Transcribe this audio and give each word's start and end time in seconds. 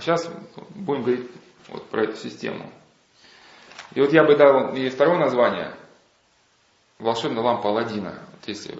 А 0.00 0.02
сейчас 0.02 0.30
будем 0.70 1.02
говорить 1.02 1.30
вот 1.68 1.84
про 1.90 2.04
эту 2.04 2.16
систему. 2.16 2.70
И 3.92 4.00
вот 4.00 4.14
я 4.14 4.24
бы 4.24 4.34
дал 4.34 4.72
ей 4.72 4.88
второе 4.88 5.18
название 5.18 5.74
«Волшебная 6.98 7.42
лампа 7.42 7.68
Алладина». 7.68 8.14
Вот 8.32 8.48
если 8.48 8.78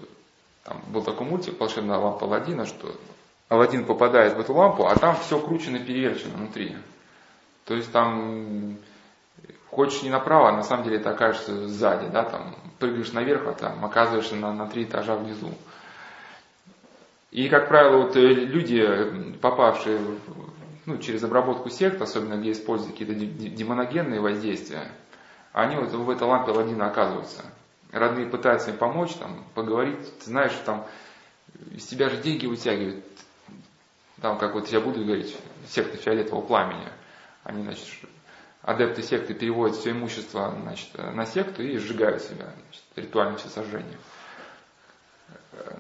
там 0.64 0.80
был 0.86 1.04
такой 1.04 1.26
мультик 1.26 1.60
«Волшебная 1.60 1.98
лампа 1.98 2.24
Алладина», 2.24 2.64
что 2.64 2.96
Алладин 3.50 3.84
попадает 3.84 4.34
в 4.34 4.40
эту 4.40 4.54
лампу, 4.54 4.86
а 4.86 4.96
там 4.96 5.14
все 5.16 5.38
кручено 5.38 5.78
переверчено 5.78 6.38
внутри. 6.38 6.74
То 7.66 7.74
есть 7.74 7.92
там 7.92 8.78
хочешь 9.68 10.00
не 10.00 10.08
направо, 10.08 10.48
а 10.48 10.56
на 10.56 10.62
самом 10.62 10.84
деле 10.84 11.00
ты 11.00 11.10
окажешься 11.10 11.68
сзади, 11.68 12.08
да, 12.08 12.24
там 12.24 12.56
прыгаешь 12.78 13.12
наверх, 13.12 13.46
а 13.46 13.52
там 13.52 13.84
оказываешься 13.84 14.36
на, 14.36 14.54
на 14.54 14.66
три 14.66 14.84
этажа 14.84 15.16
внизу. 15.16 15.52
И, 17.30 17.50
как 17.50 17.68
правило, 17.68 18.04
вот 18.04 18.16
э, 18.16 18.20
люди, 18.20 19.36
попавшие 19.42 20.00
ну, 20.90 20.98
через 20.98 21.22
обработку 21.22 21.70
сект, 21.70 22.00
особенно 22.02 22.36
где 22.36 22.52
используют 22.52 22.92
какие-то 22.92 23.14
демоногенные 23.14 24.20
воздействия, 24.20 24.90
они 25.52 25.76
вот 25.76 25.90
в 25.90 26.10
этой 26.10 26.24
лампе 26.26 26.52
Аладдина 26.52 26.86
оказываются. 26.86 27.42
Родные 27.92 28.26
пытаются 28.26 28.70
им 28.70 28.76
помочь, 28.76 29.14
там, 29.14 29.44
поговорить, 29.54 30.18
ты 30.18 30.24
знаешь, 30.26 30.52
там 30.64 30.86
из 31.72 31.86
тебя 31.86 32.08
же 32.08 32.18
деньги 32.18 32.46
вытягивают. 32.46 33.04
Там, 34.20 34.38
как 34.38 34.54
вот 34.54 34.68
я 34.68 34.80
буду 34.80 35.04
говорить, 35.04 35.36
секта 35.68 35.96
фиолетового 35.96 36.44
пламени. 36.44 36.88
Они, 37.42 37.62
значит, 37.62 37.86
адепты 38.62 39.02
секты 39.02 39.34
переводят 39.34 39.76
все 39.76 39.92
имущество 39.92 40.54
значит, 40.60 40.90
на 40.96 41.24
секту 41.24 41.62
и 41.62 41.78
сжигают 41.78 42.22
себя, 42.22 42.52
значит, 42.64 42.84
ритуальное 42.96 43.36
всесожжение. 43.38 43.96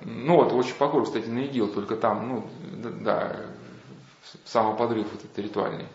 Ну 0.02 0.36
вот, 0.36 0.52
очень 0.52 0.74
похоже, 0.74 1.06
кстати, 1.06 1.28
на 1.28 1.40
ИГИЛ, 1.40 1.72
только 1.74 1.96
там, 1.96 2.28
ну, 2.28 2.50
да, 3.02 3.46
самоподрыв 4.44 5.06
вот 5.12 5.24
этот 5.24 5.38
ритуальный. 5.38 5.86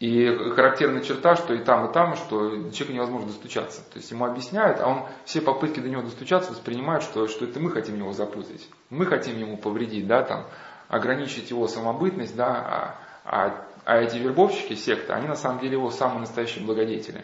И 0.00 0.26
характерная 0.54 1.02
черта, 1.02 1.36
что 1.36 1.52
и 1.52 1.62
там, 1.62 1.90
и 1.90 1.92
там, 1.92 2.16
что 2.16 2.70
человеку 2.70 2.92
невозможно 2.92 3.28
достучаться. 3.28 3.82
То 3.82 3.98
есть 3.98 4.10
ему 4.10 4.24
объясняют, 4.24 4.80
а 4.80 4.88
он 4.88 5.06
все 5.26 5.42
попытки 5.42 5.78
до 5.78 5.90
него 5.90 6.00
достучаться 6.00 6.52
воспринимает, 6.52 7.02
что, 7.02 7.28
что 7.28 7.44
это 7.44 7.60
мы 7.60 7.70
хотим 7.70 7.96
его 7.96 8.12
запутать. 8.12 8.66
Мы 8.88 9.04
хотим 9.04 9.38
ему 9.38 9.58
повредить, 9.58 10.06
да, 10.06 10.22
там, 10.22 10.46
ограничить 10.88 11.50
его 11.50 11.68
самобытность, 11.68 12.34
да, 12.34 12.46
а, 12.46 12.98
а, 13.24 13.66
а 13.84 13.98
эти 13.98 14.16
вербовщики 14.16 14.74
секты, 14.74 15.12
они 15.12 15.28
на 15.28 15.36
самом 15.36 15.60
деле 15.60 15.72
его 15.72 15.90
самые 15.90 16.20
настоящие 16.20 16.64
благодетели. 16.64 17.22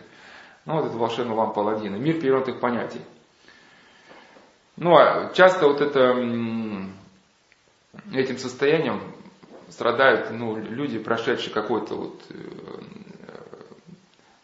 Ну, 0.66 0.74
вот 0.74 0.86
это 0.86 0.98
волшебная 0.98 1.34
лампа 1.34 1.62
Аладдина. 1.62 1.96
Мир 1.96 2.20
перевернутых 2.20 2.60
понятий. 2.60 3.00
Ну, 4.76 4.94
а 4.94 5.32
часто 5.32 5.66
вот 5.66 5.80
это, 5.80 6.10
этим 8.12 8.36
состоянием 8.36 9.00
страдают 9.68 10.30
ну, 10.30 10.56
люди, 10.56 10.98
прошедшие 10.98 11.52
какой-то 11.52 11.94
вот, 11.94 12.22
э, 12.30 12.36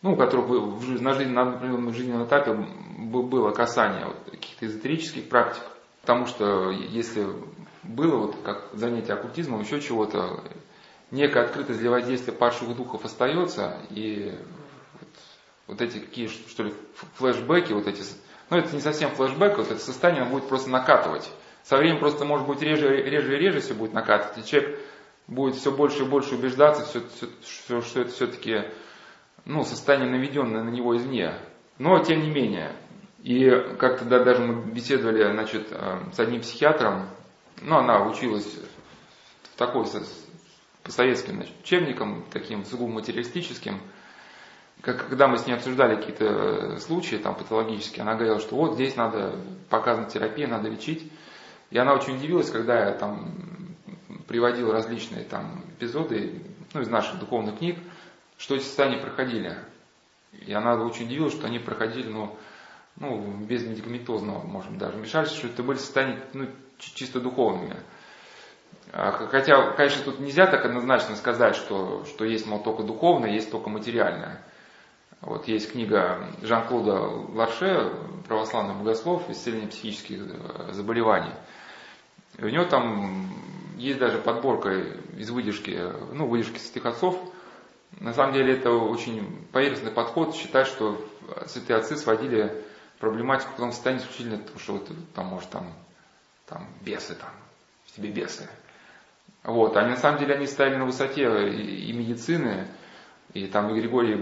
ну, 0.02 0.14
у 0.14 0.16
которых 0.16 0.48
на, 1.00 1.14
жизнь, 1.14 1.30
на 1.30 1.42
определенном 1.42 1.94
жизненном 1.94 2.26
этапе 2.26 2.52
было 2.52 3.50
касание 3.50 4.06
вот, 4.06 4.16
каких-то 4.30 4.66
эзотерических 4.66 5.28
практик. 5.28 5.62
Потому 6.00 6.26
что 6.26 6.70
если 6.70 7.26
было 7.84 8.16
вот 8.16 8.36
как 8.44 8.70
занятие 8.74 9.14
оккультизмом, 9.14 9.60
еще 9.60 9.80
чего-то, 9.80 10.42
некая 11.10 11.44
открытость 11.44 11.78
для 11.78 11.90
воздействия 11.90 12.32
падших 12.32 12.74
духов 12.76 13.04
остается, 13.04 13.78
и 13.90 14.36
вот, 15.00 15.08
вот 15.68 15.80
эти 15.80 15.98
какие, 15.98 16.26
что 16.26 16.64
ли, 16.64 16.74
флешбеки, 17.14 17.72
вот 17.72 17.86
эти, 17.86 18.02
ну 18.50 18.56
это 18.56 18.74
не 18.74 18.80
совсем 18.80 19.10
флешбэк, 19.10 19.58
вот 19.58 19.70
это 19.70 19.80
состояние 19.80 20.24
будет 20.24 20.48
просто 20.48 20.70
накатывать. 20.70 21.30
Со 21.62 21.76
временем 21.76 22.00
просто 22.00 22.24
может 22.24 22.46
быть 22.46 22.60
реже, 22.60 22.88
реже 22.88 23.36
и 23.36 23.38
реже 23.38 23.60
все 23.60 23.74
будет 23.74 23.92
накатывать, 23.92 24.38
и 24.38 24.48
человек 24.48 24.80
будет 25.26 25.56
все 25.56 25.70
больше 25.70 26.02
и 26.02 26.08
больше 26.08 26.34
убеждаться, 26.34 26.84
все, 26.84 27.02
все, 27.42 27.80
что 27.80 28.00
это 28.00 28.10
все-таки 28.10 28.64
ну, 29.44 29.64
состояние 29.64 30.10
наведенное 30.10 30.62
на 30.62 30.70
него 30.70 30.96
извне. 30.96 31.34
Но 31.78 31.98
тем 32.00 32.22
не 32.22 32.30
менее, 32.30 32.76
и 33.22 33.48
как-то 33.78 34.04
да, 34.04 34.22
даже 34.22 34.42
мы 34.42 34.72
беседовали 34.72 35.32
значит, 35.32 35.68
э, 35.70 35.98
с 36.12 36.18
одним 36.18 36.40
психиатром, 36.40 37.08
ну, 37.60 37.76
она 37.76 38.04
училась 38.06 38.58
в 39.44 39.56
такой 39.56 39.86
по 40.82 40.90
советским 40.90 41.34
значит, 41.34 41.54
учебникам, 41.62 42.24
таким 42.30 42.64
сугубо 42.64 42.92
материалистическим, 42.92 43.80
как, 44.80 45.08
когда 45.08 45.28
мы 45.28 45.38
с 45.38 45.46
ней 45.46 45.54
обсуждали 45.54 45.96
какие-то 45.96 46.24
э, 46.24 46.78
случаи 46.78 47.16
там, 47.16 47.36
патологические, 47.36 48.02
она 48.02 48.14
говорила, 48.14 48.40
что 48.40 48.56
вот 48.56 48.74
здесь 48.74 48.96
надо 48.96 49.36
показана 49.70 50.10
терапия, 50.10 50.48
надо 50.48 50.68
лечить. 50.68 51.10
И 51.70 51.78
она 51.78 51.94
очень 51.94 52.16
удивилась, 52.16 52.50
когда 52.50 52.86
я 52.86 52.92
там 52.92 53.32
приводил 54.26 54.72
различные 54.72 55.24
там 55.24 55.64
эпизоды 55.76 56.42
ну, 56.74 56.80
из 56.80 56.88
наших 56.88 57.18
духовных 57.18 57.58
книг, 57.58 57.78
что 58.38 58.54
эти 58.54 58.64
состояния 58.64 58.98
проходили. 58.98 59.56
И 60.32 60.52
она 60.52 60.74
очень 60.74 61.06
удивилась, 61.06 61.34
что 61.34 61.46
они 61.46 61.58
проходили, 61.58 62.08
ну, 62.08 62.36
ну, 62.96 63.36
без 63.44 63.64
медикаментозного, 63.64 64.42
можем 64.46 64.78
даже 64.78 64.96
вмешательства, 64.96 65.38
что 65.38 65.48
это 65.48 65.62
были 65.62 65.78
состояния 65.78 66.22
ну, 66.32 66.48
чисто 66.78 67.20
духовными. 67.20 67.76
А, 68.92 69.12
хотя, 69.12 69.72
конечно, 69.72 70.04
тут 70.04 70.20
нельзя 70.20 70.46
так 70.46 70.64
однозначно 70.64 71.16
сказать, 71.16 71.56
что, 71.56 72.04
что 72.04 72.24
есть, 72.24 72.46
мол, 72.46 72.62
только 72.62 72.82
духовное, 72.82 73.30
есть 73.30 73.50
только 73.50 73.70
материальное. 73.70 74.42
Вот 75.20 75.46
есть 75.46 75.70
книга 75.70 76.28
Жан-Клода 76.42 76.98
Ларше, 77.32 77.92
православный 78.26 78.74
богослов, 78.74 79.30
«Исцеление 79.30 79.68
психических 79.68 80.20
э, 80.20 80.72
заболеваний». 80.72 81.32
И 82.38 82.44
у 82.44 82.48
него 82.48 82.64
там 82.64 83.30
есть 83.82 83.98
даже 83.98 84.18
подборка 84.18 84.70
из 85.16 85.30
выдержки, 85.30 85.78
ну, 86.12 86.26
выдержки 86.26 86.58
святых 86.58 86.86
отцов. 86.86 87.18
На 88.00 88.14
самом 88.14 88.32
деле 88.32 88.54
это 88.54 88.70
очень 88.70 89.46
поверхностный 89.52 89.92
подход, 89.92 90.34
считать, 90.34 90.66
что 90.66 91.04
святые 91.46 91.78
отцы 91.78 91.96
сводили 91.96 92.64
проблематику 93.00 93.52
в 93.52 93.56
том 93.56 93.72
состоянии 93.72 94.02
исключительно 94.02 94.38
потому, 94.38 94.58
что 94.60 94.72
вот, 94.74 94.88
там, 95.14 95.26
может, 95.26 95.50
там, 95.50 95.72
там 96.46 96.68
бесы, 96.80 97.14
там, 97.16 97.30
в 97.86 97.96
тебе 97.96 98.10
бесы. 98.10 98.48
Вот, 99.42 99.76
они 99.76 99.90
на 99.90 99.96
самом 99.96 100.20
деле 100.20 100.36
они 100.36 100.46
стояли 100.46 100.76
на 100.76 100.86
высоте 100.86 101.48
и, 101.50 101.90
и 101.90 101.92
медицины, 101.92 102.68
и 103.34 103.46
там 103.48 103.68
и 103.70 103.80
Григорий 103.80 104.16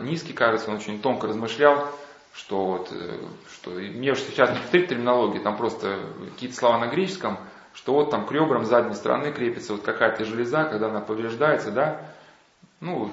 Низкий, 0.00 0.32
кажется, 0.32 0.70
он 0.70 0.76
очень 0.76 1.00
тонко 1.00 1.28
размышлял, 1.28 1.88
что 2.32 2.64
вот, 2.64 2.88
э, 2.90 3.20
что 3.52 3.70
мне 3.70 4.14
сейчас 4.16 4.50
не 4.50 4.56
повторить 4.56 4.88
терминологии, 4.88 5.38
там 5.38 5.56
просто 5.56 6.00
какие-то 6.32 6.56
слова 6.56 6.78
на 6.78 6.88
греческом– 6.88 7.38
что 7.74 7.92
вот 7.92 8.10
там 8.10 8.26
к 8.26 8.32
ребрам 8.32 8.64
задней 8.64 8.94
стороны 8.94 9.32
крепится 9.32 9.74
вот 9.74 9.82
какая-то 9.82 10.24
железа, 10.24 10.64
когда 10.64 10.88
она 10.88 11.00
повреждается, 11.00 11.70
да, 11.70 12.10
ну, 12.80 13.10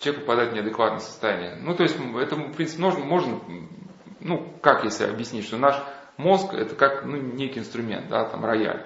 человек 0.00 0.22
попадает 0.22 0.52
в 0.52 0.54
неадекватное 0.54 1.00
состояние. 1.00 1.56
Ну, 1.56 1.74
то 1.74 1.82
есть, 1.82 1.96
это, 1.96 2.36
в 2.36 2.52
принципе, 2.52 2.82
можно, 2.82 3.04
можно 3.04 3.40
ну, 4.24 4.48
как 4.62 4.84
если 4.84 5.04
объяснить, 5.04 5.46
что 5.46 5.58
наш 5.58 5.80
мозг 6.16 6.54
это 6.54 6.74
как 6.74 7.04
ну, 7.04 7.16
некий 7.16 7.60
инструмент, 7.60 8.08
да, 8.08 8.24
там 8.24 8.44
рояль. 8.44 8.84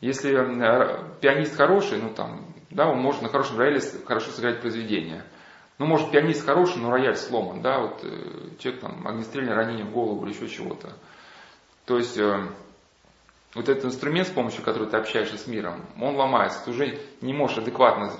Если 0.00 0.32
э, 0.32 1.14
пианист 1.20 1.56
хороший, 1.56 2.00
ну 2.00 2.12
там, 2.14 2.46
да, 2.70 2.88
он 2.88 2.98
может 2.98 3.22
на 3.22 3.28
хорошем 3.28 3.58
рояле 3.58 3.80
хорошо 4.06 4.30
сыграть 4.30 4.60
произведение. 4.60 5.24
Ну, 5.78 5.86
может, 5.86 6.10
пианист 6.10 6.44
хороший, 6.44 6.80
но 6.80 6.90
рояль 6.90 7.16
сломан, 7.16 7.60
да, 7.60 7.80
вот 7.80 8.00
э, 8.02 8.56
человек 8.58 8.80
там 8.80 9.06
огнестрельное 9.06 9.54
ранение 9.54 9.84
в 9.84 9.92
голову 9.92 10.24
или 10.24 10.34
еще 10.34 10.48
чего-то. 10.48 10.92
То 11.84 11.98
есть, 11.98 12.16
э, 12.16 12.48
вот 13.54 13.68
этот 13.68 13.86
инструмент, 13.86 14.28
с 14.28 14.30
помощью 14.30 14.62
которого 14.62 14.88
ты 14.88 14.96
общаешься 14.96 15.36
с 15.36 15.46
миром, 15.46 15.84
он 16.00 16.16
ломается. 16.16 16.64
Ты 16.64 16.70
уже 16.70 16.98
не 17.20 17.32
можешь 17.32 17.58
адекватно 17.58 18.12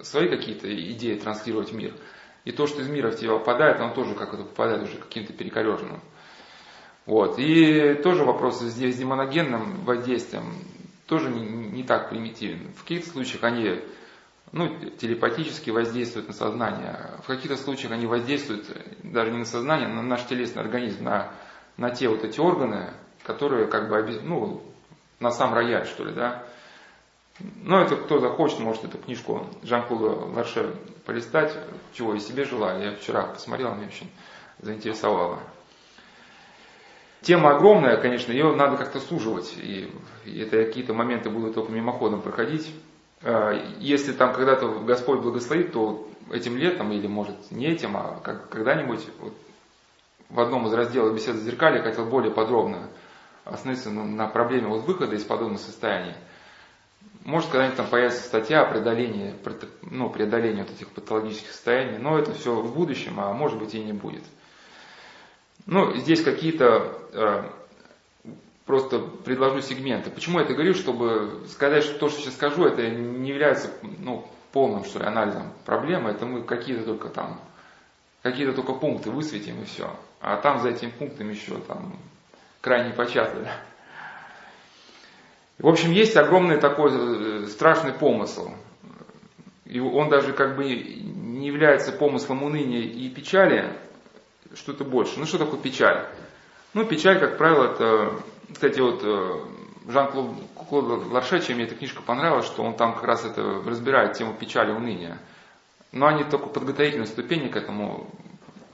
свои 0.00 0.28
какие-то 0.28 0.68
идеи 0.92 1.14
транслировать 1.16 1.70
в 1.70 1.76
мир. 1.76 1.94
И 2.44 2.50
то, 2.50 2.66
что 2.66 2.82
из 2.82 2.88
мира 2.88 3.10
в 3.10 3.16
тебя 3.16 3.32
попадает, 3.32 3.80
оно 3.80 3.94
тоже 3.94 4.14
как 4.14 4.34
это 4.34 4.42
попадает 4.42 4.82
уже 4.82 4.96
каким-то 4.96 5.32
перекореженным. 5.32 6.00
Вот. 7.06 7.38
И 7.38 7.94
тоже 8.02 8.24
вопрос 8.24 8.60
здесь 8.60 8.96
с 8.96 8.98
демоногенным 8.98 9.84
воздействием 9.84 10.44
тоже 11.06 11.30
не, 11.30 11.44
не 11.46 11.82
так 11.84 12.10
примитивен. 12.10 12.72
В 12.74 12.82
каких-то 12.82 13.10
случаях 13.10 13.44
они 13.44 13.80
ну, 14.50 14.76
телепатически 14.98 15.70
воздействуют 15.70 16.28
на 16.28 16.34
сознание. 16.34 17.10
В 17.22 17.26
каких-то 17.26 17.56
случаях 17.56 17.92
они 17.92 18.06
воздействуют 18.06 18.66
даже 19.02 19.30
не 19.30 19.38
на 19.38 19.44
сознание, 19.44 19.88
а 19.88 19.92
на 19.92 20.02
наш 20.02 20.24
телесный 20.26 20.62
организм, 20.62 21.04
на, 21.04 21.32
на 21.76 21.90
те 21.90 22.08
вот 22.08 22.24
эти 22.24 22.40
органы, 22.40 22.92
которые 23.24 23.66
как 23.66 23.88
бы, 23.88 24.20
ну, 24.22 24.62
на 25.20 25.30
сам 25.30 25.54
рояль, 25.54 25.86
что 25.86 26.04
ли, 26.04 26.12
да. 26.12 26.44
Ну, 27.38 27.78
это 27.78 27.96
кто 27.96 28.18
захочет, 28.18 28.60
может 28.60 28.84
эту 28.84 28.98
книжку 28.98 29.46
Жан-Клода 29.62 30.26
Ларше 30.34 30.74
полистать, 31.06 31.56
чего 31.92 32.14
и 32.14 32.20
себе 32.20 32.44
желаю. 32.44 32.82
Я 32.82 32.96
вчера 32.96 33.22
посмотрел, 33.22 33.74
меня 33.74 33.86
очень 33.86 34.10
заинтересовало. 34.60 35.40
Тема 37.22 37.56
огромная, 37.56 37.96
конечно, 37.98 38.32
ее 38.32 38.54
надо 38.54 38.76
как-то 38.76 38.98
суживать, 39.00 39.54
и, 39.56 39.90
это 40.26 40.64
какие-то 40.64 40.92
моменты 40.92 41.30
будут 41.30 41.54
только 41.54 41.72
мимоходом 41.72 42.20
проходить. 42.20 42.74
А, 43.22 43.52
если 43.78 44.12
там 44.12 44.32
когда-то 44.34 44.80
Господь 44.80 45.20
благословит, 45.20 45.72
то 45.72 46.08
этим 46.32 46.56
летом, 46.56 46.90
или 46.92 47.06
может 47.06 47.50
не 47.50 47.66
этим, 47.66 47.96
а 47.96 48.20
когда-нибудь 48.50 49.06
вот, 49.20 49.34
в 50.28 50.40
одном 50.40 50.66
из 50.66 50.74
разделов 50.74 51.14
беседы 51.14 51.38
зеркали 51.38 51.78
я 51.78 51.84
хотел 51.84 52.06
более 52.06 52.32
подробно 52.32 52.88
остановиться 53.44 53.90
на, 53.90 54.04
на 54.04 54.26
проблеме 54.28 54.68
вот 54.68 54.84
выхода 54.84 55.16
из 55.16 55.24
подобных 55.24 55.60
состояний. 55.60 56.14
может 57.24 57.50
когда-нибудь 57.50 57.76
там 57.76 57.86
появится 57.88 58.22
статья 58.22 58.62
о 58.62 58.70
преодолении, 58.70 59.34
ну, 59.82 60.10
преодолении 60.10 60.62
вот 60.62 60.70
этих 60.70 60.88
патологических 60.88 61.50
состояний, 61.50 61.98
но 61.98 62.18
это 62.18 62.34
все 62.34 62.54
в 62.54 62.74
будущем, 62.74 63.18
а 63.18 63.32
может 63.32 63.58
быть 63.58 63.74
и 63.74 63.82
не 63.82 63.92
будет. 63.92 64.24
Ну, 65.66 65.94
здесь 65.96 66.22
какие-то 66.22 66.98
э, 67.12 67.44
просто 68.66 68.98
предложу 68.98 69.60
сегменты. 69.60 70.10
Почему 70.10 70.38
я 70.38 70.44
это 70.44 70.54
говорю? 70.54 70.74
Чтобы 70.74 71.44
сказать, 71.48 71.84
что 71.84 71.98
то, 71.98 72.08
что 72.08 72.20
сейчас 72.20 72.34
скажу, 72.34 72.64
это 72.64 72.88
не 72.88 73.30
является 73.30 73.70
ну, 73.98 74.26
полным 74.52 74.84
что 74.84 74.98
ли, 74.98 75.06
анализом 75.06 75.52
проблемы, 75.64 76.10
это 76.10 76.26
мы 76.26 76.42
какие-то 76.42 76.84
только 76.84 77.08
там, 77.08 77.40
какие-то 78.22 78.52
только 78.52 78.74
пункты 78.74 79.10
высветим 79.10 79.62
и 79.62 79.64
все. 79.64 79.94
А 80.20 80.36
там 80.36 80.60
за 80.60 80.70
этим 80.70 80.90
пунктом 80.90 81.30
еще 81.30 81.58
там 81.60 81.96
крайне 82.62 82.94
початый. 82.94 83.42
Да? 83.42 83.52
В 85.58 85.68
общем, 85.68 85.90
есть 85.90 86.16
огромный 86.16 86.58
такой 86.58 86.90
э, 86.92 87.46
страшный 87.48 87.92
помысл. 87.92 88.52
И 89.66 89.78
он 89.80 90.08
даже 90.08 90.32
как 90.32 90.56
бы 90.56 90.64
не 90.64 91.46
является 91.46 91.92
помыслом 91.92 92.42
уныния 92.42 92.80
и 92.80 93.08
печали, 93.10 93.72
что-то 94.54 94.84
больше. 94.84 95.18
Ну 95.18 95.26
что 95.26 95.38
такое 95.38 95.60
печаль? 95.60 96.06
Ну 96.74 96.84
печаль, 96.84 97.20
как 97.20 97.36
правило, 97.36 97.72
это, 97.72 98.22
кстати, 98.52 98.80
вот 98.80 99.02
э, 99.04 99.40
Жан-Клод 99.88 101.10
Ларше, 101.10 101.54
мне 101.54 101.64
эта 101.64 101.74
книжка 101.74 102.02
понравилась, 102.02 102.46
что 102.46 102.62
он 102.62 102.74
там 102.74 102.94
как 102.94 103.04
раз 103.04 103.24
это 103.24 103.42
разбирает 103.66 104.14
тему 104.14 104.34
печали, 104.34 104.72
уныния. 104.72 105.18
Но 105.90 106.06
они 106.06 106.24
только 106.24 106.46
подготовительные 106.46 107.06
ступени 107.06 107.48
к 107.48 107.56
этому 107.56 108.08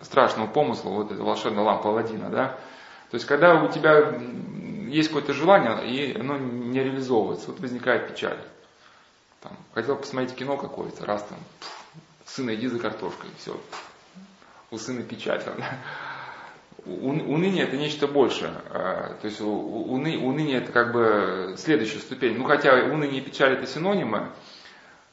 страшному 0.01 0.49
помыслу, 0.49 0.93
вот 0.93 1.11
эта 1.11 1.23
волшебная 1.23 1.65
лампа 1.65 1.91
Аладдина, 1.91 2.29
да. 2.29 2.59
То 3.11 3.15
есть, 3.15 3.27
когда 3.27 3.63
у 3.63 3.73
тебя 3.73 4.21
есть 4.89 5.09
какое-то 5.09 5.33
желание, 5.33 5.89
и 5.89 6.19
оно 6.19 6.37
не 6.37 6.83
реализовывается, 6.83 7.51
вот 7.51 7.61
возникает 7.61 8.09
печаль. 8.09 8.39
Там, 9.41 9.57
хотел 9.73 9.97
посмотреть 9.97 10.35
кино 10.35 10.57
какое-то, 10.57 11.07
раз 11.07 11.23
там, 11.23 11.39
пфф, 11.61 11.79
сына 12.27 12.55
иди 12.55 12.67
за 12.67 12.79
картошкой, 12.79 13.31
все, 13.39 13.59
у 14.71 14.79
сына 14.79 15.03
печаль. 15.03 15.43
Там? 15.43 15.57
Уныние 16.87 17.65
это 17.65 17.77
нечто 17.77 18.07
большее. 18.07 18.53
А, 18.71 19.15
то 19.21 19.27
есть 19.27 19.41
уны, 19.41 20.19
уныние 20.19 20.59
это 20.59 20.73
как 20.73 20.93
бы 20.93 21.55
следующая 21.59 21.99
ступень. 21.99 22.37
Ну 22.37 22.45
хотя 22.45 22.75
уныние 22.75 23.21
и 23.21 23.25
печаль 23.25 23.55
это 23.55 23.67
синонимы, 23.67 24.31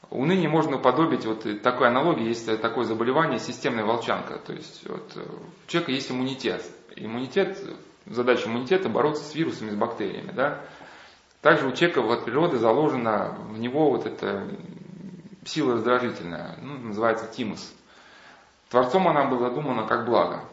уныние 0.10 0.48
можно 0.48 0.78
уподобить, 0.78 1.26
вот 1.26 1.46
такой 1.62 1.88
аналогии, 1.88 2.28
есть 2.28 2.46
такое 2.62 2.86
заболевание, 2.86 3.40
системная 3.40 3.84
волчанка. 3.84 4.38
То 4.38 4.54
есть 4.54 4.88
вот, 4.88 5.18
у 5.18 5.70
человека 5.70 5.92
есть 5.92 6.12
иммунитет. 6.12 6.64
Иммунитет 6.96 7.58
задача 8.06 8.48
иммунитета 8.48 8.90
бороться 8.90 9.24
с 9.24 9.36
вирусами, 9.36 9.72
с 9.72 9.76
бактериями. 9.76 10.32
Да? 10.32 10.62
Также 11.42 11.68
у 11.68 11.72
человека 11.72 12.00
от 12.00 12.26
природы 12.26 12.58
заложена 12.58 13.36
в 13.50 13.60
него 13.60 13.90
вот 13.90 14.06
эта 14.06 14.48
сила 15.46 15.74
раздражительная, 15.74 16.58
ну, 16.62 16.78
называется 16.78 17.28
тимус. 17.28 17.74
Творцом 18.70 19.08
она 19.08 19.26
была 19.26 19.50
задумана 19.50 19.88
как 19.88 20.06
благо. 20.06 20.44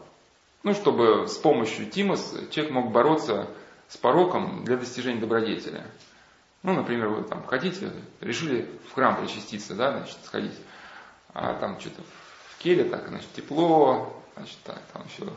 Ну, 0.61 0.73
чтобы 0.73 1.27
с 1.27 1.37
помощью 1.37 1.89
тимус 1.89 2.35
человек 2.51 2.73
мог 2.73 2.91
бороться 2.91 3.49
с 3.87 3.97
пороком 3.97 4.63
для 4.63 4.77
достижения 4.77 5.19
добродетеля. 5.19 5.85
Ну, 6.61 6.73
например, 6.73 7.09
вы 7.09 7.23
там 7.23 7.43
хотите, 7.45 7.91
решили 8.21 8.69
в 8.89 8.93
храм 8.93 9.17
причаститься, 9.17 9.75
да, 9.75 9.97
значит, 9.97 10.17
сходить, 10.23 10.57
а 11.33 11.55
там 11.55 11.79
что-то 11.79 12.01
в 12.47 12.57
келе 12.59 12.85
так, 12.85 13.09
значит, 13.09 13.33
тепло, 13.33 14.15
значит, 14.35 14.57
так, 14.63 14.79
там 14.93 15.03
еще 15.05 15.29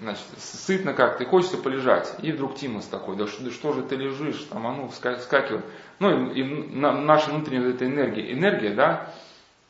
значит, 0.00 0.24
сытно 0.38 0.92
как-то, 0.92 1.24
и 1.24 1.26
хочется 1.26 1.58
полежать. 1.58 2.14
И 2.22 2.32
вдруг 2.32 2.56
Тимус 2.56 2.86
такой, 2.86 3.16
да 3.16 3.26
что, 3.26 3.44
да 3.44 3.50
что 3.50 3.72
же 3.72 3.82
ты 3.82 3.96
лежишь, 3.96 4.42
там, 4.44 4.66
а 4.66 4.72
ну, 4.72 4.88
вскакивай. 4.88 5.62
Ну, 5.98 6.30
и, 6.32 6.40
и 6.40 6.44
на, 6.44 6.92
наша 6.92 7.30
внутренняя 7.30 7.70
эта 7.70 7.86
энергия, 7.86 8.32
энергия, 8.32 8.74
да, 8.74 9.12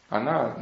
она 0.08 0.56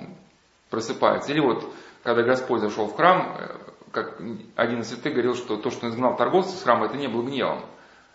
просыпается. 0.70 1.32
Или 1.32 1.40
вот, 1.40 1.72
когда 2.02 2.22
Господь 2.22 2.60
зашел 2.60 2.86
в 2.86 2.96
храм, 2.96 3.36
э, 3.38 3.56
как 3.90 4.20
один 4.56 4.80
из 4.80 4.88
святых 4.88 5.12
говорил, 5.12 5.34
что 5.34 5.56
то, 5.56 5.70
что 5.70 5.88
изгнал 5.88 6.16
торговцев 6.16 6.58
с 6.58 6.62
храма, 6.62 6.86
это 6.86 6.96
не 6.96 7.08
было 7.08 7.22
гневом. 7.22 7.64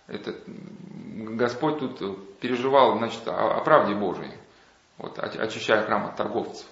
Это 0.07 0.35
Господь 1.15 1.79
тут 1.79 2.39
переживал, 2.39 2.97
значит, 2.97 3.27
о, 3.27 3.57
о 3.57 3.63
правде 3.63 3.93
Божией, 3.93 4.33
вот, 4.97 5.19
очищая 5.19 5.85
храм 5.85 6.07
от 6.07 6.15
торговцев. 6.15 6.67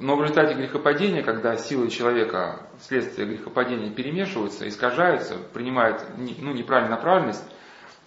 Но 0.00 0.16
в 0.16 0.22
результате 0.22 0.54
грехопадения, 0.54 1.22
когда 1.22 1.56
силы 1.56 1.88
человека 1.88 2.66
вследствие 2.80 3.26
грехопадения 3.26 3.90
перемешиваются, 3.90 4.68
искажаются, 4.68 5.36
принимают 5.52 6.04
ну, 6.16 6.52
неправильную 6.52 6.96
направленность, 6.96 7.44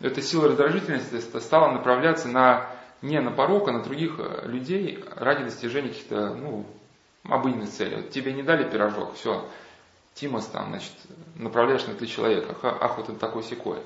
эта 0.01 0.21
сила 0.21 0.49
раздражительности 0.49 1.19
стала 1.39 1.71
направляться 1.71 2.27
на, 2.27 2.69
не 3.01 3.19
на 3.21 3.31
порог, 3.31 3.67
а 3.69 3.71
на 3.71 3.81
других 3.81 4.15
э, 4.17 4.47
людей 4.47 5.03
ради 5.15 5.43
достижения 5.43 5.89
каких-то 5.89 6.33
ну, 6.33 6.65
обыденных 7.23 7.69
целей. 7.69 7.97
Вот 7.97 8.09
тебе 8.09 8.33
не 8.33 8.43
дали 8.43 8.69
пирожок, 8.69 9.15
все, 9.15 9.47
Тимос 10.15 10.45
там, 10.47 10.69
значит, 10.69 10.93
направляешь 11.35 11.85
на 11.87 11.93
ты 11.93 12.07
человека, 12.07 12.55
ах, 12.61 12.97
вот 12.97 13.09
это 13.09 13.19
такой 13.19 13.43
секой. 13.43 13.79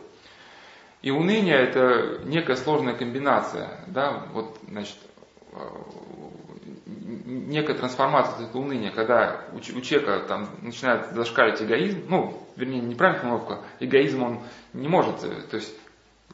И 1.02 1.12
уныние 1.12 1.56
это 1.56 2.22
некая 2.26 2.56
сложная 2.56 2.94
комбинация, 2.94 3.84
да, 3.88 4.26
вот, 4.34 4.58
значит, 4.68 4.98
э, 5.54 5.58
некая 7.26 7.76
трансформация 7.76 8.46
этого 8.46 8.62
уныния, 8.62 8.92
когда 8.92 9.46
у, 9.54 9.58
у 9.58 9.82
человека 9.82 10.26
там 10.28 10.50
начинает 10.62 11.12
зашкалить 11.14 11.62
эгоизм, 11.62 12.06
ну, 12.08 12.48
вернее, 12.56 12.82
неправильная 12.82 13.22
формулировка, 13.22 13.62
эгоизм 13.80 14.24
он 14.24 14.40
не 14.74 14.88
может, 14.88 15.24
э, 15.24 15.42
то 15.50 15.58
есть, 15.58 15.76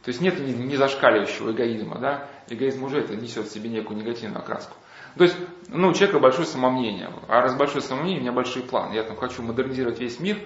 то 0.04 0.10
есть 0.10 0.22
нет 0.22 0.40
не 0.40 0.76
зашкаливающего 0.76 1.52
эгоизма, 1.52 2.00
да, 2.00 2.30
эгоизм 2.50 2.84
уже 2.84 3.00
это 3.00 3.16
несет 3.16 3.48
в 3.48 3.52
себе 3.52 3.70
некую 3.70 3.98
негативную 3.98 4.42
окраску. 4.42 4.76
То 5.18 5.24
есть, 5.24 5.38
ну, 5.70 5.90
у 5.90 5.94
человека 5.94 6.20
большое 6.20 6.46
самомнение, 6.46 7.10
а 7.28 7.42
раз 7.42 7.56
большое 7.56 7.82
самомнение, 7.82 8.20
у 8.20 8.24
меня 8.24 8.32
большой 8.34 8.64
план, 8.64 8.92
я 8.92 9.04
там 9.04 9.16
хочу 9.16 9.42
модернизировать 9.42 10.00
весь 10.00 10.20
мир, 10.20 10.38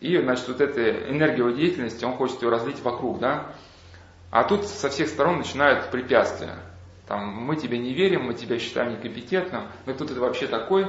и, 0.00 0.16
значит, 0.18 0.48
вот 0.48 0.60
эта 0.60 1.10
энергия 1.10 1.38
его 1.38 1.50
деятельности, 1.50 2.04
он 2.04 2.14
хочет 2.14 2.42
ее 2.42 2.48
разлить 2.48 2.80
вокруг, 2.82 3.20
да, 3.20 3.54
а 4.30 4.44
тут 4.44 4.66
со 4.66 4.88
всех 4.88 5.08
сторон 5.08 5.38
начинают 5.38 5.90
препятствия. 5.90 6.58
Там, 7.12 7.28
мы 7.28 7.56
тебе 7.56 7.76
не 7.76 7.92
верим, 7.92 8.22
мы 8.22 8.32
тебя 8.32 8.58
считаем 8.58 8.92
некомпетентным, 8.92 9.64
но 9.84 9.92
кто 9.92 10.06
ты 10.06 10.18
вообще 10.18 10.46
такой? 10.46 10.86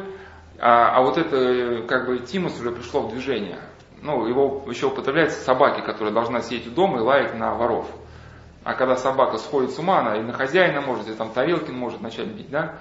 А, 0.57 0.95
а 0.95 1.01
вот 1.01 1.17
это, 1.17 1.85
как 1.85 2.05
бы, 2.05 2.19
Тимус 2.19 2.57
уже 2.61 2.71
пришло 2.71 3.01
в 3.01 3.11
движение. 3.11 3.59
Ну, 4.01 4.25
его 4.25 4.63
еще 4.69 4.85
употребляется 4.85 5.43
собаки, 5.43 5.81
которая 5.81 6.13
должна 6.13 6.39
сидеть 6.39 6.67
у 6.67 6.71
дома 6.71 6.99
и 6.99 7.01
лаять 7.01 7.35
на 7.37 7.55
воров. 7.55 7.91
А 8.63 8.73
когда 8.73 8.95
собака 8.95 9.37
сходит 9.37 9.71
с 9.71 9.79
ума, 9.79 9.99
она 9.99 10.15
и 10.15 10.21
на 10.21 10.31
хозяина 10.31 10.79
может, 10.79 11.09
и 11.09 11.13
там 11.13 11.33
Тарелкин 11.33 11.77
может 11.77 11.99
начать 11.99 12.27
бить, 12.27 12.49
да? 12.49 12.79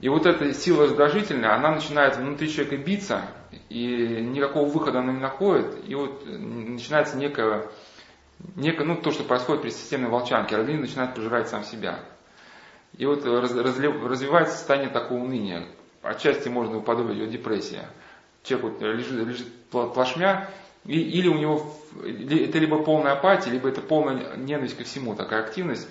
И 0.00 0.08
вот 0.08 0.24
эта 0.26 0.54
сила 0.54 0.84
раздражительная, 0.84 1.56
она 1.56 1.72
начинает 1.72 2.16
внутри 2.16 2.48
человека 2.48 2.76
биться, 2.76 3.22
и 3.70 4.20
никакого 4.22 4.68
выхода 4.68 5.00
она 5.00 5.12
не 5.12 5.20
находит, 5.20 5.82
и 5.84 5.96
вот 5.96 6.24
начинается 6.24 7.16
некое, 7.16 7.66
некое 8.54 8.84
ну, 8.84 8.94
то, 8.94 9.10
что 9.10 9.24
происходит 9.24 9.62
при 9.62 9.70
системной 9.70 10.10
волчанке, 10.10 10.54
организм 10.54 10.82
начинает 10.82 11.16
пожирать 11.16 11.48
сам 11.48 11.64
себя. 11.64 11.98
И 12.98 13.06
вот 13.06 13.24
развивается 13.24 14.56
состояние 14.56 14.90
такого 14.90 15.20
уныния. 15.20 15.66
Отчасти 16.02 16.48
можно 16.48 16.78
уподобить 16.78 17.16
его 17.16 17.26
депрессия. 17.26 17.88
Человек 18.42 18.80
вот 18.80 18.82
лежит, 18.82 19.12
лежит 19.12 19.46
плашмя, 19.70 20.50
и, 20.84 20.98
или 21.00 21.28
у 21.28 21.38
него 21.38 21.72
это 22.02 22.58
либо 22.58 22.82
полная 22.82 23.12
апатия, 23.12 23.50
либо 23.50 23.68
это 23.68 23.80
полная 23.80 24.36
ненависть 24.36 24.76
ко 24.76 24.84
всему, 24.84 25.14
такая 25.14 25.44
активность. 25.44 25.88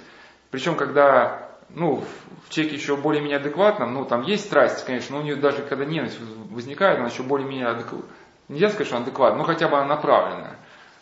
Причем, 0.51 0.75
когда 0.75 1.49
ну, 1.69 2.03
в 2.45 2.49
человеке 2.49 2.75
еще 2.75 2.97
более-менее 2.97 3.37
адекватном, 3.37 3.93
ну, 3.93 4.05
там 4.05 4.23
есть 4.23 4.45
страсть, 4.45 4.85
конечно, 4.85 5.15
но 5.15 5.21
у 5.21 5.25
нее 5.25 5.35
даже 5.35 5.63
когда 5.63 5.85
ненависть 5.85 6.17
возникает, 6.49 6.99
она 6.99 7.07
еще 7.07 7.23
более-менее 7.23 7.67
адекватна. 7.67 8.07
Нельзя 8.47 8.69
сказать, 8.69 8.87
что 8.87 8.97
адекватна, 8.97 9.39
но 9.39 9.43
хотя 9.43 9.67
бы 9.67 9.77
она 9.77 9.95
направленная. 9.95 10.57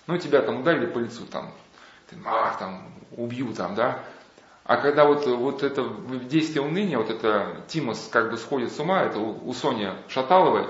Ну, 0.08 0.18
тебя 0.18 0.42
там 0.42 0.62
ударили 0.62 0.88
по 0.88 1.00
лицу, 1.00 1.26
там, 1.26 1.52
ты, 2.10 2.16
ах, 2.26 2.60
там, 2.60 2.92
убью, 3.12 3.54
там, 3.54 3.76
да. 3.76 4.00
А 4.66 4.78
когда 4.78 5.06
вот, 5.06 5.28
вот 5.28 5.62
это 5.62 5.88
действие 6.28 6.64
уныния, 6.64 6.98
вот 6.98 7.12
это 7.12 7.64
Тимос 7.68 8.10
как 8.12 8.32
бы 8.32 8.38
сходит 8.38 8.72
с 8.72 8.80
ума, 8.80 9.04
это 9.04 9.20
у, 9.20 9.48
у 9.48 9.54
Сони 9.54 9.92
Шаталовой, 10.10 10.68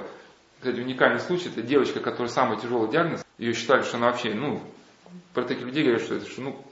кстати, 0.59 0.81
уникальный 0.81 1.21
случай, 1.21 1.47
это 1.47 1.61
девочка, 1.61 2.01
которая 2.01 2.27
самый 2.27 2.59
тяжелый 2.59 2.91
диагноз, 2.91 3.25
ее 3.37 3.53
считали, 3.53 3.83
что 3.83 3.95
она 3.95 4.07
вообще, 4.07 4.33
ну, 4.33 4.61
про 5.33 5.43
таких 5.43 5.65
людей 5.65 5.83
говорят, 5.83 6.01
что 6.01 6.15
это, 6.15 6.29
что, 6.29 6.41
ну, 6.41 6.65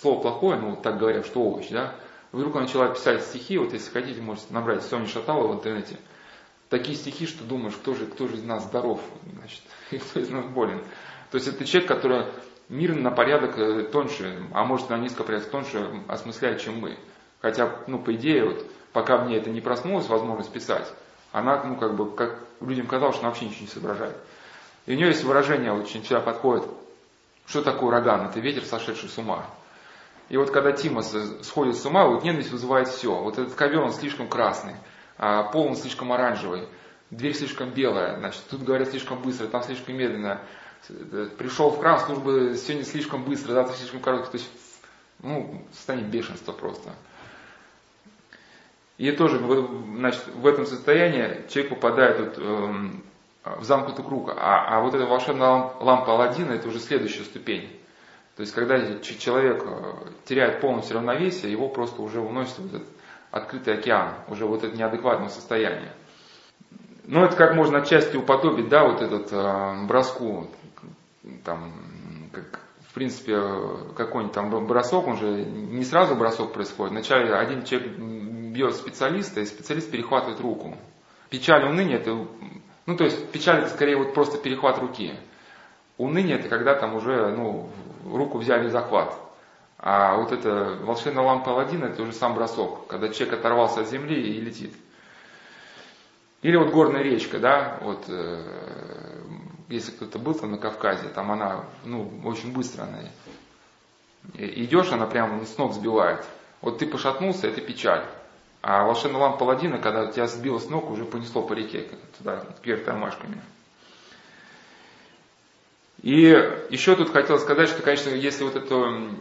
слово 0.00 0.20
плохое, 0.20 0.58
ну, 0.58 0.74
так 0.74 0.98
говорят, 0.98 1.26
что 1.26 1.42
овощ, 1.42 1.68
да. 1.68 1.94
Вдруг 2.32 2.56
она 2.56 2.64
начала 2.64 2.88
писать 2.88 3.22
стихи, 3.22 3.56
вот 3.56 3.72
если 3.72 3.92
хотите, 3.92 4.20
можете 4.20 4.52
набрать 4.52 4.82
Соня 4.82 5.06
Шаталова 5.06 5.52
в 5.52 5.56
интернете. 5.56 5.98
Такие 6.70 6.96
стихи, 6.96 7.26
что 7.26 7.44
думаешь, 7.44 7.74
кто 7.74 7.94
же, 7.94 8.06
кто 8.06 8.26
же 8.26 8.34
из 8.34 8.42
нас 8.42 8.64
здоров, 8.64 9.00
значит, 9.38 9.62
и 9.92 9.98
кто 9.98 10.18
из 10.18 10.28
нас 10.28 10.44
болен. 10.46 10.82
То 11.30 11.36
есть 11.36 11.46
это 11.46 11.64
человек, 11.64 11.88
который 11.88 12.26
мир 12.68 12.94
на 12.94 13.10
порядок 13.10 13.58
э, 13.58 13.82
тоньше, 13.84 14.42
а 14.52 14.64
может 14.64 14.90
на 14.90 14.98
несколько 14.98 15.24
порядков 15.24 15.50
тоньше 15.50 15.90
осмысляет, 16.08 16.60
чем 16.60 16.78
мы. 16.78 16.98
Хотя, 17.40 17.70
ну, 17.86 17.98
по 17.98 18.14
идее, 18.14 18.44
вот, 18.46 18.66
пока 18.92 19.18
мне 19.18 19.36
это 19.36 19.50
не 19.50 19.60
проснулась 19.60 20.08
возможность 20.08 20.52
писать, 20.52 20.90
она, 21.32 21.62
ну, 21.64 21.76
как 21.76 21.94
бы, 21.94 22.14
как 22.14 22.38
людям 22.60 22.86
казалось, 22.86 23.16
что 23.16 23.24
она 23.24 23.30
вообще 23.30 23.46
ничего 23.46 23.62
не 23.62 23.68
соображает. 23.68 24.16
И 24.86 24.94
у 24.94 24.96
нее 24.96 25.08
есть 25.08 25.24
выражение, 25.24 25.72
очень 25.72 26.04
сюда 26.04 26.20
подходит, 26.20 26.64
что 27.46 27.62
такое 27.62 27.88
ураган? 27.88 28.26
Это 28.26 28.40
ветер, 28.40 28.64
сошедший 28.64 29.08
с 29.08 29.18
ума. 29.18 29.46
И 30.28 30.36
вот 30.36 30.50
когда 30.50 30.72
Тимос 30.72 31.14
сходит 31.42 31.76
с 31.76 31.84
ума, 31.84 32.06
вот 32.06 32.24
ненависть 32.24 32.50
вызывает 32.50 32.88
все. 32.88 33.14
Вот 33.14 33.38
этот 33.38 33.54
ковер, 33.54 33.82
он 33.82 33.92
слишком 33.92 34.28
красный, 34.28 34.74
а 35.18 35.42
пол 35.42 35.66
он 35.66 35.76
слишком 35.76 36.12
оранжевый, 36.12 36.66
дверь 37.10 37.34
слишком 37.34 37.70
белая, 37.70 38.18
значит, 38.18 38.42
тут 38.50 38.62
говорят 38.62 38.88
слишком 38.88 39.20
быстро, 39.20 39.46
там 39.46 39.62
слишком 39.62 39.96
медленно. 39.96 40.40
Пришел 41.38 41.70
в 41.70 41.78
храм, 41.78 41.98
служба 41.98 42.54
сегодня 42.56 42.84
слишком 42.84 43.24
быстро, 43.24 43.52
завтра 43.52 43.74
слишком 43.76 44.00
короткий. 44.00 44.32
То 44.32 44.36
есть, 44.38 44.50
ну, 45.20 45.62
состояние 45.72 46.10
бешенства 46.10 46.52
просто. 46.52 46.92
И 48.98 49.10
тоже 49.12 49.38
значит, 49.38 50.26
в 50.34 50.46
этом 50.46 50.66
состоянии 50.66 51.46
человек 51.48 51.70
попадает 51.70 52.18
вот, 52.20 52.38
э, 52.38 53.58
в 53.58 53.64
замкнутый 53.64 54.04
круг. 54.04 54.30
А, 54.30 54.76
а 54.76 54.80
вот 54.82 54.94
эта 54.94 55.04
волшебная 55.06 55.72
лампа 55.80 56.12
Алладина 56.12 56.52
это 56.52 56.68
уже 56.68 56.78
следующая 56.78 57.24
ступень. 57.24 57.80
То 58.36 58.42
есть, 58.42 58.52
когда 58.52 58.78
человек 59.00 59.64
э, 59.64 59.94
теряет 60.26 60.60
полностью 60.60 60.96
равновесие, 60.96 61.50
его 61.50 61.68
просто 61.68 62.02
уже 62.02 62.20
уносит 62.20 62.58
в 62.58 62.74
этот 62.74 62.88
открытый 63.30 63.74
океан, 63.78 64.14
уже 64.28 64.46
вот 64.46 64.62
это 64.62 64.76
неадекватное 64.76 65.28
состояние. 65.28 65.92
Ну, 67.06 67.22
это 67.22 67.36
как 67.36 67.54
можно 67.54 67.78
отчасти 67.78 68.16
уподобить, 68.16 68.68
да, 68.68 68.88
вот 68.88 69.02
этот 69.02 69.30
э, 69.30 69.86
броску, 69.86 70.48
там, 71.44 71.72
как, 72.32 72.60
в 72.88 72.94
принципе, 72.94 73.38
какой-нибудь 73.94 74.34
там 74.34 74.66
бросок, 74.66 75.06
он 75.06 75.18
же 75.18 75.26
не 75.44 75.84
сразу 75.84 76.14
бросок 76.14 76.52
происходит. 76.52 76.92
Вначале 76.92 77.34
один 77.34 77.64
человек 77.64 77.98
бьет 77.98 78.74
специалиста, 78.74 79.40
и 79.40 79.44
специалист 79.44 79.90
перехватывает 79.90 80.40
руку. 80.40 80.78
Печаль, 81.28 81.64
уныние, 81.66 81.98
это, 81.98 82.26
ну, 82.86 82.96
то 82.96 83.04
есть 83.04 83.30
печаль 83.30 83.60
это 83.60 83.68
скорее 83.68 83.96
вот 83.96 84.14
просто 84.14 84.38
перехват 84.38 84.78
руки. 84.78 85.12
Уныние 85.98 86.38
это 86.38 86.48
когда 86.48 86.74
там 86.74 86.94
уже, 86.94 87.34
ну, 87.36 87.68
руку 88.04 88.38
взяли 88.38 88.68
в 88.68 88.70
захват. 88.70 89.14
А 89.78 90.16
вот 90.16 90.32
эта 90.32 90.78
волшебная 90.80 91.22
лампа 91.22 91.50
Алладина 91.50 91.86
это 91.86 92.02
уже 92.02 92.12
сам 92.12 92.34
бросок, 92.34 92.86
когда 92.86 93.10
человек 93.10 93.40
оторвался 93.40 93.82
от 93.82 93.88
земли 93.88 94.18
и 94.18 94.40
летит. 94.40 94.72
Или 96.44 96.56
вот 96.56 96.72
горная 96.72 97.00
речка, 97.00 97.38
да, 97.38 97.78
вот 97.80 98.04
э, 98.06 99.18
если 99.70 99.92
кто-то 99.92 100.18
был 100.18 100.34
там 100.34 100.50
на 100.50 100.58
Кавказе, 100.58 101.08
там 101.08 101.32
она, 101.32 101.64
ну, 101.86 102.20
очень 102.22 102.52
быстро 102.52 102.82
она. 102.82 102.98
Идешь, 104.34 104.92
она 104.92 105.06
прямо 105.06 105.42
с 105.46 105.56
ног 105.56 105.72
сбивает. 105.72 106.22
Вот 106.60 106.76
ты 106.76 106.86
пошатнулся, 106.86 107.46
это 107.48 107.62
печаль. 107.62 108.04
А 108.60 108.84
волшебная 108.84 109.22
лампа 109.22 109.38
Паладина, 109.38 109.78
когда 109.78 110.12
тебя 110.12 110.26
сбило 110.26 110.58
с 110.58 110.68
ног, 110.68 110.90
уже 110.90 111.06
понесло 111.06 111.40
по 111.40 111.54
реке, 111.54 111.88
туда, 112.18 112.44
кверх 112.62 112.84
тормашками. 112.84 113.40
И 116.02 116.26
еще 116.68 116.94
тут 116.94 117.10
хотел 117.10 117.38
сказать, 117.38 117.70
что, 117.70 117.80
конечно, 117.82 118.10
если 118.10 118.44
вот 118.44 118.56
эту 118.56 119.12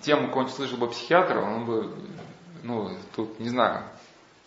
тему 0.00 0.28
какой-нибудь 0.28 0.56
слышал 0.56 0.78
бы 0.78 0.88
психиатр, 0.88 1.36
он 1.36 1.66
бы, 1.66 1.94
ну, 2.62 2.96
тут, 3.14 3.38
не 3.38 3.50
знаю, 3.50 3.82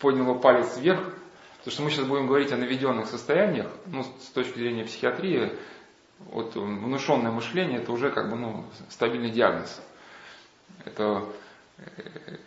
поднял 0.00 0.34
палец 0.40 0.76
вверх, 0.78 1.14
потому 1.58 1.72
что 1.72 1.82
мы 1.82 1.90
сейчас 1.90 2.06
будем 2.06 2.26
говорить 2.26 2.52
о 2.52 2.56
наведенных 2.56 3.06
состояниях, 3.06 3.70
ну, 3.86 4.04
с 4.04 4.30
точки 4.32 4.58
зрения 4.58 4.84
психиатрии, 4.84 5.52
вот 6.30 6.54
внушенное 6.56 7.30
мышление, 7.30 7.80
это 7.80 7.92
уже 7.92 8.10
как 8.10 8.30
бы, 8.30 8.36
ну, 8.36 8.64
стабильный 8.90 9.30
диагноз. 9.30 9.80
Это 10.84 11.24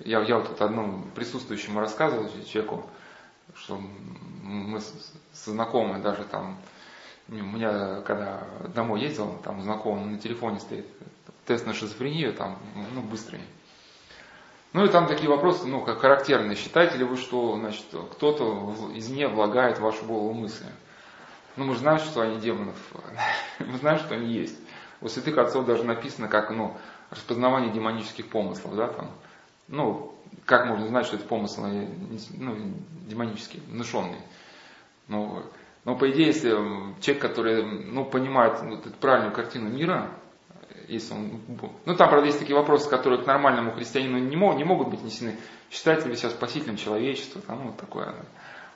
я, 0.03 0.22
я 0.22 0.38
вот 0.38 0.50
тут 0.50 0.62
одному 0.62 1.03
присутствующему 1.15 1.80
рассказывал 1.80 2.30
человеку, 2.46 2.89
что 3.56 3.80
мы 4.44 4.80
со 5.34 5.51
знакомыми 5.51 6.01
даже 6.01 6.24
там 6.25 6.58
у 7.30 7.34
меня, 7.34 8.01
когда 8.01 8.46
домой 8.74 9.01
ездил, 9.01 9.38
там 9.44 9.62
знакомый 9.62 10.06
на 10.06 10.18
телефоне 10.18 10.60
стоит 10.60 10.86
тест 11.46 11.65
на 11.65 11.74
шизофрению, 11.74 12.34
там, 12.34 12.58
ну, 12.94 13.01
быстрый. 13.01 13.39
Ну 14.74 14.86
и 14.86 14.90
там 14.90 15.08
такие 15.08 15.30
вопросы, 15.30 15.68
ну, 15.68 15.82
как 15.82 16.00
характерные. 16.00 16.56
Считаете 16.56 16.98
ли 16.98 17.04
вы, 17.04 17.18
что, 17.18 17.58
значит, 17.58 17.86
кто-то 18.12 18.74
извне 18.96 19.28
влагает 19.28 19.78
в 19.78 19.82
вашу 19.82 20.06
голову 20.06 20.34
мысли? 20.34 20.68
Ну, 21.58 21.66
мы 21.66 21.75
знаем, 21.75 22.00
что 22.00 22.22
они 22.22 22.40
демонов. 22.40 22.78
мы 23.60 23.78
знаем, 23.78 24.00
что 24.00 24.16
они 24.16 24.32
есть. 24.32 24.58
У 25.01 25.10
святых 25.10 25.38
отцов 25.38 25.66
даже 25.66 25.84
написано, 25.84 26.30
как, 26.30 26.51
ну, 26.51 26.78
распознавание 27.10 27.74
демонических 27.74 28.30
помыслов, 28.30 28.75
да, 28.75 28.88
там. 28.88 29.12
Ну, 29.68 30.16
как 30.46 30.68
можно 30.68 30.88
знать, 30.88 31.06
что 31.06 31.18
это 31.18 31.28
помысл, 31.28 31.66
ну, 32.38 32.56
демонический, 33.08 33.62
внушенный. 33.68 34.20
Ну, 35.08 35.44
но 35.84 35.96
по 35.96 36.10
идее, 36.12 36.28
если 36.28 36.50
человек, 37.01 37.22
который 37.22 37.63
ну, 37.63 38.06
понимает 38.06 38.62
вот 38.62 38.86
эту 38.86 38.96
правильную 38.98 39.34
картину 39.34 39.70
мира, 39.70 40.12
если 40.93 41.13
он, 41.13 41.41
ну 41.86 41.95
там, 41.95 42.10
правда, 42.10 42.27
есть 42.27 42.39
такие 42.39 42.55
вопросы, 42.55 42.89
которые 42.89 43.21
к 43.21 43.27
нормальному 43.27 43.71
христианину 43.71 44.17
не, 44.19 44.36
могут, 44.36 44.57
не 44.57 44.63
могут 44.63 44.89
быть 44.89 45.03
несены. 45.03 45.38
Считается 45.69 46.07
ли 46.07 46.15
себя 46.15 46.29
спасителем 46.29 46.77
человечества, 46.77 47.41
там, 47.41 47.67
вот 47.67 47.77
такое. 47.77 48.13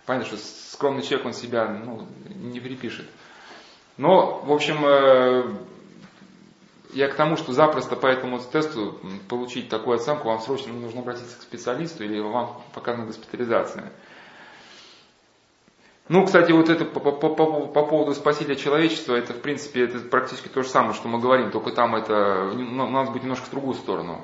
Понятно, 0.06 0.28
что 0.28 0.38
скромный 0.38 1.02
человек, 1.02 1.26
он 1.26 1.34
себя 1.34 1.68
ну, 1.68 2.08
не 2.36 2.60
перепишет. 2.60 3.06
Но, 3.98 4.40
в 4.40 4.52
общем, 4.52 4.86
э, 4.86 5.56
я 6.94 7.10
к 7.10 7.16
тому, 7.16 7.36
что 7.36 7.54
запросто 7.54 7.96
по 7.96 8.08
этому 8.08 8.40
тесту 8.40 9.00
получить 9.28 9.70
такую 9.70 9.96
оценку, 9.96 10.28
вам 10.28 10.40
срочно 10.40 10.74
нужно 10.74 11.02
обратиться 11.02 11.38
к 11.38 11.42
специалисту 11.42 12.04
или 12.04 12.20
вам 12.20 12.62
показана 12.74 13.06
госпитализация. 13.06 13.92
Ну, 16.08 16.24
кстати, 16.24 16.52
вот 16.52 16.70
это 16.70 16.86
по, 16.86 17.00
по, 17.00 17.12
по, 17.12 17.68
по 17.68 17.86
поводу 17.86 18.14
спасения 18.14 18.56
человечества, 18.56 19.16
это 19.16 19.34
в 19.34 19.42
принципе 19.42 19.86
это 19.86 20.00
практически 20.00 20.48
то 20.48 20.62
же 20.62 20.70
самое, 20.70 20.94
что 20.94 21.08
мы 21.08 21.20
говорим, 21.20 21.50
только 21.50 21.72
там 21.72 21.96
это 21.96 22.52
ну, 22.54 22.86
у 22.86 22.90
нас 22.90 23.10
будет 23.10 23.24
немножко 23.24 23.48
в 23.48 23.52
другую 23.52 23.74
сторону. 23.74 24.22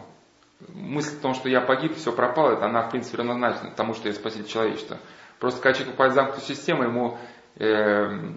Мысль 0.75 1.17
о 1.17 1.21
том, 1.21 1.33
что 1.33 1.49
я 1.49 1.59
погиб, 1.59 1.95
все 1.95 2.11
пропало, 2.11 2.51
это 2.51 2.65
она 2.65 2.83
в 2.83 2.91
принципе 2.91 3.17
равнозначна 3.17 3.71
тому, 3.75 3.95
что 3.95 4.07
я 4.09 4.13
спаситель 4.13 4.47
человечества. 4.47 4.99
Просто 5.39 5.59
когда 5.59 5.73
человек 5.73 5.95
попадает 5.95 6.13
в 6.13 6.15
замкнутую 6.15 6.55
систему, 6.55 6.83
ему 6.83 7.17
э, 7.55 8.31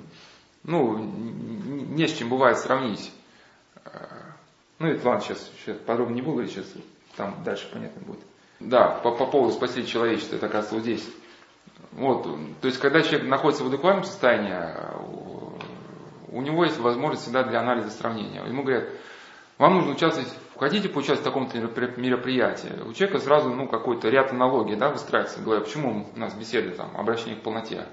ну, 0.63 0.97
не 0.97 2.09
с 2.09 2.15
чем 2.15 2.31
бывает 2.31 2.57
сравнить. 2.57 3.13
Ну, 4.79 4.89
это 4.89 5.07
ладно, 5.07 5.23
сейчас, 5.23 5.51
сейчас 5.63 5.77
подробно 5.85 6.15
не 6.15 6.23
буду 6.23 6.47
сейчас 6.47 6.67
там 7.17 7.43
дальше 7.45 7.69
понятно 7.73 8.01
будет. 8.03 8.21
Да, 8.61 8.89
по, 8.89 9.13
по 9.13 9.27
поводу 9.27 9.53
спасения 9.53 9.87
человечества, 9.87 10.37
это 10.37 10.47
оказывается 10.47 10.75
вот 10.75 10.83
здесь. 10.83 11.07
Вот, 11.97 12.25
то 12.61 12.67
есть, 12.67 12.81
когда 12.81 13.03
человек 13.03 13.29
находится 13.29 13.63
в 13.63 13.69
адекватном 13.69 14.05
состоянии, 14.05 14.53
у 16.29 16.43
него 16.43 16.65
есть 16.65 16.79
возможность 16.79 17.23
всегда 17.23 17.45
для 17.45 17.61
анализа 17.61 17.91
сравнения. 17.91 18.43
Ему 18.45 18.65
говорят, 18.65 18.89
вам 19.59 19.75
нужно 19.75 19.93
участвовать, 19.93 20.29
хотите 20.59 20.89
поучаствовать 20.89 21.21
в 21.21 21.25
таком-то 21.25 21.59
мероприятии. 22.01 22.73
У 22.85 22.93
человека 22.93 23.21
сразу 23.21 23.51
ну, 23.51 23.69
какой-то 23.69 24.09
ряд 24.09 24.33
аналогий 24.33 24.75
да, 24.75 24.91
выстраивается 24.91 25.41
в. 25.41 25.61
Почему 25.61 26.09
у 26.13 26.19
нас 26.19 26.35
беседы, 26.35 26.71
там, 26.71 26.91
обращение 26.97 27.37
к 27.37 27.43
полноте? 27.43 27.87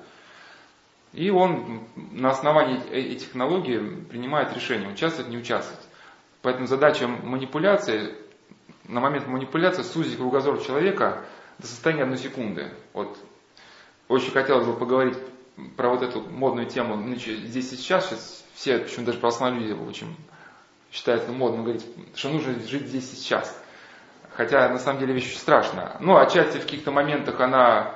И 1.14 1.30
он 1.30 1.84
на 1.96 2.30
основании 2.30 2.80
э, 2.90 3.00
этих 3.00 3.36
аналогий 3.36 3.78
принимает 4.06 4.56
решение, 4.56 4.90
участвовать, 4.90 5.30
не 5.30 5.38
участвовать. 5.38 5.86
Поэтому 6.42 6.66
задача 6.66 7.08
манипуляции, 7.08 8.16
на 8.86 9.00
момент 9.02 9.28
манипуляции 9.28 9.84
сузить 9.84 10.18
кругозор 10.18 10.60
человека 10.64 11.24
до 11.60 11.68
состояния 11.68 12.04
одной 12.04 12.18
секунды. 12.18 12.72
Вот 12.94 13.16
очень 14.12 14.32
хотелось 14.32 14.66
бы 14.68 14.74
поговорить 14.74 15.18
про 15.78 15.90
вот 15.90 16.02
эту 16.02 16.22
модную 16.22 16.68
тему 16.68 16.96
ну, 16.96 17.16
здесь 17.16 17.72
и 17.74 17.76
сейчас. 17.76 18.10
Сейчас 18.10 18.44
все, 18.54 18.80
почему 18.80 19.06
даже 19.06 19.20
православные 19.20 19.68
люди 19.68 19.80
очень 19.80 20.16
считают 20.92 21.24
это 21.24 21.32
модно 21.32 21.64
говорить, 21.64 21.86
что 22.16 22.30
нужно 22.30 22.54
жить 22.68 22.88
здесь 22.88 23.12
и 23.14 23.16
сейчас. 23.16 23.58
Хотя 24.32 24.70
на 24.70 24.78
самом 24.78 25.00
деле 25.00 25.14
вещь 25.14 25.30
очень 25.30 25.40
страшная. 25.40 25.98
Ну, 26.00 26.18
отчасти 26.18 26.58
в 26.58 26.62
каких-то 26.62 26.92
моментах 26.92 27.40
она 27.40 27.96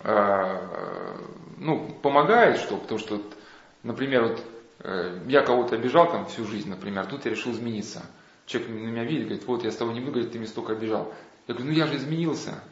э, 0.00 0.66
ну, 1.58 1.88
помогает, 2.02 2.58
что, 2.58 2.76
потому 2.76 2.98
что, 2.98 3.20
например, 3.82 4.28
вот 4.28 4.44
э, 4.80 5.20
я 5.26 5.42
кого-то 5.42 5.74
обижал 5.74 6.10
там 6.10 6.26
всю 6.26 6.44
жизнь, 6.44 6.68
например, 6.68 7.06
тут 7.06 7.24
я 7.24 7.32
решил 7.32 7.52
измениться. 7.52 8.02
Человек 8.46 8.70
на 8.70 8.74
меня 8.74 9.04
видит, 9.04 9.26
говорит, 9.26 9.46
вот 9.46 9.64
я 9.64 9.70
с 9.72 9.76
тобой 9.76 9.94
не 9.94 10.00
буду 10.00 10.12
говорить, 10.12 10.32
ты 10.32 10.38
меня 10.38 10.48
столько 10.48 10.72
обижал. 10.72 11.12
Я 11.48 11.54
говорю, 11.54 11.72
ну 11.72 11.76
я 11.76 11.86
же 11.86 11.96
изменился. 11.96 12.62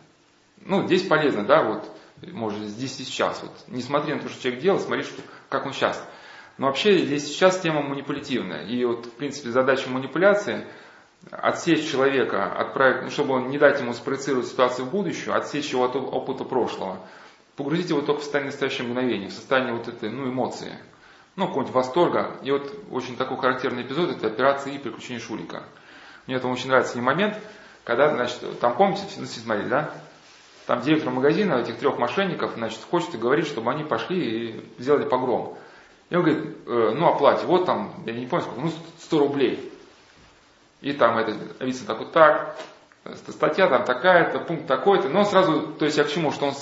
Ну, 0.61 0.87
здесь 0.87 1.02
полезно, 1.06 1.44
да, 1.44 1.62
вот 1.62 1.90
может, 2.33 2.61
здесь 2.61 2.99
и 3.00 3.04
сейчас. 3.04 3.43
Вот, 3.43 3.52
не 3.69 3.83
смотри 3.83 4.14
на 4.14 4.21
то, 4.21 4.28
что 4.28 4.43
человек 4.43 4.62
делал, 4.62 4.78
смотри, 4.78 5.02
что, 5.04 5.23
как 5.49 5.66
он 5.66 5.73
сейчас. 5.73 6.02
Но 6.59 6.66
вообще 6.66 6.99
здесь 6.99 7.26
сейчас 7.26 7.61
тема 7.61 7.83
манипулятивная. 7.83 8.64
И 8.66 8.85
вот, 8.85 9.07
в 9.07 9.12
принципе, 9.12 9.50
задача 9.50 9.90
манипуляции 9.90 10.66
отсечь 11.31 11.90
человека, 11.90 12.52
отправить, 12.52 13.02
ну, 13.02 13.11
чтобы 13.11 13.35
он 13.35 13.49
не 13.49 13.59
дать 13.59 13.81
ему 13.81 13.93
спроецировать 13.93 14.47
ситуацию 14.47 14.87
в 14.87 14.90
будущее, 14.90 15.35
отсечь 15.35 15.71
его 15.73 15.85
от 15.85 15.97
опыта 15.97 16.45
прошлого, 16.45 16.99
погрузить 17.57 17.90
его 17.90 18.02
только 18.02 18.21
в 18.21 18.23
состояние 18.23 18.50
настоящего 18.50 18.87
мгновения, 18.87 19.28
в 19.28 19.33
состояние 19.33 19.75
вот 19.75 19.88
этой, 19.88 20.11
ну, 20.11 20.28
эмоции, 20.28 20.78
ну, 21.37 21.47
какого-нибудь 21.47 21.75
восторга. 21.75 22.37
И 22.43 22.50
вот 22.50 22.73
очень 22.90 23.16
такой 23.16 23.38
характерный 23.38 23.83
эпизод, 23.83 24.11
это 24.11 24.26
операция 24.26 24.75
и 24.75 24.78
приключения 24.78 25.21
Шурика. 25.21 25.64
Мне 26.26 26.37
это 26.37 26.49
очень 26.49 26.69
нравится 26.69 26.97
не 26.97 27.02
момент, 27.02 27.38
когда, 27.85 28.14
значит, 28.14 28.61
там 28.61 28.76
помните, 28.76 29.02
ну, 29.16 29.26
смотрели, 29.26 29.69
да? 29.69 29.90
Там 30.66 30.80
директор 30.80 31.12
магазина 31.12 31.54
этих 31.54 31.78
трех 31.78 31.99
мошенников, 31.99 32.52
значит, 32.54 32.80
хочет 32.90 33.14
и 33.14 33.18
говорит, 33.18 33.47
чтобы 33.47 33.71
они 33.71 33.85
пошли 33.85 34.49
и 34.49 34.64
сделали 34.78 35.06
погром. 35.09 35.59
И 36.11 36.16
он 36.16 36.23
говорит, 36.23 36.56
э, 36.66 36.92
ну 36.97 37.09
оплате, 37.09 37.47
вот 37.47 37.66
там, 37.66 37.92
я 38.06 38.12
не 38.12 38.26
помню 38.26 38.44
сколько, 38.44 38.61
ну 38.61 38.73
100 39.00 39.18
рублей. 39.18 39.73
И 40.80 40.92
там 40.92 41.18
это 41.18 41.37
видится 41.61 41.87
так 41.87 41.99
вот 41.99 42.12
так, 42.12 42.56
статья 43.28 43.68
там 43.68 43.85
такая-то, 43.85 44.38
пункт 44.40 44.66
такой-то, 44.66 45.09
но 45.09 45.25
сразу, 45.25 45.68
то 45.78 45.85
есть 45.85 45.99
я 45.99 46.04
к 46.04 46.11
чему, 46.11 46.30
что 46.30 46.47
он 46.47 46.54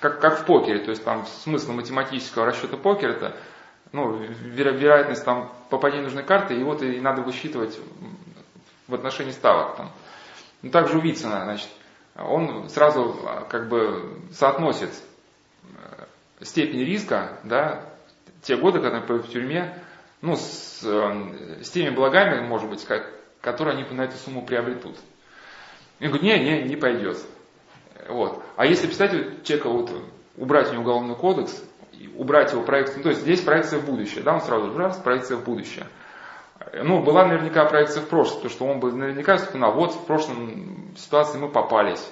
как, 0.00 0.20
как 0.20 0.40
в 0.40 0.44
покере, 0.44 0.80
то 0.80 0.90
есть 0.90 1.04
там 1.04 1.26
смысл 1.26 1.72
математического 1.72 2.46
расчета 2.46 2.76
покера 2.76 3.12
это 3.12 3.36
ну, 3.92 4.16
веро, 4.16 4.70
вероятность 4.70 5.24
там 5.24 5.52
попадения 5.70 6.04
нужной 6.04 6.22
карты, 6.22 6.54
и 6.54 6.62
вот 6.62 6.82
и 6.82 7.00
надо 7.00 7.22
высчитывать 7.22 7.78
в 8.86 8.94
отношении 8.94 9.32
ставок. 9.32 9.76
Там. 9.76 9.90
Ну, 10.62 10.70
также 10.70 10.98
у 10.98 11.00
Вицина, 11.00 11.44
значит, 11.44 11.68
он 12.18 12.68
сразу 12.68 13.16
а, 13.24 13.44
как 13.44 13.68
бы 13.68 14.18
соотносит 14.32 14.90
э, 15.64 16.44
степень 16.44 16.84
риска, 16.84 17.38
да, 17.44 17.84
те 18.42 18.56
годы, 18.56 18.80
когда 18.80 18.98
они 18.98 19.22
в 19.22 19.28
тюрьме, 19.28 19.82
ну, 20.22 20.36
с, 20.36 20.82
э, 20.84 21.62
с 21.62 21.70
теми 21.70 21.94
благами, 21.94 22.46
может 22.46 22.68
быть, 22.70 22.84
как, 22.84 23.12
которые 23.40 23.76
они 23.76 23.88
на 23.94 24.02
эту 24.02 24.16
сумму 24.16 24.44
приобретут. 24.44 24.96
И 25.98 26.06
говорит, 26.06 26.22
не, 26.22 26.38
не, 26.38 26.62
не 26.62 26.76
пойдет. 26.76 27.18
Вот. 28.08 28.42
А 28.56 28.66
если 28.66 28.86
представьте 28.86 29.38
человека, 29.42 29.68
вот, 29.68 29.90
убрать 30.36 30.70
у 30.70 30.72
него 30.72 30.82
уголовный 30.82 31.16
кодекс, 31.16 31.62
убрать 32.16 32.52
его 32.52 32.62
проекцию, 32.62 32.98
ну, 32.98 33.02
то 33.04 33.08
есть 33.10 33.22
здесь 33.22 33.40
проекция 33.40 33.78
в 33.80 33.86
будущее, 33.86 34.22
да, 34.22 34.34
он 34.34 34.40
сразу 34.40 34.72
же 34.72 34.78
раз, 34.78 34.98
проекция 34.98 35.38
в 35.38 35.44
будущее. 35.44 35.86
Ну, 36.72 37.02
была 37.02 37.26
наверняка 37.26 37.64
проекция 37.66 38.02
в 38.02 38.08
прошлое, 38.08 38.36
потому 38.36 38.50
что 38.50 38.66
он 38.66 38.80
бы 38.80 38.92
наверняка 38.92 39.36
вспоминал, 39.36 39.74
вот 39.74 39.94
в 39.94 40.06
прошлом 40.06 40.94
ситуации 40.96 41.38
мы 41.38 41.48
попались. 41.48 42.04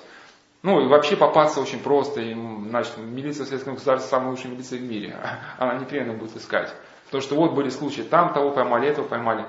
Ну, 0.62 0.80
и 0.80 0.88
вообще 0.88 1.16
попасться 1.16 1.60
очень 1.60 1.80
просто, 1.80 2.20
и, 2.20 2.34
значит, 2.34 2.96
милиция 2.96 3.44
Советского 3.44 3.74
государства 3.74 4.08
самая 4.08 4.30
лучшая 4.30 4.52
милиция 4.52 4.78
в 4.78 4.82
мире, 4.82 5.16
она 5.58 5.74
непременно 5.78 6.14
будет 6.14 6.36
искать. 6.36 6.72
Потому 7.06 7.22
что 7.22 7.36
вот 7.36 7.54
были 7.54 7.68
случаи, 7.68 8.02
там 8.02 8.32
того 8.32 8.50
поймали, 8.50 8.88
этого 8.88 9.06
поймали. 9.06 9.46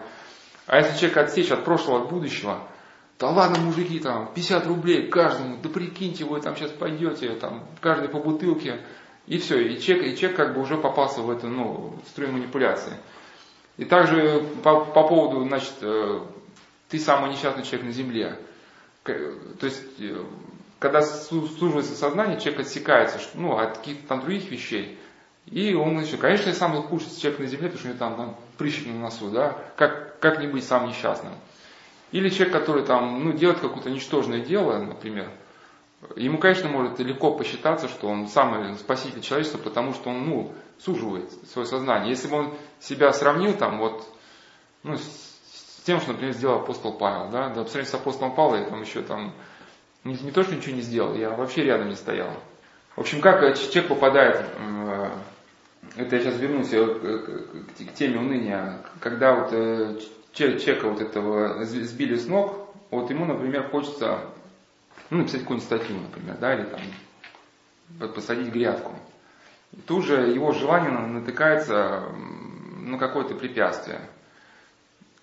А 0.67 0.77
если 0.77 0.97
человек 0.97 1.17
отсечь 1.17 1.51
от 1.51 1.63
прошлого, 1.63 2.03
от 2.03 2.09
будущего, 2.09 2.67
да 3.17 3.29
ладно, 3.29 3.59
мужики, 3.59 3.99
там, 3.99 4.33
50 4.33 4.67
рублей 4.67 5.07
каждому, 5.07 5.57
да 5.61 5.69
прикиньте, 5.69 6.25
вы 6.25 6.41
там 6.41 6.55
сейчас 6.57 6.71
пойдете, 6.71 7.29
там, 7.35 7.65
каждый 7.79 8.09
по 8.09 8.19
бутылке, 8.19 8.81
и 9.25 9.37
все, 9.37 9.59
и 9.59 9.79
человек, 9.79 10.07
и 10.07 10.17
человек 10.17 10.37
как 10.37 10.53
бы 10.53 10.61
уже 10.61 10.77
попался 10.77 11.21
в 11.21 11.29
эту, 11.29 11.47
ну, 11.47 11.97
струю 12.07 12.33
манипуляции. 12.33 12.93
И 13.77 13.85
также 13.85 14.45
по, 14.63 14.85
по 14.85 15.07
поводу, 15.07 15.43
значит, 15.45 15.73
э, 15.81 16.21
ты 16.89 16.99
самый 16.99 17.31
несчастный 17.31 17.63
человек 17.63 17.87
на 17.87 17.91
земле. 17.91 18.39
То 19.03 19.65
есть, 19.65 19.83
э, 19.99 20.23
когда 20.79 21.01
суживается 21.01 21.95
сознание, 21.95 22.39
человек 22.39 22.61
отсекается 22.61 23.19
ну, 23.33 23.57
от 23.57 23.79
каких-то 23.79 24.07
там 24.07 24.21
других 24.21 24.49
вещей. 24.49 24.97
И 25.45 25.73
он 25.73 25.99
еще, 25.99 26.17
конечно, 26.17 26.49
я 26.49 26.55
самый 26.55 26.81
худший 26.81 27.15
человек 27.19 27.39
на 27.39 27.47
земле, 27.47 27.69
потому 27.69 27.79
что 27.79 27.87
у 27.87 27.89
него 27.89 27.99
там, 27.99 28.15
там 28.15 28.37
прыщик 28.57 28.87
на 28.87 28.99
носу, 28.99 29.29
да, 29.29 29.57
как, 29.75 30.19
как 30.19 30.39
не 30.39 30.47
быть 30.47 30.65
самым 30.65 30.89
несчастным. 30.89 31.33
Или 32.11 32.29
человек, 32.29 32.53
который 32.53 32.83
там, 32.83 33.23
ну, 33.23 33.33
делает 33.33 33.59
какое-то 33.59 33.89
ничтожное 33.89 34.39
дело, 34.39 34.79
например, 34.79 35.29
Ему, 36.15 36.37
конечно, 36.37 36.69
может 36.69 36.99
легко 36.99 37.35
посчитаться, 37.35 37.87
что 37.87 38.07
он 38.07 38.27
самый 38.27 38.75
спаситель 38.75 39.21
человечества, 39.21 39.57
потому 39.57 39.93
что 39.93 40.09
он, 40.09 40.27
ну, 40.27 40.53
суживает 40.77 41.31
свое 41.51 41.67
сознание. 41.67 42.09
Если 42.09 42.27
бы 42.27 42.37
он 42.37 42.53
себя 42.79 43.11
сравнил 43.11 43.53
там 43.53 43.79
вот, 43.79 44.05
ну, 44.83 44.97
с 44.97 45.81
тем, 45.85 45.99
что, 45.99 46.11
например, 46.11 46.33
сделал 46.33 46.61
апостол 46.61 46.93
Павел, 46.93 47.29
да, 47.31 47.49
да, 47.49 47.63
по 47.63 47.69
сравнению 47.69 47.91
с 47.91 47.93
апостолом 47.93 48.35
Павлом 48.35 48.61
я 48.61 48.69
там 48.69 48.81
еще 48.81 49.01
там, 49.01 49.33
не, 50.03 50.15
не 50.15 50.31
то, 50.31 50.43
что 50.43 50.55
ничего 50.55 50.75
не 50.75 50.81
сделал, 50.81 51.15
я 51.15 51.29
вообще 51.31 51.63
рядом 51.63 51.89
не 51.89 51.95
стоял. 51.95 52.31
В 52.95 53.01
общем, 53.01 53.21
как 53.21 53.41
человек 53.57 53.87
попадает, 53.87 54.45
э, 54.57 55.09
это 55.95 56.15
я 56.15 56.21
сейчас 56.21 56.39
вернусь 56.39 56.73
э, 56.73 56.85
к 56.85 57.93
теме 57.93 58.19
уныния, 58.19 58.81
когда 58.99 59.35
вот 59.35 59.49
э, 59.51 59.99
человека 60.33 60.89
вот 60.89 61.01
этого 61.01 61.63
сбили 61.65 62.15
с 62.15 62.27
ног, 62.27 62.67
вот 62.91 63.09
ему, 63.09 63.25
например, 63.25 63.69
хочется 63.69 64.21
ну, 65.09 65.19
написать 65.19 65.41
какую-нибудь 65.41 65.67
статью, 65.67 65.97
например, 65.99 66.37
да, 66.39 66.55
или 66.55 66.65
там 66.65 68.11
посадить 68.13 68.51
грядку. 68.51 68.93
И 69.71 69.81
тут 69.81 70.05
же 70.05 70.15
его 70.15 70.51
желание 70.51 70.91
натыкается 70.91 72.05
на 72.79 72.97
какое-то 72.97 73.35
препятствие. 73.35 74.01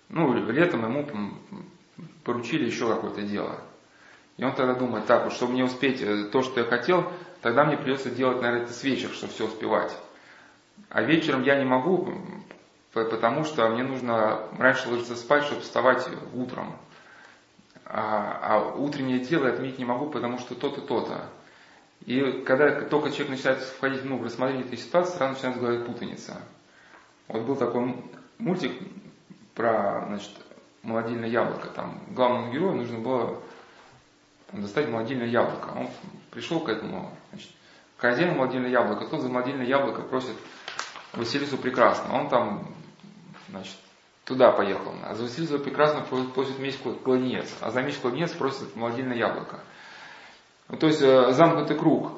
Ну, 0.09 0.33
летом 0.33 0.83
ему 0.83 1.07
поручили 2.23 2.65
еще 2.65 2.87
какое-то 2.87 3.21
дело. 3.23 3.59
И 4.37 4.43
он 4.43 4.53
тогда 4.55 4.73
думает, 4.73 5.05
так, 5.05 5.25
вот, 5.25 5.33
чтобы 5.33 5.53
мне 5.53 5.63
успеть 5.63 6.01
э, 6.01 6.25
то, 6.25 6.41
что 6.41 6.59
я 6.59 6.65
хотел, 6.65 7.11
тогда 7.41 7.65
мне 7.65 7.77
придется 7.77 8.09
делать, 8.09 8.41
наверное, 8.41 8.63
это 8.63 8.73
с 8.73 8.83
вечера, 8.83 9.13
чтобы 9.13 9.31
все 9.31 9.45
успевать. 9.45 9.95
А 10.89 11.03
вечером 11.03 11.43
я 11.43 11.57
не 11.57 11.65
могу, 11.65 12.13
потому 12.93 13.43
что 13.43 13.69
мне 13.69 13.83
нужно 13.83 14.47
раньше 14.57 14.89
ложиться 14.89 15.15
спать, 15.15 15.43
чтобы 15.43 15.61
вставать 15.61 16.07
утром 16.33 16.75
а, 17.85 18.39
а 18.41 18.75
утреннее 18.75 19.19
дело 19.19 19.49
отменить 19.49 19.79
не 19.79 19.85
могу, 19.85 20.09
потому 20.09 20.39
что 20.39 20.55
то-то, 20.55 20.81
то-то. 20.81 21.29
И 22.05 22.43
когда 22.45 22.81
только 22.81 23.11
человек 23.11 23.29
начинает 23.29 23.61
входить 23.61 24.03
ну, 24.03 24.17
в 24.17 24.23
рассмотрение 24.23 24.65
этой 24.65 24.77
ситуации, 24.77 25.17
сразу 25.17 25.33
начинает 25.33 25.59
говорить 25.59 25.85
путаница. 25.85 26.41
Вот 27.27 27.43
был 27.43 27.55
такой 27.55 27.95
мультик 28.37 28.73
про 29.55 30.05
значит, 30.07 30.31
молодильное 30.81 31.29
яблоко. 31.29 31.69
Там 31.69 32.01
главному 32.09 32.51
герою 32.51 32.75
нужно 32.75 32.99
было 32.99 33.41
там, 34.51 34.61
достать 34.61 34.89
молодильное 34.89 35.27
яблоко. 35.27 35.69
Он 35.77 35.89
пришел 36.29 36.59
к 36.59 36.69
этому, 36.69 37.11
значит, 37.31 37.51
хозяину 37.97 38.35
молодильное 38.35 38.69
яблоко, 38.69 39.05
тот 39.05 39.21
за 39.21 39.29
молодильное 39.29 39.65
яблоко 39.65 40.01
просит 40.01 40.35
Василису 41.13 41.57
прекрасно. 41.57 42.13
Он 42.13 42.27
там, 42.27 42.67
значит, 43.49 43.77
туда 44.25 44.51
поехал. 44.51 44.93
А 45.03 45.15
за 45.15 45.23
Василиса 45.23 45.59
прекрасно 45.59 46.01
просит 46.01 46.59
меч 46.59 46.77
кладенец, 47.03 47.53
а 47.61 47.71
за 47.71 47.81
меч 47.81 47.97
кладенец 47.97 48.31
просит 48.31 48.75
молодильное 48.75 49.17
яблоко. 49.17 49.59
Ну, 50.69 50.77
то 50.77 50.87
есть 50.87 51.01
э, 51.01 51.31
замкнутый 51.31 51.77
круг. 51.77 52.11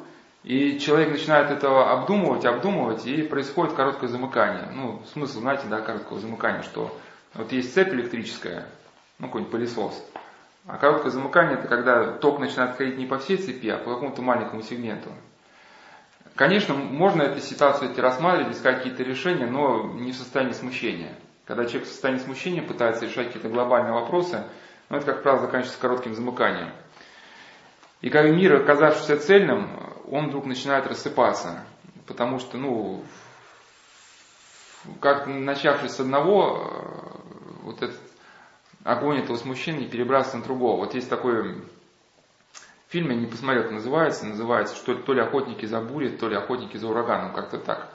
И 0.43 0.77
человек 0.77 1.09
начинает 1.09 1.49
этого 1.49 1.91
обдумывать, 1.91 2.45
обдумывать, 2.45 3.07
и 3.07 3.23
происходит 3.23 3.73
короткое 3.73 4.07
замыкание. 4.07 4.69
Ну, 4.71 5.01
смысл, 5.11 5.39
знаете, 5.39 5.63
да, 5.67 5.81
короткого 5.81 6.19
замыкания, 6.19 6.61
что 6.61 6.95
вот 7.33 7.51
есть 7.51 7.73
цепь 7.73 7.91
электрическая, 7.93 8.67
ну, 9.17 9.25
какой-нибудь 9.25 9.51
пылесос, 9.51 10.05
а 10.67 10.77
короткое 10.77 11.09
замыкание 11.09 11.57
это 11.57 11.67
когда 11.67 12.11
ток 12.11 12.39
начинает 12.39 12.75
ходить 12.75 12.97
не 12.97 13.07
по 13.07 13.17
всей 13.17 13.37
цепи, 13.37 13.67
а 13.67 13.77
по 13.77 13.95
какому-то 13.95 14.21
маленькому 14.21 14.61
сегменту. 14.61 15.09
Конечно, 16.35 16.75
можно 16.75 17.23
эту 17.23 17.39
ситуацию 17.39 17.91
эти 17.91 17.99
рассматривать, 17.99 18.55
искать 18.55 18.77
какие-то 18.77 19.03
решения, 19.03 19.47
но 19.47 19.83
не 19.93 20.11
в 20.11 20.15
состоянии 20.15 20.53
смущения. 20.53 21.15
Когда 21.45 21.65
человек 21.65 21.87
в 21.87 21.91
состоянии 21.91 22.21
смущения 22.21 22.63
пытается 22.63 23.05
решать 23.05 23.27
какие-то 23.27 23.49
глобальные 23.49 23.93
вопросы, 23.93 24.43
ну, 24.89 24.97
это, 24.97 25.05
как 25.05 25.23
правило, 25.23 25.41
заканчивается 25.41 25.79
коротким 25.79 26.15
замыканием. 26.15 26.71
И 28.01 28.09
как 28.09 28.25
мир, 28.25 28.61
оказавшийся 28.61 29.17
цельным, 29.17 29.69
он 30.09 30.27
вдруг 30.29 30.45
начинает 30.45 30.87
рассыпаться. 30.87 31.63
Потому 32.07 32.39
что, 32.39 32.57
ну, 32.57 33.03
как 34.99 35.27
начавшись 35.27 35.93
с 35.93 35.99
одного, 35.99 37.03
вот 37.63 37.81
этот 37.81 37.99
огонь 38.83 39.19
этого 39.19 39.37
смущения 39.37 39.87
перебрасывается 39.87 40.37
на 40.37 40.43
другого. 40.43 40.77
Вот 40.77 40.93
есть 40.93 41.09
такой 41.09 41.63
фильм, 42.89 43.09
я 43.09 43.15
не 43.15 43.25
посмотрел, 43.25 43.63
как 43.63 43.71
называется, 43.71 44.25
называется, 44.25 44.75
что 44.75 44.95
то 44.95 45.13
ли 45.13 45.21
охотники 45.21 45.65
за 45.65 45.81
бурей, 45.81 46.15
то 46.15 46.27
ли 46.27 46.35
охотники 46.35 46.77
за 46.77 46.87
ураганом, 46.87 47.33
как-то 47.33 47.57
так. 47.57 47.89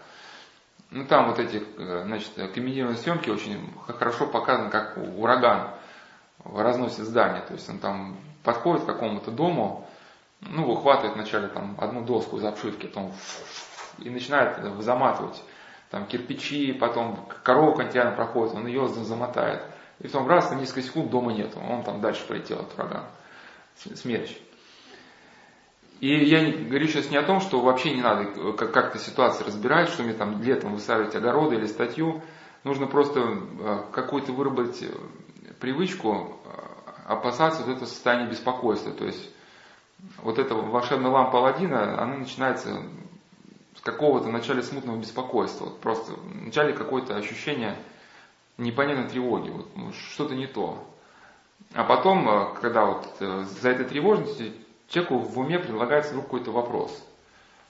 Ну 0.90 1.04
там 1.04 1.28
вот 1.28 1.38
эти, 1.38 1.62
э, 1.78 2.02
значит, 2.04 2.32
комедийные 2.52 2.96
съемки 2.96 3.30
очень 3.30 3.72
хорошо 3.86 4.26
показаны, 4.26 4.70
как 4.70 4.96
ураган 4.96 5.70
разносит 6.44 7.04
здание. 7.04 7.42
То 7.42 7.54
есть 7.54 7.68
он 7.68 7.78
там 7.78 8.16
подходит 8.42 8.84
к 8.84 8.86
какому-то 8.86 9.30
дому, 9.30 9.86
ну, 10.40 10.66
выхватывает 10.66 11.14
вначале 11.14 11.48
там 11.48 11.76
одну 11.78 12.02
доску 12.04 12.38
из 12.38 12.44
обшивки, 12.44 12.86
потом 12.86 13.12
и 13.98 14.10
начинает 14.10 14.58
заматывать 14.82 15.42
там 15.90 16.06
кирпичи, 16.06 16.72
потом 16.72 17.28
корова 17.42 17.76
континент 17.76 18.16
проходит, 18.16 18.54
он 18.54 18.66
ее 18.66 18.88
замотает. 18.88 19.62
И 19.98 20.04
потом 20.04 20.28
раз, 20.28 20.50
на 20.50 20.54
несколько 20.54 20.82
секунд 20.82 21.10
дома 21.10 21.32
нет, 21.32 21.52
он 21.56 21.82
там 21.82 22.00
дальше 22.00 22.26
полетел, 22.26 22.60
от 22.60 22.72
урагана, 22.74 23.06
смерч. 23.76 24.36
И 26.00 26.24
я 26.24 26.50
говорю 26.50 26.88
сейчас 26.88 27.10
не 27.10 27.18
о 27.18 27.22
том, 27.22 27.40
что 27.40 27.60
вообще 27.60 27.94
не 27.94 28.00
надо 28.00 28.22
э, 28.22 28.52
как-то 28.54 28.98
ситуацию 28.98 29.46
разбирать, 29.46 29.90
что 29.90 30.02
мне 30.02 30.14
там 30.14 30.42
летом 30.42 30.72
высаживать 30.72 31.14
огороды 31.14 31.56
или 31.56 31.66
статью. 31.66 32.22
Нужно 32.64 32.86
просто 32.86 33.20
э, 33.20 33.82
какую-то 33.92 34.32
выработать 34.32 34.82
э, 34.82 34.88
привычку 35.60 36.36
опасаться 37.06 37.62
вот 37.62 37.76
этого 37.76 37.86
состояния 37.86 38.30
беспокойства. 38.30 38.92
То 38.92 39.04
есть 39.04 39.30
вот 40.22 40.38
эта 40.38 40.54
волшебная 40.54 41.10
лампа 41.10 41.38
Алладина, 41.38 42.02
она 42.02 42.16
начинается 42.16 42.82
с 43.76 43.80
какого-то 43.82 44.30
начала 44.30 44.62
смутного 44.62 44.96
беспокойства. 44.96 45.66
Вот 45.66 45.80
просто 45.80 46.12
в 46.12 46.44
начале 46.46 46.72
какое-то 46.72 47.14
ощущение 47.14 47.76
непонятной 48.56 49.08
тревоги, 49.08 49.50
вот, 49.50 49.94
что-то 49.94 50.34
не 50.34 50.46
то. 50.46 50.82
А 51.74 51.84
потом, 51.84 52.54
когда 52.60 52.86
вот 52.86 53.06
за 53.18 53.68
этой 53.68 53.84
тревожностью 53.84 54.52
человеку 54.90 55.18
в 55.18 55.38
уме 55.38 55.58
предлагается 55.58 56.10
вдруг 56.10 56.26
какой-то 56.26 56.52
вопрос. 56.52 57.02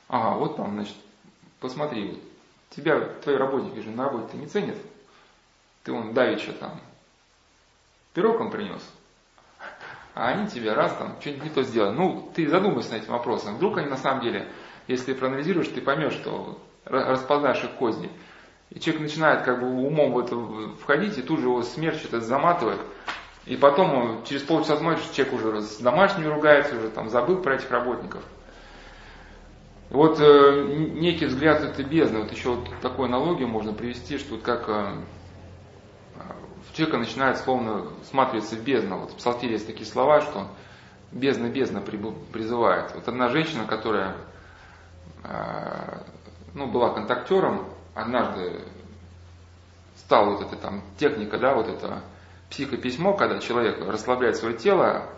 Ага, 0.09 0.37
вот 0.37 0.57
там, 0.57 0.73
значит, 0.75 0.97
посмотри, 1.61 2.21
тебя 2.71 3.01
твои 3.23 3.37
работники 3.37 3.79
же 3.79 3.91
на 3.91 4.05
работе 4.05 4.37
не 4.37 4.47
ценят. 4.47 4.77
Ты 5.85 5.93
он 5.93 6.13
давеча 6.13 6.53
там 6.53 6.81
пирог 8.15 8.41
он 8.41 8.51
принес, 8.51 8.83
а 10.15 10.29
они 10.29 10.49
тебе 10.49 10.73
раз 10.73 10.95
там 10.97 11.17
что-нибудь 11.21 11.45
не 11.45 11.51
то 11.51 11.63
сделали. 11.63 11.95
Ну, 11.95 12.31
ты 12.35 12.49
задумайся 12.49 12.93
над 12.93 13.03
этим 13.03 13.13
вопросом. 13.13 13.57
Вдруг 13.57 13.79
они 13.79 13.89
на 13.89 13.97
самом 13.97 14.23
деле, 14.23 14.49
если 14.89 15.15
проанализируешь, 15.15 15.69
ты 15.69 15.81
поймешь, 15.81 16.15
что 16.15 16.61
распознаешь 16.85 17.63
их 17.63 17.73
козни. 17.73 18.11
И 18.71 18.81
человек 18.81 19.03
начинает 19.03 19.43
как 19.43 19.61
бы 19.61 19.69
умом 19.69 20.13
в 20.13 20.19
это 20.19 20.37
входить, 20.83 21.19
и 21.19 21.23
тут 21.23 21.41
же 21.41 21.47
его 21.47 21.63
смерть 21.63 21.99
что-то 21.99 22.21
заматывает. 22.21 22.81
И 23.51 23.57
потом 23.57 23.93
он, 23.95 24.23
через 24.23 24.43
полчаса 24.43 24.77
смотришь, 24.77 25.11
человек 25.13 25.35
уже 25.35 25.63
с 25.63 25.79
домашними 25.79 26.29
ругается, 26.29 26.77
уже 26.77 26.89
там 26.89 27.11
забыл 27.11 27.43
про 27.43 27.57
этих 27.57 27.69
работников. 27.73 28.23
Вот 29.89 30.21
э, 30.21 30.67
некий 30.93 31.27
взгляд 31.27 31.61
этой 31.61 31.85
бездны, 31.85 32.21
вот 32.21 32.31
еще 32.31 32.51
вот 32.51 32.69
такую 32.81 33.07
аналогию 33.07 33.49
можно 33.49 33.73
привести, 33.73 34.19
что 34.19 34.37
вот 34.37 34.43
как 34.43 34.69
э, 34.69 34.95
в 36.69 36.77
человека 36.77 36.99
начинает 36.99 37.39
словно 37.39 37.89
всматриваться 38.05 38.55
в 38.55 38.63
бездну. 38.63 38.99
Вот 38.99 39.11
в 39.11 39.17
Псалтире 39.17 39.55
есть 39.55 39.67
такие 39.67 39.85
слова, 39.87 40.21
что 40.21 40.47
бездна, 41.11 41.49
бездна 41.49 41.81
призывает. 41.81 42.95
Вот 42.95 43.09
одна 43.09 43.31
женщина, 43.31 43.65
которая 43.65 44.15
э, 45.25 45.99
ну, 46.55 46.69
была 46.69 46.95
контактером, 46.95 47.67
однажды 47.97 48.63
стала 49.97 50.37
вот 50.37 50.43
эта 50.47 50.55
там 50.55 50.83
техника, 50.99 51.37
да, 51.37 51.55
вот 51.55 51.67
это 51.67 52.05
психописьмо, 52.51 53.17
когда 53.17 53.39
человек 53.39 53.81
расслабляет 53.87 54.37
свое 54.37 54.57
тело, 54.57 55.09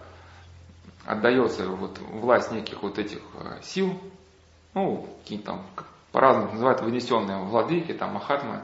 отдается 1.04 1.66
вот 1.66 1.98
власть 1.98 2.52
неких 2.52 2.82
вот 2.82 2.98
этих 2.98 3.20
сил, 3.62 3.98
ну, 4.74 5.08
какие-то 5.22 5.46
там, 5.46 5.66
по-разному 6.12 6.52
называют, 6.52 6.80
вынесенные 6.82 7.38
владыки, 7.38 7.92
там, 7.92 8.14
махатмы, 8.14 8.62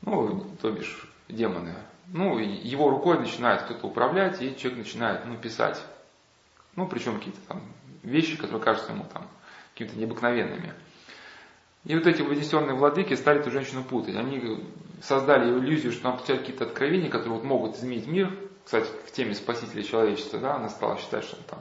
ну, 0.00 0.44
то 0.60 0.70
бишь, 0.70 1.08
демоны. 1.28 1.74
Ну, 2.08 2.38
его 2.38 2.90
рукой 2.90 3.18
начинает 3.18 3.62
кто-то 3.62 3.86
управлять, 3.86 4.42
и 4.42 4.56
человек 4.56 4.80
начинает, 4.80 5.24
ну, 5.26 5.36
писать. 5.36 5.82
Ну, 6.76 6.86
причем 6.86 7.18
какие-то 7.18 7.40
там 7.48 7.62
вещи, 8.02 8.36
которые 8.36 8.62
кажутся 8.62 8.92
ему 8.92 9.04
там 9.04 9.28
какими-то 9.72 9.96
необыкновенными. 9.96 10.74
И 11.84 11.94
вот 11.94 12.06
эти 12.06 12.22
вынесенные 12.22 12.74
владыки 12.74 13.14
стали 13.14 13.40
эту 13.40 13.50
женщину 13.50 13.84
путать. 13.84 14.16
Они 14.16 14.62
создали 15.02 15.50
иллюзию, 15.50 15.92
что 15.92 16.08
она 16.08 16.16
получает 16.16 16.40
какие-то 16.40 16.64
откровения, 16.64 17.10
которые 17.10 17.38
вот 17.38 17.44
могут 17.44 17.76
изменить 17.76 18.06
мир. 18.06 18.36
Кстати, 18.64 18.88
в 19.06 19.12
теме 19.12 19.34
спасителя 19.34 19.82
человечества, 19.82 20.38
да, 20.38 20.54
она 20.56 20.70
стала 20.70 20.96
считать, 20.96 21.24
что 21.24 21.36
там 21.44 21.60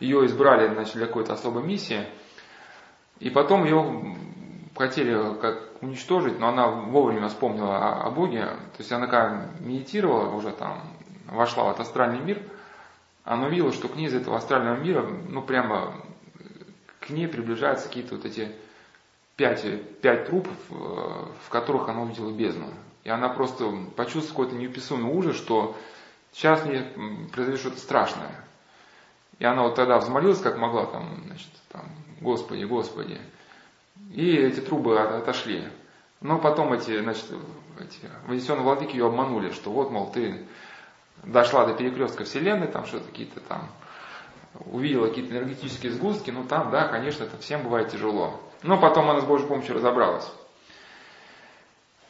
ее 0.00 0.26
избрали 0.26 0.72
значит, 0.72 0.94
для 0.94 1.06
какой-то 1.06 1.32
особой 1.32 1.62
миссии– 1.62 2.06
и 3.20 3.30
потом 3.30 3.64
ее 3.64 4.16
хотели 4.76 5.38
как 5.40 5.82
уничтожить, 5.82 6.38
но 6.38 6.48
она 6.48 6.68
вовремя 6.68 7.28
вспомнила 7.28 7.78
о, 7.78 8.06
о 8.06 8.10
Боге. 8.10 8.44
То 8.44 8.78
есть 8.78 8.92
она 8.92 9.06
когда 9.06 9.46
медитировала 9.60 10.34
уже 10.34 10.50
там, 10.50 10.82
вошла 11.26 11.64
в 11.64 11.68
этот 11.68 11.80
астральный 11.80 12.20
мир, 12.20 12.42
она 13.24 13.46
увидела, 13.46 13.72
что 13.72 13.88
к 13.88 13.96
ней 13.96 14.06
из 14.06 14.14
этого 14.14 14.36
астрального 14.36 14.76
мира, 14.76 15.08
ну 15.28 15.42
прямо 15.42 15.94
к 17.00 17.10
ней 17.10 17.28
приближаются 17.28 17.88
какие-то 17.88 18.16
вот 18.16 18.24
эти 18.24 18.52
пять, 19.36 19.64
пять 20.00 20.26
трупов, 20.26 20.56
э, 20.70 20.74
в 20.74 21.48
которых 21.50 21.88
она 21.88 22.02
увидела 22.02 22.30
бездну. 22.30 22.68
И 23.04 23.10
она 23.10 23.28
просто 23.28 23.70
почувствовала 23.96 24.46
какой-то 24.46 24.56
неописуемый 24.56 25.12
ужас, 25.12 25.36
что 25.36 25.76
сейчас 26.32 26.64
мне 26.64 26.82
произойдет 27.32 27.60
что-то 27.60 27.78
страшное. 27.78 28.44
И 29.38 29.44
она 29.44 29.62
вот 29.62 29.74
тогда 29.74 29.98
взмолилась, 29.98 30.40
как 30.40 30.58
могла, 30.58 30.86
там, 30.86 31.24
значит, 31.26 31.50
там, 31.70 31.84
Господи, 32.20 32.64
Господи. 32.64 33.20
И 34.12 34.30
эти 34.30 34.60
трубы 34.60 34.98
отошли. 34.98 35.68
Но 36.20 36.38
потом 36.38 36.72
эти, 36.72 37.00
значит, 37.02 37.26
эти 37.78 38.10
вознесенные 38.26 38.62
владыки 38.62 38.92
ее 38.92 39.06
обманули, 39.06 39.50
что 39.50 39.70
вот, 39.70 39.90
мол, 39.90 40.10
ты 40.10 40.46
дошла 41.22 41.66
до 41.66 41.74
перекрестка 41.74 42.24
Вселенной, 42.24 42.68
там 42.68 42.86
что-то 42.86 43.06
какие-то 43.06 43.40
там, 43.40 43.68
увидела 44.66 45.08
какие-то 45.08 45.34
энергетические 45.34 45.92
сгустки, 45.92 46.30
ну 46.30 46.44
там, 46.44 46.70
да, 46.70 46.88
конечно, 46.88 47.24
это 47.24 47.36
всем 47.38 47.62
бывает 47.62 47.90
тяжело. 47.90 48.40
Но 48.64 48.80
потом 48.80 49.10
она 49.10 49.20
с 49.20 49.24
Божьей 49.24 49.46
помощью 49.46 49.74
разобралась. 49.74 50.26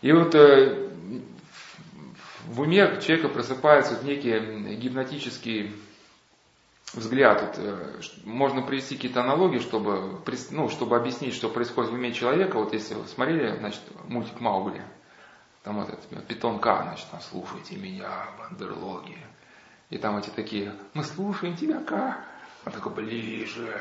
И 0.03 0.13
вот 0.13 0.37
э, 0.37 0.89
в 2.47 2.61
уме 2.61 3.01
человека 3.01 3.29
просыпается 3.29 3.95
вот 3.95 4.05
некий 4.05 4.39
гипнотический 4.77 5.75
взгляд, 6.93 7.43
вот, 7.43 7.55
э, 7.59 8.01
можно 8.23 8.63
привести 8.63 8.95
какие-то 8.95 9.23
аналогии, 9.23 9.59
чтобы, 9.59 10.21
ну, 10.53 10.69
чтобы 10.69 10.97
объяснить, 10.97 11.35
что 11.35 11.49
происходит 11.49 11.91
в 11.91 11.95
уме 11.95 12.13
человека. 12.13 12.57
Вот 12.57 12.73
если 12.73 12.95
вы 12.95 13.09
смотрели, 13.09 13.57
значит, 13.59 13.83
мультик 14.05 14.39
Маугли, 14.39 14.83
там 15.65 15.81
вот 15.81 15.89
этот 15.89 16.27
питон 16.29 16.61
К, 16.61 16.83
значит, 16.83 17.07
там, 17.11 17.21
слушайте 17.21 17.75
меня, 17.75 18.29
бандерлоги. 18.39 19.19
И 19.91 19.99
там 19.99 20.19
эти 20.19 20.31
такие, 20.31 20.73
мы 20.93 21.03
слушаем 21.03 21.57
тебя, 21.57 21.81
К. 21.81 22.19
Он 22.65 22.73
такой, 22.73 22.93
ближе. 22.93 23.77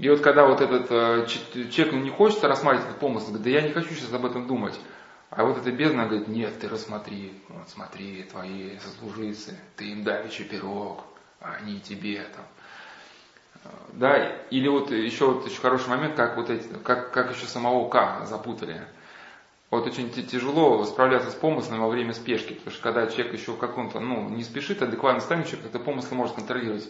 И 0.00 0.08
вот 0.08 0.22
когда 0.22 0.46
вот 0.46 0.62
этот 0.62 0.86
э, 0.90 1.26
человек 1.70 1.92
не 1.92 2.08
хочет 2.08 2.42
рассматривать 2.42 2.88
этот 2.88 3.00
помысл, 3.00 3.26
говорит, 3.26 3.42
да 3.42 3.50
я 3.50 3.60
не 3.60 3.68
хочу 3.68 3.90
сейчас 3.90 4.10
об 4.14 4.24
этом 4.24 4.46
думать. 4.46 4.80
А 5.28 5.44
вот 5.44 5.58
эта 5.58 5.70
бездна 5.70 6.06
говорит, 6.06 6.26
нет, 6.26 6.58
ты 6.58 6.70
рассмотри, 6.70 7.34
вот 7.50 7.68
смотри, 7.68 8.22
твои 8.22 8.78
сослуживцы, 8.78 9.58
ты 9.76 9.90
им 9.90 10.02
давичи 10.02 10.44
пирог, 10.44 11.04
а 11.38 11.60
не 11.60 11.80
тебе 11.80 12.22
там. 12.34 13.72
Да, 13.92 14.36
или 14.48 14.68
вот 14.68 14.90
еще 14.90 15.32
вот 15.32 15.46
еще 15.46 15.60
хороший 15.60 15.90
момент, 15.90 16.14
как 16.14 16.38
вот 16.38 16.48
эти, 16.48 16.66
как, 16.82 17.12
как 17.12 17.36
еще 17.36 17.44
самого 17.44 17.90
К 17.90 18.24
запутали. 18.24 18.80
Вот 19.68 19.86
очень 19.86 20.10
тяжело 20.10 20.82
справляться 20.86 21.30
с 21.30 21.34
помыслами 21.34 21.78
во 21.78 21.90
время 21.90 22.14
спешки, 22.14 22.54
потому 22.54 22.70
что 22.70 22.82
когда 22.82 23.06
человек 23.06 23.34
еще 23.34 23.52
в 23.52 23.58
каком-то, 23.58 24.00
ну, 24.00 24.30
не 24.30 24.44
спешит, 24.44 24.80
адекватно 24.80 25.20
станет, 25.20 25.46
человек 25.46 25.66
это 25.66 25.78
помысл 25.78 26.14
может 26.14 26.36
контролировать. 26.36 26.88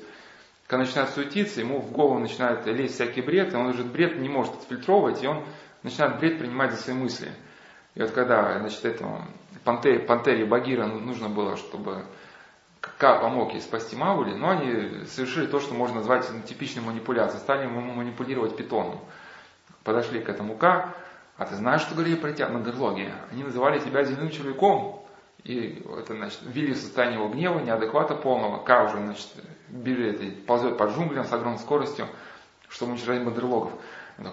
Когда 0.70 0.84
начинает 0.84 1.10
суетиться, 1.10 1.58
ему 1.58 1.80
в 1.80 1.90
голову 1.90 2.20
начинает 2.20 2.64
лезть 2.66 2.94
всякий 2.94 3.22
бред, 3.22 3.52
и 3.52 3.56
он 3.56 3.66
уже 3.66 3.82
бред 3.82 4.20
не 4.20 4.28
может 4.28 4.54
отфильтровывать, 4.54 5.20
и 5.20 5.26
он 5.26 5.44
начинает 5.82 6.20
бред 6.20 6.38
принимать 6.38 6.70
за 6.70 6.76
свои 6.76 6.94
мысли. 6.94 7.32
И 7.96 8.00
вот 8.00 8.12
когда, 8.12 8.56
значит, 8.60 8.84
этому 8.84 9.24
Пантере, 9.64 9.98
Пантере 9.98 10.46
Багира 10.46 10.86
нужно 10.86 11.28
было, 11.28 11.56
чтобы 11.56 12.04
К 12.80 13.20
помог 13.20 13.52
ей 13.52 13.62
спасти 13.62 13.96
Маули, 13.96 14.32
но 14.34 14.50
они 14.50 15.06
совершили 15.06 15.46
то, 15.46 15.58
что 15.58 15.74
можно 15.74 15.96
назвать 15.96 16.30
ну, 16.32 16.40
типичной 16.42 16.84
манипуляцией, 16.84 17.40
стали 17.40 17.66
манипулировать 17.66 18.56
питоном. 18.56 19.00
Подошли 19.82 20.20
к 20.20 20.28
этому 20.28 20.56
К, 20.56 20.94
а 21.36 21.46
ты 21.46 21.56
знаешь, 21.56 21.80
что 21.80 21.96
говорили 21.96 22.14
про 22.14 22.30
тебя 22.32 22.48
на 22.48 22.60
дерлоге? 22.60 23.12
Они 23.32 23.42
называли 23.42 23.80
тебя 23.80 24.04
земным 24.04 24.30
человеком, 24.30 25.00
и 25.42 25.84
это, 25.98 26.14
значит, 26.14 26.38
ввели 26.42 26.74
в 26.74 26.78
состояние 26.78 27.18
его 27.18 27.28
гнева, 27.28 27.58
неадеквата 27.58 28.14
полного. 28.14 28.62
К 28.62 28.84
уже, 28.84 28.98
значит, 28.98 29.30
бежит, 29.70 30.46
ползет 30.46 30.76
по 30.76 30.84
джунглям 30.84 31.24
с 31.24 31.32
огромной 31.32 31.58
скоростью, 31.58 32.06
чтобы 32.68 32.92
уничтожать 32.92 33.24
бандерлогов. 33.24 33.72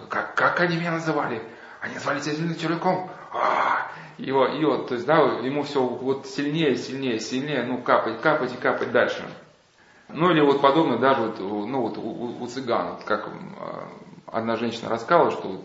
Как, 0.08 0.34
как 0.34 0.60
они 0.60 0.76
меня 0.76 0.92
называли? 0.92 1.42
Они 1.80 1.94
назвали 1.94 2.20
тебя 2.20 2.34
земным 2.34 2.56
человеком? 2.56 3.08
А, 3.32 3.90
его, 4.18 4.46
и 4.46 4.64
вот, 4.64 4.88
то 4.88 4.94
есть, 4.94 5.06
да, 5.06 5.16
ему 5.16 5.62
все 5.62 5.82
вот 5.82 6.26
сильнее, 6.26 6.76
сильнее, 6.76 7.20
сильнее, 7.20 7.64
ну, 7.64 7.80
капать, 7.82 8.20
капать 8.20 8.52
и 8.52 8.56
капать 8.56 8.90
дальше. 8.90 9.24
Ну, 10.08 10.30
или 10.30 10.40
вот 10.40 10.60
подобно 10.60 10.98
даже 10.98 11.22
вот, 11.22 11.38
ну, 11.38 11.82
вот 11.82 11.98
у, 11.98 12.42
у 12.42 12.46
цыган, 12.46 12.94
вот 12.94 13.04
как 13.04 13.28
а, 13.28 13.88
одна 14.26 14.56
женщина 14.56 14.88
рассказала, 14.88 15.30
что 15.30 15.62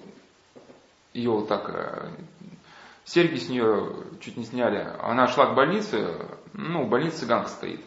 ее 1.14 1.32
вот 1.32 1.48
так, 1.48 1.70
э, 1.70 2.10
серьги 3.06 3.38
с 3.38 3.50
нее 3.50 3.94
чуть 4.20 4.38
не 4.38 4.46
сняли, 4.46 4.88
она 5.00 5.28
шла 5.28 5.48
к 5.48 5.56
больнице, 5.56 6.16
ну, 6.54 6.86
в 6.86 6.90
больнице 6.90 7.20
цыганка 7.20 7.50
стоит. 7.50 7.82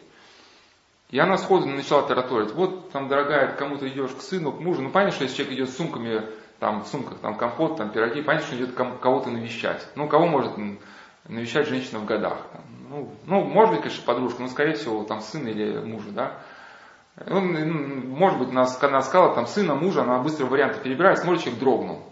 И 1.09 1.19
она 1.19 1.37
сходу 1.37 1.67
начала 1.67 2.03
тараторить, 2.03 2.53
вот 2.53 2.91
там, 2.91 3.07
дорогая, 3.07 3.53
кому-то 3.55 3.87
идешь 3.87 4.11
к 4.11 4.21
сыну, 4.21 4.51
к 4.51 4.59
мужу, 4.59 4.81
ну, 4.81 4.89
понятно, 4.89 5.13
что 5.15 5.23
если 5.23 5.37
человек 5.37 5.57
идет 5.57 5.69
с 5.69 5.77
сумками 5.77 6.23
там 6.59 6.83
в 6.83 6.87
сумках 6.87 7.19
там 7.19 7.35
компот, 7.35 7.77
там 7.77 7.91
пироги, 7.91 8.21
понятно, 8.21 8.47
что 8.47 8.57
идет 8.57 8.73
кого-то 8.73 9.29
навещать. 9.29 9.87
Ну, 9.95 10.07
кого 10.09 10.27
может 10.27 10.53
навещать 11.27 11.67
женщина 11.67 11.99
в 11.99 12.05
годах? 12.05 12.39
Ну, 12.89 13.11
ну, 13.25 13.43
может 13.43 13.75
быть, 13.75 13.83
конечно, 13.83 14.03
подружка, 14.05 14.41
но, 14.41 14.49
скорее 14.49 14.73
всего, 14.73 15.03
там 15.03 15.21
сын 15.21 15.47
или 15.47 15.79
мужа, 15.79 16.09
да. 16.11 16.39
Ну, 17.25 17.41
может 17.41 18.39
быть, 18.39 18.51
нас, 18.51 18.77
она 18.83 19.01
сказала, 19.01 19.33
там, 19.33 19.47
сына, 19.47 19.75
мужа, 19.75 20.01
она 20.01 20.19
быстро 20.19 20.45
варианты 20.45 20.81
перебирает, 20.81 21.19
смотрит, 21.19 21.41
человек 21.41 21.59
дрогнул. 21.59 22.03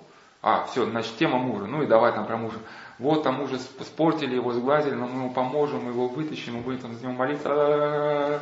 А, 0.42 0.66
все, 0.66 0.86
значит, 0.86 1.18
тема 1.18 1.40
мужа. 1.40 1.66
Ну 1.66 1.82
и 1.82 1.88
давай 1.88 2.14
там 2.14 2.28
про 2.28 2.38
мужа. 2.38 2.58
Вот 3.00 3.24
там 3.24 3.36
мужа 3.36 3.58
спортили, 3.58 4.36
его 4.36 4.54
сглазили, 4.54 4.94
но 4.94 5.08
мы 5.08 5.24
ему 5.24 5.34
поможем, 5.34 5.86
мы 5.86 5.92
его 5.92 6.08
вытащим, 6.08 6.58
мы 6.58 6.62
будем 6.62 6.80
там 6.80 6.94
за 6.94 7.04
него 7.04 7.14
молиться. 7.14 8.42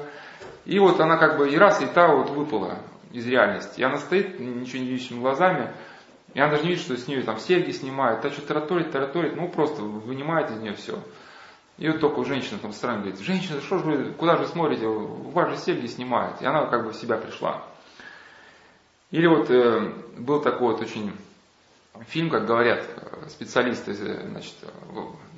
И 0.66 0.80
вот 0.80 1.00
она 1.00 1.18
как 1.18 1.38
бы 1.38 1.50
и 1.50 1.58
раз, 1.58 1.82
и 1.82 1.86
та 1.86 2.08
вот 2.14 2.30
выпала 2.30 2.80
из 3.12 3.28
реальности. 3.28 3.80
И 3.80 3.84
она 3.84 3.98
стоит, 3.98 4.40
ничего 4.40 4.84
не 4.84 4.90
видящими 4.90 5.20
глазами, 5.20 5.74
и 6.34 6.40
она 6.40 6.52
даже 6.52 6.64
не 6.64 6.70
видит, 6.70 6.84
что 6.84 6.98
с 6.98 7.08
нее 7.08 7.22
там 7.22 7.38
серьги 7.38 7.72
снимают, 7.72 8.22
та 8.22 8.32
что 8.32 8.42
тараторит, 8.42 8.92
тараторит, 8.92 9.36
ну 9.36 9.50
просто 9.50 9.84
вынимает 9.84 10.50
из 10.52 10.60
нее 10.60 10.74
все. 10.74 11.00
И 11.78 11.90
вот 11.90 12.00
только 12.00 12.24
женщина 12.24 12.60
там 12.60 12.72
странно 12.72 13.02
говорит, 13.02 13.20
женщина, 13.20 13.60
что 13.62 13.80
же 13.80 13.86
вы, 13.86 14.12
куда 14.14 14.38
же 14.38 14.48
смотрите, 14.48 14.86
у 14.86 15.30
вас 15.30 15.50
же 15.52 15.58
серьги 15.58 15.88
снимают. 15.88 16.42
И 16.42 16.46
она 16.46 16.66
как 16.68 16.86
бы 16.86 16.92
в 16.92 16.96
себя 16.96 17.18
пришла. 17.18 17.64
Или 19.12 19.28
вот 19.28 19.50
э, 19.50 19.94
был 20.18 20.42
такой 20.42 20.74
вот 20.74 20.82
очень 20.82 21.12
фильм, 22.08 22.30
как 22.30 22.46
говорят 22.46 22.84
э, 22.96 23.30
специалисты 23.30 23.92
э, 23.92 24.28
значит, 24.28 24.56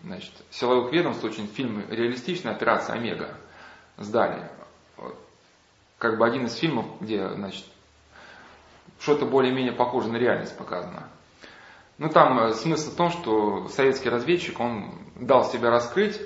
значит, 0.03 0.33
силовых 0.49 0.93
ведомств, 0.93 1.23
очень 1.23 1.47
фильм 1.47 1.83
реалистичный, 1.89 2.51
операция 2.51 2.95
Омега 2.95 3.35
сдали. 3.97 4.49
Как 6.05 6.19
бы 6.19 6.27
один 6.27 6.45
из 6.45 6.53
фильмов, 6.53 6.85
где, 7.01 7.27
значит, 7.29 7.65
что-то 8.99 9.25
более-менее 9.25 9.73
похоже 9.73 10.07
на 10.07 10.17
реальность 10.17 10.55
показано. 10.55 11.09
Ну, 11.97 12.09
там 12.09 12.37
э, 12.41 12.53
смысл 12.53 12.91
в 12.91 12.95
том, 12.95 13.09
что 13.09 13.67
советский 13.69 14.09
разведчик, 14.09 14.59
он 14.59 14.91
дал 15.15 15.43
себя 15.45 15.71
раскрыть, 15.71 16.21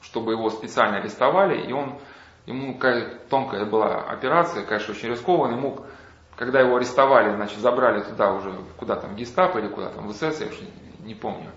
чтобы 0.00 0.30
его 0.30 0.48
специально 0.48 0.98
арестовали, 0.98 1.60
и 1.60 1.72
он, 1.72 1.98
ему 2.46 2.78
тонкая 3.28 3.64
была 3.64 4.02
операция, 4.02 4.64
конечно, 4.64 4.94
очень 4.94 5.08
рискованная, 5.08 5.58
мог, 5.58 5.84
когда 6.36 6.60
его 6.60 6.76
арестовали, 6.76 7.34
значит, 7.34 7.58
забрали 7.58 8.02
туда 8.02 8.32
уже, 8.32 8.54
куда 8.76 8.94
там, 8.94 9.16
гестапо 9.16 9.58
или 9.58 9.66
куда 9.66 9.88
там, 9.88 10.06
в 10.06 10.12
СС, 10.12 10.40
я 10.40 10.46
уж 10.46 10.60
не 11.00 11.16
помню, 11.16 11.50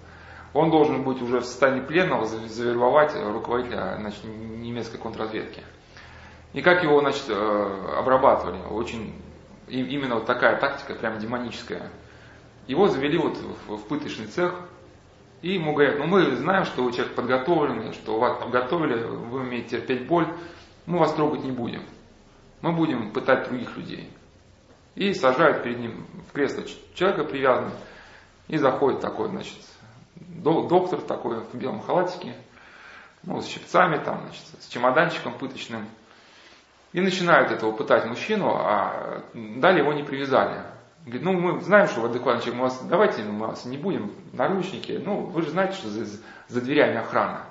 он 0.55 0.71
должен 0.71 1.03
быть 1.03 1.21
уже 1.21 1.41
в 1.41 1.45
состоянии 1.45 1.81
пленного 1.81 2.25
завербовать 2.25 3.13
руководителя 3.15 3.95
значит, 3.99 4.23
немецкой 4.23 4.97
контрразведки. 4.97 5.63
И 6.53 6.61
как 6.61 6.83
его 6.83 6.99
значит, 6.99 7.25
э, 7.29 7.95
обрабатывали, 7.97 8.59
очень 8.69 9.13
именно 9.67 10.15
вот 10.15 10.25
такая 10.25 10.59
тактика, 10.59 10.95
прям 10.95 11.19
демоническая. 11.19 11.91
Его 12.67 12.87
завели 12.87 13.17
вот 13.17 13.37
в, 13.67 13.77
пыточный 13.87 14.27
цех, 14.27 14.55
и 15.41 15.53
ему 15.53 15.73
говорят, 15.73 15.99
ну 15.99 16.05
мы 16.05 16.35
знаем, 16.35 16.65
что 16.65 16.83
вы 16.83 16.91
человек 16.91 17.15
подготовленный, 17.15 17.93
что 17.93 18.19
вас 18.19 18.39
подготовили, 18.39 19.03
вы 19.03 19.41
умеете 19.41 19.77
терпеть 19.77 20.07
боль, 20.07 20.27
мы 20.85 20.99
вас 20.99 21.13
трогать 21.13 21.43
не 21.43 21.51
будем. 21.51 21.83
Мы 22.61 22.73
будем 22.73 23.11
пытать 23.11 23.47
других 23.47 23.77
людей. 23.77 24.11
И 24.95 25.13
сажают 25.13 25.63
перед 25.63 25.79
ним 25.79 26.05
в 26.27 26.33
кресло 26.33 26.63
человека 26.93 27.23
привязанного, 27.23 27.77
и 28.47 28.57
заходит 28.57 28.99
такой, 28.99 29.29
значит, 29.29 29.55
доктор 30.15 30.99
такой 31.01 31.41
в 31.41 31.55
белом 31.55 31.81
халатике, 31.81 32.35
ну, 33.23 33.39
с 33.41 33.45
щипцами 33.45 34.03
там, 34.03 34.21
значит, 34.23 34.43
с 34.59 34.67
чемоданчиком 34.67 35.37
пыточным. 35.37 35.87
И 36.91 37.01
начинают 37.01 37.51
этого 37.51 37.71
пытать 37.71 38.05
мужчину, 38.05 38.49
а 38.55 39.23
далее 39.33 39.83
его 39.83 39.93
не 39.93 40.03
привязали. 40.03 40.63
Говорит, 41.03 41.23
ну 41.23 41.33
мы 41.33 41.61
знаем, 41.61 41.87
что 41.87 42.01
вы 42.01 42.09
адекватный 42.09 42.41
человек, 42.41 42.59
мы 42.59 42.67
вас, 42.67 42.81
давайте 42.83 43.23
мы 43.23 43.47
вас 43.47 43.65
не 43.65 43.77
будем, 43.77 44.11
наручники, 44.33 45.01
ну 45.03 45.21
вы 45.21 45.43
же 45.43 45.51
знаете, 45.51 45.75
что 45.75 45.89
за, 45.89 46.05
за 46.47 46.61
дверями 46.61 46.97
охрана. 46.97 47.45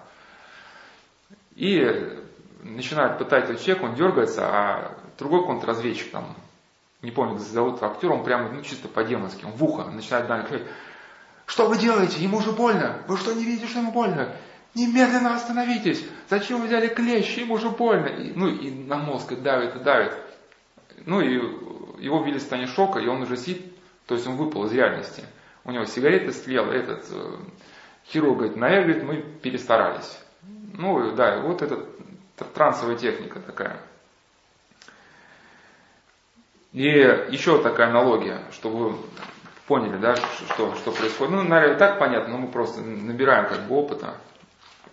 И 1.55 2.18
начинают 2.62 3.18
пытать 3.18 3.44
этого 3.44 3.59
человека, 3.59 3.85
он 3.85 3.94
дергается, 3.94 4.42
а 4.44 4.98
другой 5.18 5.44
контрразведчик 5.46 6.11
там, 6.11 6.37
не 7.03 7.11
помню, 7.11 7.35
как 7.35 7.42
зовут 7.42 7.83
актер, 7.83 8.11
он 8.11 8.24
прямо, 8.24 8.51
ну 8.51 8.62
чисто 8.62 8.88
по-демонски, 8.88 9.44
он 9.44 9.53
в 9.53 9.64
ухо 9.64 9.85
начинает 9.85 10.27
говорить, 10.27 10.66
что 11.46 11.66
вы 11.66 11.79
делаете? 11.79 12.22
Ему 12.22 12.42
же 12.42 12.53
больно. 12.53 13.03
Вы 13.09 13.16
что, 13.16 13.33
не 13.33 13.42
видите, 13.42 13.66
что 13.66 13.79
ему 13.79 13.90
больно? 13.90 14.37
Немедленно 14.74 15.35
остановитесь. 15.35 16.04
Зачем 16.28 16.61
вы 16.61 16.66
взяли 16.66 16.88
клещи? 16.88 17.40
Ему 17.40 17.59
же 17.59 17.70
больно. 17.70 18.07
И, 18.07 18.33
ну 18.33 18.48
и 18.48 18.70
на 18.70 18.96
мозг 18.98 19.33
давит 19.40 19.76
и 19.76 19.81
давит. 19.81 20.12
Ну 21.07 21.20
и 21.20 21.35
его 22.02 22.22
ввели 22.22 22.38
в 22.38 22.40
состояние 22.40 22.72
шока, 22.72 22.98
и 22.98 23.07
он 23.07 23.22
уже 23.22 23.37
сидит, 23.37 23.74
то 24.07 24.14
есть 24.14 24.26
он 24.26 24.37
выпал 24.37 24.64
из 24.66 24.72
реальности. 24.72 25.24
У 25.64 25.70
него 25.70 25.85
сигарета 25.85 26.33
слела, 26.33 26.72
этот 26.72 27.07
э, 27.11 27.37
хирург 28.07 28.38
говорит, 28.38 28.57
наверное, 28.57 29.00
говорит, 29.00 29.04
мы 29.04 29.40
перестарались. 29.40 30.18
Ну 30.74 31.12
да, 31.12 31.40
вот 31.40 31.62
это 31.62 31.85
трансовая 32.54 32.96
техника 32.96 33.40
такая. 33.40 33.81
И 36.72 36.85
еще 36.85 37.62
такая 37.62 37.88
аналогия, 37.88 38.42
чтобы 38.52 38.90
вы 38.90 38.98
поняли, 39.66 39.96
да, 39.98 40.16
что, 40.16 40.74
что 40.74 40.92
происходит. 40.92 41.35
Ну, 41.35 41.42
наверное, 41.42 41.76
и 41.76 41.78
так 41.78 41.98
понятно, 41.98 42.35
но 42.35 42.38
мы 42.38 42.48
просто 42.48 42.81
набираем 42.81 43.48
как 43.48 43.66
бы 43.66 43.76
опыта. 43.76 44.16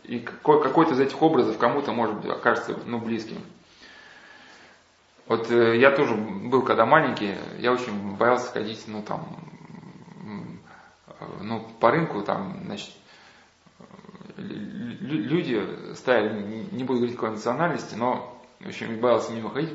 И 0.08 0.20
какой, 0.20 0.62
какой-то 0.62 0.94
из 0.94 1.00
этих 1.00 1.22
образов 1.22 1.58
кому-то 1.58 1.92
может 1.92 2.16
быть 2.18 2.32
окажется 2.32 2.78
ну, 2.86 3.00
близким. 3.00 3.42
Вот 5.28 5.50
э, 5.50 5.78
я 5.78 5.92
тоже 5.92 6.16
был, 6.16 6.62
когда 6.62 6.86
маленький, 6.86 7.36
я 7.58 7.72
очень 7.72 8.16
боялся 8.16 8.52
ходить, 8.52 8.84
ну 8.88 9.02
там, 9.02 9.38
ну 11.42 11.68
по 11.80 11.92
рынку, 11.92 12.22
там, 12.22 12.62
значит, 12.66 12.92
люди 14.38 15.96
стояли, 15.96 16.68
не 16.72 16.84
буду 16.84 17.00
говорить 17.00 17.16
какой 17.16 17.32
национальности, 17.32 17.96
но, 17.96 18.40
общем, 18.64 19.00
боялся 19.00 19.32
мимо 19.32 19.50
ходить, 19.50 19.74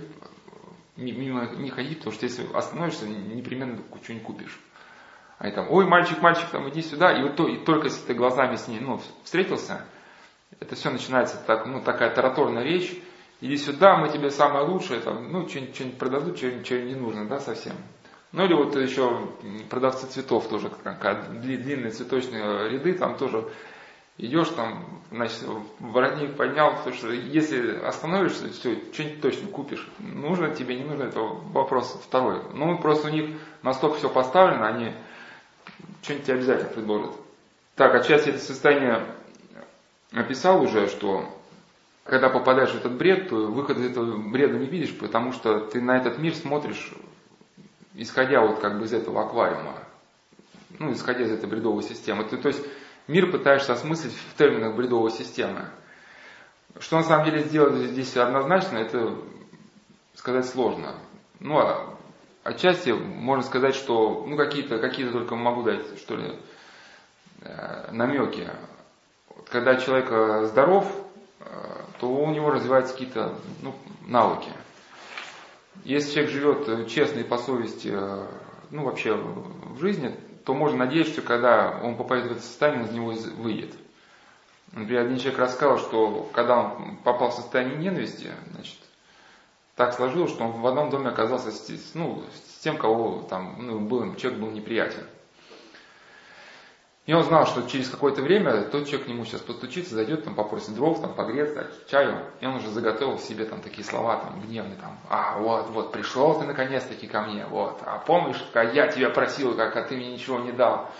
мимо 0.96 1.48
не 1.56 1.70
ходить, 1.70 1.98
потому 1.98 2.14
что 2.14 2.26
если 2.26 2.46
остановишься, 2.54 3.08
непременно 3.08 3.78
что-нибудь 4.02 4.26
купишь. 4.26 4.60
Они 5.38 5.52
там, 5.54 5.70
ой, 5.70 5.86
мальчик, 5.86 6.20
мальчик, 6.20 6.48
там, 6.50 6.68
иди 6.68 6.82
сюда. 6.82 7.18
И 7.18 7.22
вот 7.22 7.36
то, 7.36 7.48
и 7.48 7.56
только 7.64 7.84
если 7.84 8.06
ты 8.06 8.14
глазами 8.14 8.56
с 8.56 8.68
ней, 8.68 8.78
ну, 8.78 9.00
встретился, 9.24 9.86
это 10.60 10.74
все 10.74 10.90
начинается 10.90 11.36
так, 11.46 11.66
ну, 11.66 11.82
такая 11.82 12.14
тараторная 12.14 12.62
речь. 12.62 12.96
Иди 13.40 13.56
сюда, 13.56 13.96
мы 13.96 14.10
тебе 14.10 14.30
самое 14.30 14.66
лучшее, 14.66 15.00
там, 15.00 15.32
ну, 15.32 15.48
что-нибудь, 15.48 15.74
что 15.74 15.88
продадут, 15.98 16.36
что 16.36 16.50
не 16.50 16.94
нужно, 16.94 17.26
да, 17.26 17.40
совсем. 17.40 17.74
Ну 18.32 18.44
или 18.44 18.54
вот 18.54 18.76
еще 18.76 19.28
продавцы 19.68 20.06
цветов 20.06 20.48
тоже, 20.48 20.70
как 20.84 21.40
длинные 21.40 21.90
цветочные 21.90 22.68
ряды, 22.68 22.94
там 22.94 23.16
тоже 23.16 23.48
идешь 24.18 24.48
там, 24.50 25.00
значит, 25.10 25.42
воротник 25.80 26.36
поднял, 26.36 26.76
потому 26.76 26.94
что 26.94 27.10
если 27.10 27.76
остановишься, 27.78 28.48
все, 28.50 28.76
что-нибудь 28.92 29.22
точно 29.22 29.48
купишь. 29.48 29.88
Нужно 29.98 30.54
тебе, 30.54 30.76
не 30.76 30.84
нужно, 30.84 31.04
это 31.04 31.20
вопрос 31.20 32.00
второй. 32.06 32.42
Ну, 32.52 32.78
просто 32.78 33.08
у 33.08 33.10
них 33.10 33.36
настолько 33.62 33.96
все 33.96 34.08
поставлено, 34.08 34.66
они 34.66 34.92
что-нибудь 36.02 36.26
тебе 36.26 36.36
обязательно 36.36 36.70
предложат. 36.70 37.16
Так, 37.74 37.94
отчасти 37.94 38.28
это 38.28 38.38
состояние 38.38 39.06
описал 40.12 40.62
уже, 40.62 40.88
что 40.88 41.28
когда 42.04 42.28
попадаешь 42.28 42.70
в 42.70 42.76
этот 42.76 42.96
бред, 42.96 43.28
то 43.28 43.36
выход 43.46 43.78
из 43.78 43.86
этого 43.90 44.16
бреда 44.16 44.58
не 44.58 44.66
видишь, 44.66 44.96
потому 44.98 45.32
что 45.32 45.60
ты 45.60 45.80
на 45.80 45.96
этот 45.96 46.18
мир 46.18 46.34
смотришь, 46.34 46.92
исходя 47.94 48.40
вот 48.40 48.60
как 48.60 48.78
бы 48.78 48.86
из 48.86 48.92
этого 48.92 49.22
аквариума, 49.22 49.76
ну, 50.78 50.92
исходя 50.92 51.24
из 51.24 51.30
этой 51.30 51.48
бредовой 51.48 51.82
системы. 51.82 52.24
Ты, 52.24 52.36
то 52.36 52.48
есть 52.48 52.64
мир 53.06 53.30
пытаешься 53.30 53.72
осмыслить 53.72 54.14
в 54.14 54.36
терминах 54.36 54.74
бредовой 54.74 55.10
системы. 55.10 55.66
Что 56.78 56.96
на 56.96 57.02
самом 57.02 57.24
деле 57.26 57.44
сделать 57.44 57.74
здесь 57.90 58.16
однозначно, 58.16 58.78
это 58.78 59.16
сказать 60.14 60.46
сложно. 60.46 60.94
Ну, 61.40 61.58
а 61.58 61.96
отчасти 62.44 62.90
можно 62.90 63.44
сказать, 63.44 63.74
что 63.74 64.24
ну, 64.26 64.36
какие-то 64.36 64.78
какие 64.78 65.08
только 65.08 65.34
могу 65.34 65.62
дать, 65.62 65.98
что 65.98 66.16
ли, 66.16 66.38
э, 67.42 67.90
намеки. 67.92 68.48
Когда 69.48 69.76
человек 69.76 70.08
э, 70.10 70.46
здоров, 70.46 70.86
э, 71.40 71.44
то 71.98 72.08
у 72.08 72.30
него 72.30 72.50
развиваются 72.50 72.92
какие-то 72.92 73.34
ну, 73.62 73.74
навыки. 74.06 74.50
Если 75.84 76.12
человек 76.12 76.30
живет 76.30 76.88
честно 76.88 77.20
и 77.20 77.24
по 77.24 77.38
совести, 77.38 77.96
ну 78.70 78.84
вообще 78.84 79.14
в 79.14 79.80
жизни, 79.80 80.14
то 80.44 80.54
можно 80.54 80.78
надеяться, 80.78 81.14
что 81.14 81.22
когда 81.22 81.80
он 81.82 81.96
попадет 81.96 82.26
в 82.26 82.32
это 82.32 82.40
состояние, 82.40 82.82
он 82.82 82.88
из 82.88 82.94
него 82.94 83.42
выйдет. 83.42 83.74
Например, 84.72 85.02
один 85.02 85.18
человек 85.18 85.40
рассказал, 85.40 85.78
что 85.78 86.28
когда 86.32 86.60
он 86.60 86.96
попал 86.98 87.30
в 87.30 87.34
состояние 87.34 87.76
ненависти, 87.76 88.30
значит, 88.52 88.78
так 89.74 89.94
сложилось, 89.94 90.30
что 90.30 90.44
он 90.44 90.52
в 90.52 90.66
одном 90.66 90.90
доме 90.90 91.08
оказался 91.08 91.50
с, 91.50 91.94
ну, 91.94 92.22
с 92.34 92.62
тем, 92.62 92.76
кого 92.76 93.22
там, 93.22 93.56
ну, 93.58 93.80
был, 93.80 94.14
человек 94.14 94.40
был 94.40 94.50
неприятен. 94.50 95.06
И 97.06 97.14
он 97.14 97.24
знал, 97.24 97.46
что 97.46 97.62
через 97.62 97.88
какое-то 97.88 98.22
время 98.22 98.62
тот 98.64 98.86
человек 98.86 99.06
к 99.06 99.08
нему 99.08 99.24
сейчас 99.24 99.40
постучится, 99.40 99.94
зайдет, 99.94 100.24
там, 100.24 100.34
попросит 100.34 100.74
дров, 100.74 101.00
там, 101.00 101.14
погреться, 101.14 101.66
чаю, 101.88 102.26
и 102.40 102.46
он 102.46 102.56
уже 102.56 102.68
заготовил 102.68 103.18
себе 103.18 103.46
там 103.46 103.62
такие 103.62 103.84
слова, 103.84 104.18
там, 104.18 104.40
гневные, 104.40 104.76
там, 104.76 104.98
а, 105.08 105.38
вот, 105.38 105.70
вот, 105.70 105.92
пришел 105.92 106.38
ты 106.38 106.46
наконец-таки 106.46 107.06
ко 107.06 107.22
мне, 107.22 107.46
вот, 107.46 107.80
а 107.84 107.98
помнишь, 107.98 108.44
как 108.52 108.74
я 108.74 108.88
тебя 108.88 109.08
просил, 109.10 109.56
как, 109.56 109.74
а 109.76 109.82
ты 109.82 109.96
мне 109.96 110.12
ничего 110.12 110.38
не 110.38 110.52
дал. 110.52 110.90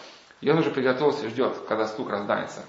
И 0.41 0.51
он 0.51 0.59
уже 0.59 0.71
приготовился 0.71 1.29
ждет, 1.29 1.55
когда 1.69 1.87
стук 1.87 2.11
раздается. 2.11 2.65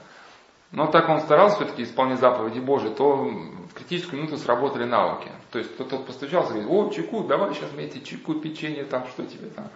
Но 0.72 0.88
так 0.88 1.10
он 1.10 1.20
старался 1.20 1.58
все-таки 1.58 1.84
исполнять 1.84 2.20
заповеди 2.20 2.60
Божии, 2.60 2.90
то 2.90 3.16
в 3.16 3.74
критическую 3.74 4.22
минуту 4.22 4.38
сработали 4.38 4.86
навыки. 4.86 5.30
То 5.52 5.60
есть 5.60 5.78
тот, 5.78 5.90
тот 5.90 6.06
постучался 6.06 6.54
говорит, 6.54 6.70
о, 6.70 6.90
чеку, 6.90 7.24
давай 7.24 7.54
сейчас 7.54 7.72
мне 7.74 7.86
эти 7.86 8.00
чеку, 8.00 8.36
печенье, 8.36 8.86
там, 8.86 9.06
что 9.08 9.26
тебе 9.26 9.50
там. 9.50 9.70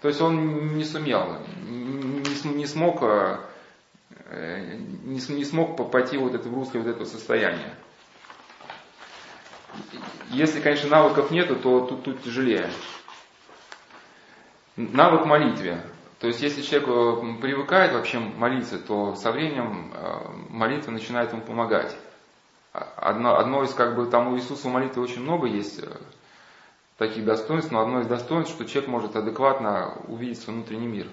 То 0.00 0.08
есть 0.08 0.20
он 0.20 0.76
не 0.76 0.84
сумел, 0.84 1.38
не, 1.66 2.50
не 2.54 2.66
смог, 2.66 3.02
э, 3.02 3.38
не, 5.04 5.20
не 5.34 5.44
смог 5.44 5.90
пойти 5.90 6.16
вот 6.16 6.34
это 6.34 6.48
в 6.48 6.54
русское 6.54 6.78
вот 6.78 6.88
это 6.88 7.04
состояние. 7.04 7.74
Если, 10.30 10.60
конечно, 10.60 10.88
навыков 10.88 11.30
нету, 11.30 11.56
то 11.56 11.86
тут, 11.86 12.04
тут 12.04 12.22
тяжелее. 12.22 12.70
Навык 14.76 15.26
молитве. 15.26 15.84
То 16.20 16.28
есть, 16.28 16.42
если 16.42 16.62
человек 16.62 16.88
э, 16.88 17.40
привыкает 17.40 17.92
вообще 17.92 18.20
молиться, 18.20 18.78
то 18.78 19.16
со 19.16 19.32
временем 19.32 19.92
э, 19.92 20.28
молитва 20.50 20.92
начинает 20.92 21.32
ему 21.32 21.42
помогать. 21.42 21.96
Одно, 22.72 23.36
одно 23.36 23.64
из, 23.64 23.74
как 23.74 23.96
бы, 23.96 24.06
там 24.06 24.28
у 24.28 24.36
Иисуса 24.36 24.68
молитвы 24.68 25.02
очень 25.02 25.22
много 25.22 25.48
есть 25.48 25.80
таких 26.98 27.24
достоинств, 27.24 27.70
но 27.70 27.80
одно 27.80 28.00
из 28.00 28.08
достоинств, 28.08 28.52
что 28.52 28.66
человек 28.66 28.90
может 28.90 29.16
адекватно 29.16 29.96
увидеть 30.08 30.40
свой 30.40 30.56
внутренний 30.56 30.88
мир. 30.88 31.06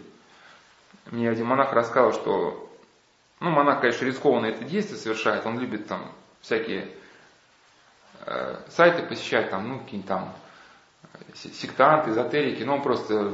Мне 1.12 1.30
один 1.30 1.46
монах 1.46 1.72
рассказал, 1.74 2.12
что, 2.12 2.70
ну, 3.40 3.52
монах, 3.52 3.82
конечно, 3.82 4.06
рискованно 4.06 4.48
это 4.48 4.66
действие 4.66 4.98
совершает, 4.98 5.46
он 5.46 5.60
любит 5.60 5.88
там 5.88 6.12
всякие 6.42 6.90
э, 8.26 8.56
сайты 8.70 9.04
посещать, 9.04 9.52
там, 9.52 9.70
ну, 9.70 9.80
какие-нибудь 9.80 10.08
там 10.08 10.34
сектанты, 11.36 12.12
эзотерики, 12.12 12.64
но 12.64 12.78
он 12.78 12.82
просто, 12.82 13.34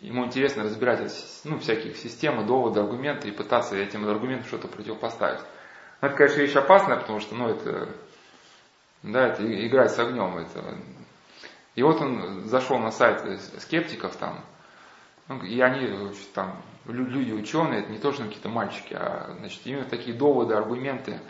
ему 0.00 0.26
интересно 0.26 0.64
разбирать 0.64 1.12
ну, 1.44 1.58
всякие 1.60 1.94
системы, 1.94 2.44
доводы, 2.44 2.80
аргументы 2.80 3.28
и 3.28 3.32
пытаться 3.32 3.76
этим 3.76 4.08
аргументам 4.08 4.48
что-то 4.48 4.66
противопоставить. 4.66 5.40
Но 6.00 6.08
это, 6.08 6.16
конечно, 6.16 6.40
вещь 6.40 6.56
опасная, 6.56 6.96
потому 6.96 7.20
что, 7.20 7.36
ну, 7.36 7.48
это, 7.48 7.88
да, 9.04 9.28
это 9.28 9.66
играть 9.66 9.92
с 9.92 9.98
огнем. 9.98 10.36
Это... 10.38 10.76
И 11.78 11.82
вот 11.84 12.00
он 12.00 12.42
зашел 12.48 12.80
на 12.80 12.90
сайт 12.90 13.40
скептиков 13.60 14.16
там, 14.16 14.44
ну, 15.28 15.40
и 15.44 15.60
они 15.60 16.12
там, 16.34 16.60
люди 16.86 17.30
ученые, 17.30 17.82
это 17.82 17.92
не 17.92 17.98
то, 17.98 18.12
что 18.12 18.24
какие-то 18.24 18.48
мальчики, 18.48 18.94
а 18.94 19.36
значит, 19.38 19.60
именно 19.64 19.84
такие 19.84 20.16
доводы, 20.16 20.54
аргументы, 20.54 21.20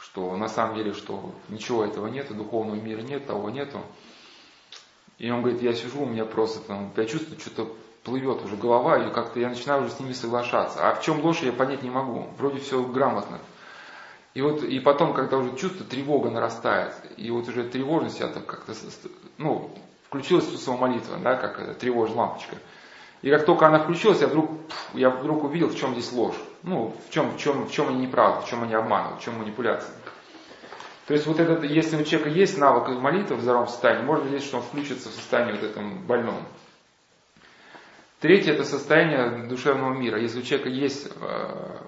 что 0.00 0.36
на 0.36 0.48
самом 0.48 0.74
деле, 0.74 0.92
что 0.94 1.32
ничего 1.48 1.84
этого 1.84 2.08
нет, 2.08 2.36
духовного 2.36 2.74
мира 2.74 3.02
нет, 3.02 3.24
того 3.28 3.50
нету. 3.50 3.80
И 5.18 5.30
он 5.30 5.42
говорит, 5.42 5.62
я 5.62 5.74
сижу, 5.74 6.02
у 6.02 6.06
меня 6.06 6.24
просто 6.24 6.58
там, 6.66 6.92
я 6.96 7.04
чувствую, 7.04 7.38
что-то 7.38 7.72
плывет 8.02 8.42
уже 8.42 8.56
голова, 8.56 8.98
и 8.98 9.12
как-то 9.12 9.38
я 9.38 9.48
начинаю 9.48 9.84
уже 9.84 9.92
с 9.92 10.00
ними 10.00 10.12
соглашаться. 10.12 10.80
А 10.80 10.96
в 10.96 11.02
чем 11.02 11.20
ложь, 11.20 11.42
я 11.42 11.52
понять 11.52 11.84
не 11.84 11.90
могу. 11.90 12.26
Вроде 12.36 12.58
все 12.58 12.82
грамотно. 12.82 13.38
И 14.34 14.40
вот, 14.40 14.62
и 14.62 14.80
потом, 14.80 15.12
когда 15.12 15.36
уже 15.36 15.54
чувство, 15.56 15.84
тревога 15.84 16.30
нарастает, 16.30 16.94
и 17.16 17.30
вот 17.30 17.48
уже 17.48 17.64
тревожность, 17.64 18.20
я 18.20 18.28
так 18.28 18.46
как-то, 18.46 18.72
ну, 19.36 19.70
включилась 20.06 20.46
Иисусова 20.46 20.78
молитва, 20.78 21.18
да, 21.22 21.36
как 21.36 21.60
это, 21.60 21.74
тревожная 21.74 22.18
лампочка. 22.18 22.56
И 23.20 23.30
как 23.30 23.44
только 23.44 23.66
она 23.66 23.80
включилась, 23.80 24.20
я 24.20 24.26
вдруг, 24.26 24.50
я 24.94 25.10
вдруг 25.10 25.44
увидел, 25.44 25.68
в 25.68 25.76
чем 25.76 25.92
здесь 25.92 26.10
ложь. 26.12 26.34
Ну, 26.62 26.94
в 27.06 27.12
чем, 27.12 27.30
в 27.30 27.38
чем, 27.38 27.66
в 27.66 27.70
чем 27.70 27.88
они 27.88 28.06
неправы, 28.06 28.40
в 28.40 28.46
чем 28.46 28.62
они 28.62 28.74
обманывают, 28.74 29.20
в 29.20 29.24
чем 29.24 29.38
манипуляция. 29.38 29.94
То 31.06 31.14
есть 31.14 31.26
вот 31.26 31.38
этот, 31.38 31.62
если 31.64 31.96
у 31.96 32.04
человека 32.04 32.30
есть 32.30 32.56
навык 32.58 32.88
молитвы 32.88 33.36
в 33.36 33.42
здоровом 33.42 33.68
состоянии, 33.68 34.04
можно 34.04 34.28
здесь, 34.28 34.44
что 34.44 34.58
он 34.58 34.62
включится 34.62 35.08
в 35.08 35.12
состояние 35.12 35.54
вот 35.54 35.64
этом 35.64 36.06
больном. 36.06 36.42
Третье– 38.20 38.52
это 38.54 38.64
состояние 38.64 39.48
душевного 39.48 39.92
мира. 39.92 40.20
Если 40.20 40.40
у 40.40 40.42
человека 40.42 40.68
есть 40.68 41.08
э, 41.20 41.78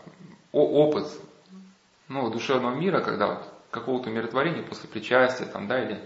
опыт 0.52 1.06
ну, 2.08 2.30
душевного 2.30 2.74
мира, 2.74 3.00
когда 3.00 3.26
вот 3.28 3.52
какого-то 3.70 4.10
умиротворения 4.10 4.62
после 4.62 4.88
причастия, 4.88 5.46
там, 5.46 5.66
да, 5.66 5.82
или 5.82 6.00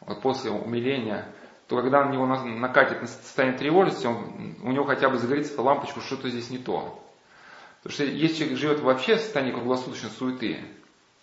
вот 0.00 0.20
после 0.20 0.50
умиления, 0.50 1.26
то 1.68 1.80
когда 1.80 2.04
на 2.04 2.12
него 2.12 2.26
накатит 2.26 3.00
на 3.00 3.06
состояние 3.06 3.58
тревожности, 3.58 4.06
он, 4.06 4.56
у 4.62 4.72
него 4.72 4.84
хотя 4.84 5.08
бы 5.08 5.16
загорится 5.16 5.54
эта 5.54 5.62
лампочка, 5.62 6.00
что-то 6.00 6.28
здесь 6.28 6.50
не 6.50 6.58
то. 6.58 7.02
Потому 7.82 7.94
что 7.94 8.04
если 8.04 8.36
человек 8.36 8.58
живет 8.58 8.80
вообще 8.80 9.16
в 9.16 9.20
состоянии 9.20 9.52
круглосуточной 9.52 10.10
суеты, 10.10 10.64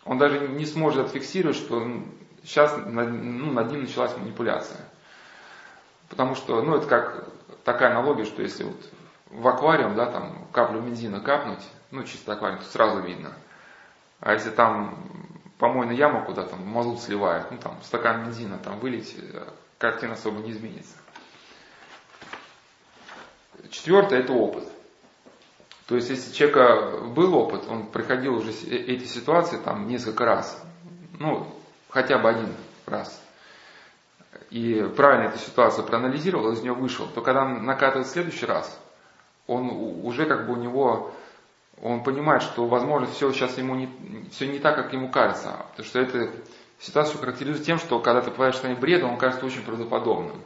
он 0.06 0.18
даже 0.18 0.40
не 0.48 0.66
сможет 0.66 1.06
отфиксировать, 1.06 1.56
что 1.56 1.88
сейчас 2.44 2.78
ну, 2.86 3.52
над 3.52 3.72
ним 3.72 3.82
началась 3.82 4.18
манипуляция. 4.18 4.80
Потому 6.10 6.36
что, 6.36 6.62
ну, 6.62 6.76
это 6.76 6.88
как 6.88 7.30
такая 7.64 7.92
аналогия, 7.92 8.26
что 8.26 8.42
если 8.42 8.64
вот 8.64 8.90
в 9.28 9.48
аквариум, 9.48 9.96
да, 9.96 10.08
там 10.08 10.48
каплю 10.52 10.82
бензина 10.82 11.20
капнуть, 11.20 11.64
ну, 11.92 12.04
чисто 12.04 12.34
аквариум, 12.34 12.60
то 12.60 12.66
сразу 12.66 13.02
видно. 13.02 13.34
А 14.20 14.34
если 14.34 14.50
там 14.50 14.98
помойную 15.58 15.98
яму 15.98 16.26
куда 16.26 16.46
там 16.46 16.66
мазут 16.66 17.02
сливают, 17.02 17.52
ну, 17.52 17.58
там 17.58 17.78
стакан 17.84 18.26
бензина 18.26 18.58
там 18.58 18.80
вылить, 18.80 19.16
картина 19.78 20.14
особо 20.14 20.40
не 20.40 20.52
изменится. 20.52 20.96
Четвертое– 23.70 24.20
это 24.22 24.34
опыт. 24.34 24.68
То 25.90 25.96
есть, 25.96 26.10
если 26.10 26.30
у 26.30 26.34
человека 26.34 27.00
был 27.08 27.34
опыт, 27.34 27.64
он 27.68 27.88
приходил 27.88 28.36
уже 28.36 28.52
э, 28.52 28.76
эти 28.76 29.06
ситуации 29.06 29.58
там 29.58 29.88
несколько 29.88 30.24
раз, 30.24 30.62
ну, 31.18 31.48
хотя 31.90 32.20
бы 32.20 32.30
один 32.30 32.54
раз, 32.86 33.22
и 34.52 34.88
правильно 34.96 35.30
эту 35.30 35.40
ситуацию 35.40 35.86
проанализировал, 35.86 36.52
из 36.52 36.62
нее 36.62 36.74
вышел, 36.74 37.08
то 37.08 37.22
когда 37.22 37.44
он 37.44 37.66
накатывает 37.66 38.08
в 38.08 38.12
следующий 38.12 38.46
раз, 38.46 38.80
он 39.48 39.70
уже 40.04 40.28
как 40.28 40.46
бы 40.46 40.54
у 40.54 40.58
него, 40.58 41.12
он 41.82 42.04
понимает, 42.04 42.42
что, 42.44 42.66
возможно, 42.68 43.08
все 43.08 43.32
сейчас 43.32 43.58
ему 43.58 43.76
не, 43.76 43.90
все 44.32 44.48
не 44.48 44.60
так, 44.60 44.76
как 44.76 44.94
ему 44.94 45.10
кажется. 45.10 45.66
Потому 45.72 45.88
что 45.88 46.00
эта 46.00 46.32
ситуация 46.80 47.20
характеризует 47.20 47.66
тем, 47.66 47.80
что 47.80 48.00
когда 48.00 48.22
ты 48.22 48.32
попадаешь 48.32 48.56
в 48.56 48.58
состояние 48.58 48.82
бреда, 48.82 49.08
он 49.08 49.18
кажется 49.18 49.46
очень 49.46 49.64
правдоподобным. 49.64 50.42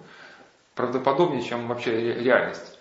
Правдоподобнее, 0.76 1.41
чем 1.41 1.67
вообще 1.67 2.13
реальность. 2.13 2.80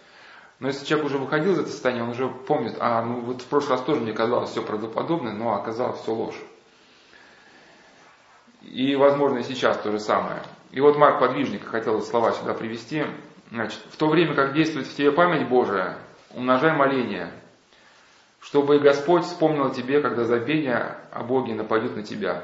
Но 0.59 0.69
если 0.69 0.85
человек 0.85 1.07
уже 1.07 1.19
выходил 1.19 1.53
из 1.53 1.59
этого 1.59 1.73
состояния, 1.73 2.03
он 2.05 2.11
уже 2.11 2.29
помнит, 2.29 2.77
а 2.79 3.03
ну 3.03 3.21
вот 3.21 3.43
в 3.43 3.47
прошлый 3.47 3.73
раз 3.77 3.85
тоже 3.85 4.01
мне 4.01 4.12
казалось 4.12 4.51
все 4.51 4.62
правдоподобное, 4.62 5.33
но 5.33 5.55
оказалось 5.55 6.01
все 6.01 6.12
ложь. 6.12 6.41
И, 8.62 8.95
возможно, 8.95 9.38
и 9.38 9.43
сейчас 9.43 9.79
то 9.79 9.91
же 9.91 9.99
самое. 9.99 10.43
И 10.71 10.81
вот 10.81 10.97
Марк 10.97 11.19
Подвижник 11.19 11.65
хотел 11.65 12.01
слова 12.01 12.33
сюда 12.33 12.55
привести. 12.55 13.05
Значит, 13.51 13.81
в 13.91 13.97
то 13.97 14.09
время, 14.09 14.35
как 14.35 14.55
действует 14.55 14.87
в 14.87 14.95
тебе 14.95 15.11
память 15.11 15.49
Божия, 15.49 15.99
умножай 16.31 16.75
моление, 16.75 17.33
чтобы 18.42 18.76
и 18.76 18.81
Господь 18.81 19.24
вспомнил 19.24 19.66
о 19.66 19.74
тебе, 19.74 20.00
когда 20.00 20.24
забвение 20.24 20.98
о 21.12 21.22
Боге 21.22 21.55
нападет 21.55 21.96
на 21.96 22.02
тебя. 22.02 22.42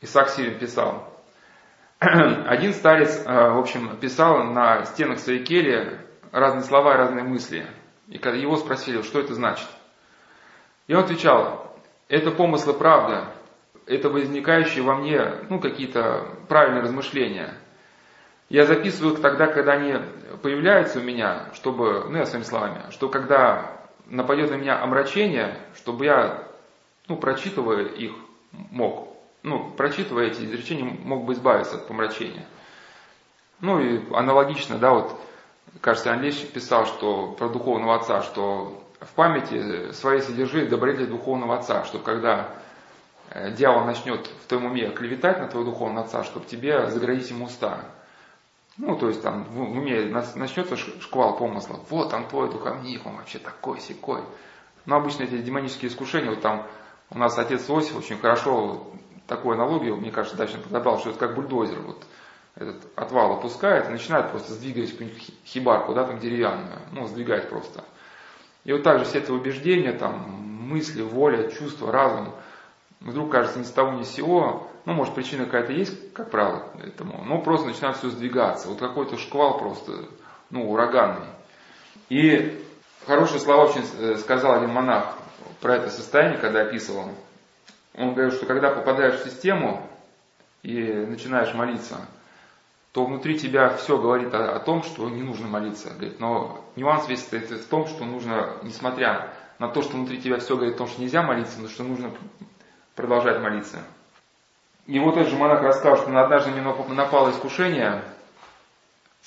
Исаак 0.00 0.30
Сирин 0.30 0.58
писал. 0.58 1.12
Один 2.00 2.72
старец, 2.72 3.22
э, 3.24 3.50
в 3.50 3.58
общем, 3.58 3.96
писал 3.98 4.44
на 4.44 4.84
стенах 4.84 5.18
своей 5.18 5.44
кельи 5.44 5.98
разные 6.32 6.62
слова 6.62 6.94
и 6.94 6.98
разные 6.98 7.24
мысли. 7.24 7.66
И 8.08 8.16
когда 8.18 8.38
его 8.38 8.56
спросили, 8.56 9.02
что 9.02 9.20
это 9.20 9.34
значит, 9.34 9.68
и 10.86 10.94
он 10.94 11.04
отвечал, 11.04 11.76
это 12.08 12.30
помыслы 12.30 12.72
правда, 12.72 13.34
это 13.86 14.08
возникающие 14.08 14.82
во 14.82 14.96
мне 14.96 15.20
ну, 15.50 15.60
какие-то 15.60 16.26
правильные 16.48 16.82
размышления. 16.82 17.54
Я 18.48 18.64
записываю 18.64 19.14
их 19.14 19.20
тогда, 19.20 19.46
когда 19.48 19.72
они 19.72 19.94
появляются 20.42 21.00
у 21.00 21.02
меня, 21.02 21.50
чтобы, 21.52 22.08
ну 22.08 22.16
я 22.16 22.24
своими 22.24 22.44
словами, 22.44 22.90
что 22.90 23.10
когда 23.10 23.77
нападет 24.08 24.50
на 24.50 24.56
меня 24.56 24.82
омрачение, 24.82 25.56
чтобы 25.76 26.06
я, 26.06 26.48
ну, 27.06 27.16
прочитывая 27.16 27.84
их, 27.84 28.12
мог, 28.52 29.16
ну, 29.42 29.70
прочитывая 29.70 30.26
эти 30.26 30.42
изречения, 30.44 30.84
мог 30.84 31.24
бы 31.24 31.34
избавиться 31.34 31.76
от 31.76 31.86
помрачения. 31.86 32.44
Ну 33.60 33.80
и 33.80 34.00
аналогично, 34.14 34.78
да, 34.78 34.92
вот 34.92 35.20
кажется, 35.80 36.12
Андрейщик 36.12 36.52
писал, 36.52 36.86
что 36.86 37.32
про 37.32 37.48
духовного 37.48 37.96
отца, 37.96 38.22
что 38.22 38.82
в 39.00 39.08
памяти 39.14 39.92
своей 39.92 40.22
содержи 40.22 40.66
добродетели 40.66 41.06
духовного 41.06 41.58
отца, 41.58 41.84
чтобы 41.84 42.04
когда 42.04 42.48
э, 43.30 43.52
дьявол 43.52 43.84
начнет 43.84 44.26
в 44.26 44.46
твоем 44.46 44.66
уме 44.66 44.90
клеветать 44.90 45.38
на 45.38 45.48
твоего 45.48 45.70
духовного 45.70 46.06
отца, 46.06 46.24
чтобы 46.24 46.46
тебе 46.46 46.88
заградить 46.90 47.30
ему 47.30 47.46
уста. 47.46 47.80
Ну, 48.78 48.96
то 48.96 49.08
есть 49.08 49.22
там 49.22 49.44
в 49.44 49.60
уме 49.60 50.04
начнется 50.36 50.76
шквал 50.76 51.36
помыслов. 51.36 51.80
Вот 51.90 52.12
он 52.14 52.28
твой 52.28 52.50
духовник, 52.50 53.04
он 53.04 53.16
вообще 53.16 53.38
такой 53.38 53.80
секой. 53.80 54.22
Но 54.86 54.96
обычно 54.96 55.24
эти 55.24 55.36
демонические 55.38 55.90
искушения, 55.90 56.30
вот 56.30 56.40
там 56.40 56.66
у 57.10 57.18
нас 57.18 57.36
отец 57.38 57.68
Иосиф 57.68 57.96
очень 57.96 58.18
хорошо 58.18 58.86
такую 59.26 59.54
аналогию, 59.54 59.96
мне 59.96 60.10
кажется, 60.10 60.38
дальше 60.38 60.58
подобрал, 60.58 60.98
что 60.98 61.10
это 61.10 61.18
как 61.18 61.34
бульдозер. 61.34 61.80
Вот 61.80 62.02
этот 62.54 62.76
отвал 62.96 63.32
опускает 63.32 63.88
и 63.88 63.92
начинает 63.92 64.30
просто 64.30 64.52
сдвигать 64.52 64.92
какую-нибудь 64.92 65.30
хибарку, 65.44 65.94
да, 65.94 66.04
там 66.04 66.18
деревянную, 66.18 66.78
ну, 66.92 67.06
сдвигать 67.06 67.48
просто. 67.48 67.84
И 68.64 68.72
вот 68.72 68.82
так 68.82 68.98
же 68.98 69.04
все 69.04 69.18
это 69.18 69.32
убеждения, 69.32 69.92
там, 69.92 70.14
мысли, 70.68 71.02
воля, 71.02 71.50
чувства, 71.50 71.92
разум, 71.92 72.32
вдруг 73.00 73.30
кажется 73.30 73.58
ни 73.58 73.64
с 73.64 73.70
того 73.70 73.92
ни 73.92 74.02
с 74.02 74.10
сего, 74.10 74.68
ну, 74.88 74.94
может, 74.94 75.14
причина 75.14 75.44
какая-то 75.44 75.72
есть, 75.72 76.12
как 76.14 76.30
правило, 76.30 76.64
этому, 76.82 77.22
но 77.24 77.40
просто 77.42 77.66
начинает 77.68 77.96
все 77.98 78.08
сдвигаться. 78.08 78.68
Вот 78.68 78.78
какой-то 78.78 79.18
шквал 79.18 79.58
просто, 79.58 80.06
ну, 80.50 80.70
ураганный. 80.70 81.26
И 82.08 82.64
хорошие 83.06 83.38
слова 83.38 83.66
очень 83.66 83.84
э, 83.98 84.16
сказал 84.16 84.54
один 84.54 84.70
монах 84.70 85.16
про 85.60 85.76
это 85.76 85.90
состояние, 85.90 86.38
когда 86.38 86.62
описывал. 86.62 87.10
Он 87.94 88.14
говорил, 88.14 88.32
что 88.32 88.46
когда 88.46 88.70
попадаешь 88.70 89.20
в 89.20 89.24
систему 89.24 89.86
и 90.62 90.72
начинаешь 90.82 91.54
молиться– 91.54 91.96
то 92.92 93.04
внутри 93.04 93.38
тебя 93.38 93.68
все 93.76 93.98
говорит 93.98 94.34
о, 94.34 94.56
о 94.56 94.60
том, 94.60 94.82
что 94.82 95.08
не 95.08 95.22
нужно 95.22 95.46
молиться. 95.46 95.90
Говорит, 95.90 96.18
но 96.20 96.64
нюанс 96.74 97.06
весь 97.08 97.20
стоит 97.20 97.48
в 97.48 97.68
том, 97.68 97.86
что 97.86 98.04
нужно, 98.04 98.56
несмотря 98.62 99.34
на 99.58 99.68
то, 99.68 99.82
что 99.82 99.96
внутри 99.96 100.20
тебя 100.20 100.38
все 100.38 100.56
говорит 100.56 100.74
о 100.76 100.78
том, 100.78 100.88
что 100.88 101.00
нельзя 101.00 101.22
молиться, 101.22 101.60
но 101.60 101.68
что 101.68 101.84
нужно 101.84 102.10
продолжать 102.94 103.40
молиться. 103.40 103.84
И 104.88 104.98
вот 104.98 105.18
этот 105.18 105.28
же 105.28 105.36
монах 105.36 105.62
рассказал, 105.62 105.98
что 105.98 106.18
однажды 106.18 106.50
мне 106.50 106.62
напало 106.62 107.30
искушение, 107.30 108.02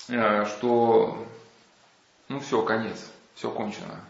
э, 0.08 0.44
что 0.44 1.24
ну 2.28 2.40
все, 2.40 2.62
конец, 2.62 3.12
все 3.34 3.48
кончено. 3.48 4.00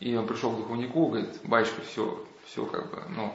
И 0.00 0.16
он 0.16 0.26
пришел 0.26 0.52
к 0.52 0.56
духовнику, 0.56 1.08
говорит, 1.08 1.38
батюшка, 1.44 1.82
все, 1.82 2.24
все 2.46 2.64
как 2.64 2.90
бы, 2.90 3.02
ну, 3.10 3.30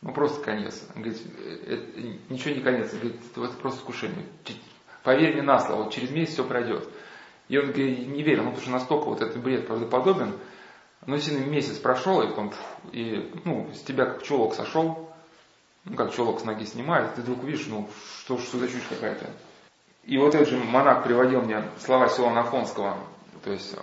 ну 0.00 0.12
просто 0.14 0.42
конец. 0.42 0.88
Он 0.94 1.02
говорит, 1.02 1.20
это, 1.66 2.00
ничего 2.30 2.54
не 2.54 2.62
конец, 2.62 2.90
он 2.94 3.00
говорит, 3.00 3.20
это 3.30 3.48
просто 3.60 3.80
искушение. 3.80 4.24
Поверь 5.02 5.34
мне 5.34 5.42
на 5.42 5.58
слово, 5.58 5.92
через 5.92 6.10
месяц 6.10 6.32
все 6.32 6.44
пройдет. 6.44 6.88
И 7.48 7.58
он 7.58 7.72
говорит, 7.72 8.08
не 8.08 8.22
верил, 8.22 8.44
ну, 8.44 8.50
потому 8.52 8.62
что 8.62 8.72
настолько 8.72 9.04
вот 9.04 9.20
этот 9.20 9.36
бред 9.42 9.66
правдоподобен. 9.66 10.32
Но 11.04 11.14
если 11.14 11.36
месяц 11.36 11.76
прошел, 11.76 12.22
и 12.22 12.28
потом, 12.28 12.54
и, 12.92 13.30
ну, 13.44 13.70
с 13.74 13.82
тебя 13.82 14.06
как 14.06 14.22
чулок 14.22 14.54
сошел, 14.54 15.05
ну 15.86 15.96
как 15.96 16.12
чулок 16.12 16.40
с 16.40 16.44
ноги 16.44 16.64
снимает, 16.64 17.14
ты 17.14 17.22
вдруг 17.22 17.44
видишь, 17.44 17.66
ну 17.68 17.88
что, 18.20 18.38
что 18.38 18.58
за 18.58 18.68
чушь 18.68 18.86
какая-то. 18.88 19.26
И 20.02 20.18
вот 20.18 20.34
этот 20.34 20.48
же 20.48 20.58
монах 20.58 21.04
приводил 21.04 21.42
мне 21.42 21.64
слова 21.78 22.08
Силана 22.08 22.40
Афонского, 22.40 22.96
то 23.42 23.50
есть 23.50 23.74
э, 23.74 23.78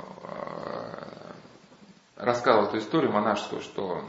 рассказывал 2.18 2.68
эту 2.68 2.78
историю 2.78 3.12
монашескую, 3.12 3.62
что 3.62 4.04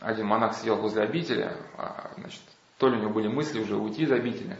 один 0.00 0.26
монах 0.26 0.54
сидел 0.56 0.76
возле 0.76 1.02
обители, 1.02 1.52
а, 1.76 2.10
значит, 2.18 2.40
то 2.78 2.88
ли 2.88 2.96
у 2.96 3.00
него 3.00 3.10
были 3.10 3.28
мысли 3.28 3.60
уже 3.60 3.76
уйти 3.76 4.04
из 4.04 4.12
обители, 4.12 4.56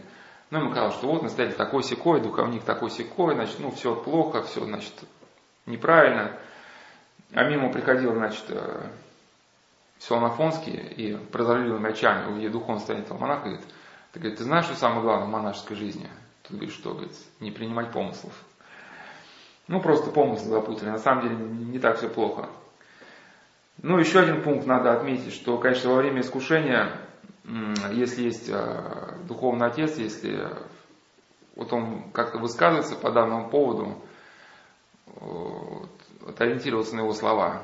но 0.49 0.59
ему 0.59 0.71
казалось, 0.71 0.95
что 0.95 1.07
вот 1.07 1.23
настоятель 1.23 1.55
такой 1.55 1.83
секой, 1.83 2.21
духовник 2.21 2.63
такой 2.63 2.89
секой, 2.89 3.35
значит, 3.35 3.59
ну 3.59 3.71
все 3.71 3.95
плохо, 3.95 4.43
все, 4.43 4.65
значит, 4.65 4.93
неправильно. 5.65 6.37
А 7.33 7.43
мимо 7.43 7.71
приходил, 7.71 8.13
значит, 8.13 8.45
э, 9.99 10.03
Силанафонский 10.03 10.73
и 10.73 11.15
прозорливыми 11.15 11.89
очами, 11.89 12.31
увидев 12.31 12.53
духовно 12.53 12.81
этого 12.93 13.17
монаха, 13.17 13.43
говорит, 13.43 13.65
ты, 14.11 14.19
говорит, 14.19 14.37
ты 14.37 14.43
знаешь, 14.43 14.65
что 14.65 14.75
самое 14.75 15.01
главное 15.01 15.27
в 15.27 15.31
монашеской 15.31 15.75
жизни? 15.75 16.09
Тут 16.43 16.57
говорит, 16.57 16.73
что? 16.73 16.93
Говорит, 16.93 17.13
не 17.39 17.51
принимать 17.51 17.91
помыслов. 17.91 18.33
Ну, 19.67 19.81
просто 19.81 20.09
помыслы 20.09 20.49
запутали. 20.49 20.89
На 20.89 20.97
самом 20.97 21.23
деле 21.23 21.35
не 21.35 21.79
так 21.79 21.97
все 21.97 22.09
плохо. 22.09 22.49
Ну, 23.81 23.97
еще 23.97 24.19
один 24.19 24.41
пункт 24.41 24.65
надо 24.65 24.91
отметить, 24.93 25.33
что, 25.33 25.57
конечно, 25.57 25.91
во 25.91 25.97
время 25.97 26.21
искушения, 26.21 26.91
если 27.91 28.23
есть 28.23 28.49
э, 28.49 29.15
духовный 29.27 29.67
отец, 29.67 29.97
если 29.97 30.49
вот 31.55 31.71
он 31.71 32.09
как-то 32.11 32.39
высказывается 32.39 32.95
по 32.95 33.11
данному 33.11 33.49
поводу, 33.49 34.01
вот, 35.05 35.89
ориентироваться 36.39 36.95
на 36.95 37.01
его 37.01 37.13
слова. 37.13 37.61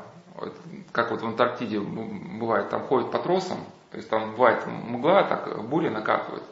Как 0.91 1.11
вот 1.11 1.21
в 1.21 1.25
Антарктиде 1.25 1.79
бывает, 1.79 2.69
там 2.69 2.83
ходят 2.83 3.11
по 3.11 3.19
тросам, 3.19 3.59
то 3.91 3.97
есть 3.97 4.09
там 4.09 4.31
бывает 4.31 4.65
мгла, 4.67 5.23
так 5.23 5.63
буря 5.67 5.89
накатывает. 5.89 6.43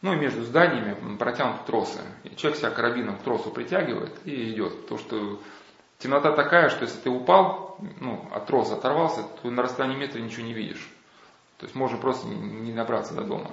Ну 0.00 0.12
и 0.12 0.16
между 0.16 0.42
зданиями 0.42 1.16
протянуты 1.16 1.60
тросы. 1.66 2.00
И 2.24 2.34
человек 2.34 2.58
себя 2.58 2.70
карабином 2.70 3.16
к 3.16 3.22
тросу 3.22 3.50
притягивает 3.50 4.12
и 4.24 4.50
идет. 4.50 4.88
То, 4.88 4.98
что 4.98 5.40
темнота 5.98 6.32
такая, 6.32 6.70
что 6.70 6.82
если 6.82 6.98
ты 6.98 7.10
упал, 7.10 7.78
ну, 8.00 8.28
от 8.34 8.46
троса 8.46 8.74
оторвался, 8.74 9.22
то 9.22 9.50
на 9.50 9.62
расстоянии 9.62 9.96
метра 9.96 10.18
ничего 10.18 10.44
не 10.44 10.54
видишь. 10.54 10.90
То 11.58 11.66
есть 11.66 11.76
можно 11.76 11.98
просто 11.98 12.26
не 12.26 12.72
добраться 12.72 13.14
до 13.14 13.22
дома. 13.22 13.52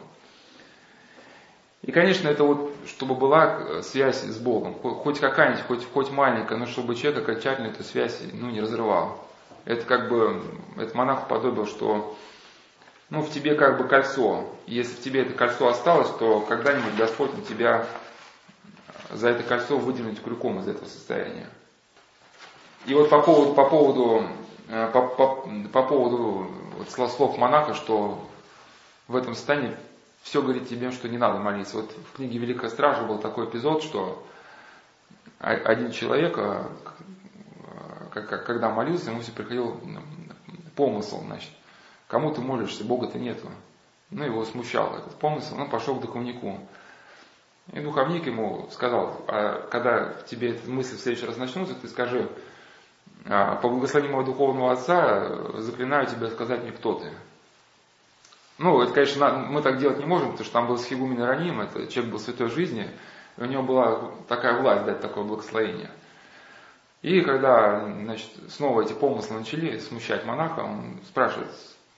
И, 1.84 1.91
конечно, 1.91 2.28
это 2.28 2.43
вот, 2.43 2.74
чтобы 2.88 3.13
была 3.13 3.84
связь 3.84 4.24
с 4.24 4.38
Богом, 4.39 4.74
хоть 4.74 5.20
какая-нибудь, 5.20 5.65
хоть, 5.65 5.91
хоть 5.91 6.11
маленькая, 6.11 6.57
но 6.57 6.65
чтобы 6.65 6.95
человек 6.95 7.22
окончательно 7.22 7.67
эту 7.67 7.84
связь 7.84 8.20
ну, 8.34 8.49
не 8.49 8.59
разрывал. 8.59 9.28
Это 9.66 9.86
как 9.86 10.10
бы, 10.10 10.41
это 10.78 10.95
монах 10.97 11.26
уподобил, 11.26 11.68
что 11.68 12.18
ну, 13.10 13.22
в 13.22 13.32
тебе 13.32 13.55
как 13.55 13.78
бы 13.78 13.88
кольцо. 13.88 14.45
Если 14.68 14.95
в 14.95 15.01
тебе 15.01 15.22
это 15.22 15.34
кольцо 15.34 15.68
осталось, 15.68 16.10
то 16.20 16.41
когда-нибудь 16.41 16.95
Господь 16.95 17.36
на 17.36 17.43
тебя 17.43 17.88
за 19.12 19.30
это 19.30 19.43
кольцо 19.43 19.78
выдернуть 19.78 20.22
крюком 20.22 20.60
из 20.60 20.68
этого 20.68 20.86
состояния. 20.86 21.49
И 22.86 22.93
вот 22.93 23.10
по 23.10 23.22
поводу, 23.22 23.53
по 23.53 23.66
поводу, 23.66 24.28
э, 24.70 24.89
по, 24.93 25.07
по, 25.07 25.49
по 25.74 25.84
поводу 25.84 26.47
вот 26.78 26.89
слов 26.91 27.38
монаха, 27.38 27.74
что 27.74 28.26
в 29.07 29.16
этом 29.16 29.34
состоянии 29.34 29.76
все 30.22 30.41
говорит 30.41 30.70
тебе, 30.70 30.91
что 30.91 31.10
не 31.10 31.18
надо 31.18 31.39
молиться. 31.39 31.78
Вот 31.78 31.91
в 31.91 32.16
книге 32.16 32.38
Великая 32.39 32.70
Стража 32.70 33.03
был 33.03 33.18
такой 33.18 33.45
эпизод, 33.45 33.84
что 33.84 34.24
один 35.39 35.91
человек, 35.91 36.38
когда 38.12 38.70
молился, 38.70 39.12
ему 39.12 39.22
все 39.22 39.32
приходил 39.32 39.80
помысл, 40.76 41.22
значит, 41.22 41.51
Кому 42.10 42.32
ты 42.34 42.41
молишься, 42.41 42.84
Бога-то 42.84 43.20
нету. 43.20 43.47
Ну, 44.10 44.24
его 44.24 44.43
смущал 44.43 44.95
этот 44.95 45.16
помысл, 45.20 45.55
он 45.60 45.70
пошел 45.70 45.95
к 45.95 46.01
духовнику. 46.01 46.60
И 47.72 47.80
духовник 47.80 48.26
ему 48.26 48.68
сказал, 48.72 49.24
а 49.28 49.68
когда 49.70 50.16
тебе 50.28 50.49
эта 50.55 50.68
мысль 50.70 50.97
в 50.97 50.99
следующий 50.99 51.28
раз 51.28 51.38
начнутся, 51.38 51.76
ты 51.76 51.88
скажи, 51.88 52.28
«А, 53.26 53.57
по 53.57 53.70
благословению 53.70 54.16
моего 54.16 54.32
духовного 54.32 54.72
отца, 54.72 55.60
заклинаю 55.60 56.07
тебя 56.07 56.30
сказать 56.32 56.64
мне, 56.64 56.72
кто 56.72 56.95
ты. 56.95 57.12
Ну, 58.57 58.82
это, 58.82 58.91
конечно, 58.91 59.30
мы 59.47 59.62
так 59.62 59.78
делать 59.78 59.99
не 59.99 60.05
можем, 60.05 60.32
потому 60.32 60.45
что 60.45 60.53
там 60.53 60.68
был 60.68 60.80
схигумен 60.80 61.22
Ироним, 61.22 61.62
это 61.62 61.86
человек 61.88 62.14
был 62.14 62.20
святой 62.20 62.49
жизни, 62.49 62.89
и 63.38 63.41
у 63.41 63.45
него 63.45 63.62
была 63.62 64.12
такая 64.28 64.60
власть 64.60 64.86
дать 64.86 65.01
такое 65.01 65.24
благословение. 65.24 65.91
И 67.01 67.21
когда 67.21 67.85
значит, 67.85 68.29
снова 68.49 68.81
эти 68.81 68.93
помыслы 68.93 69.39
начали 69.39 69.77
смущать 69.77 70.25
монаха, 70.25 70.61
он 70.61 70.99
спрашивает, 71.07 71.49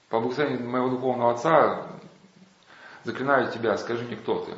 по 0.08 0.20
благословению 0.20 0.68
моего 0.68 0.90
духовного 0.90 1.32
отца 1.32 1.88
заклинаю 3.02 3.50
тебя, 3.50 3.76
скажи 3.78 4.04
мне, 4.04 4.16
кто 4.16 4.44
ты. 4.44 4.52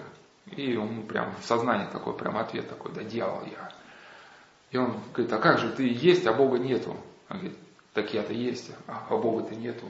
И 0.54 0.76
он 0.76 1.04
прям 1.04 1.34
в 1.40 1.44
сознании 1.44 1.90
такой, 1.90 2.14
прям 2.14 2.36
ответ 2.36 2.68
такой, 2.68 2.92
да 2.92 3.02
дьявол 3.02 3.44
я. 3.46 3.70
И 4.70 4.76
он 4.76 5.00
говорит, 5.12 5.32
а 5.32 5.38
как 5.38 5.58
же 5.58 5.70
ты 5.70 5.88
есть, 5.88 6.26
а 6.26 6.34
Бога 6.34 6.58
нету? 6.58 6.96
Он 7.30 7.38
говорит, 7.38 7.58
так 7.94 8.12
я-то 8.12 8.32
есть, 8.32 8.70
а, 8.86 9.06
а 9.08 9.16
Бога-то 9.16 9.54
нету. 9.54 9.88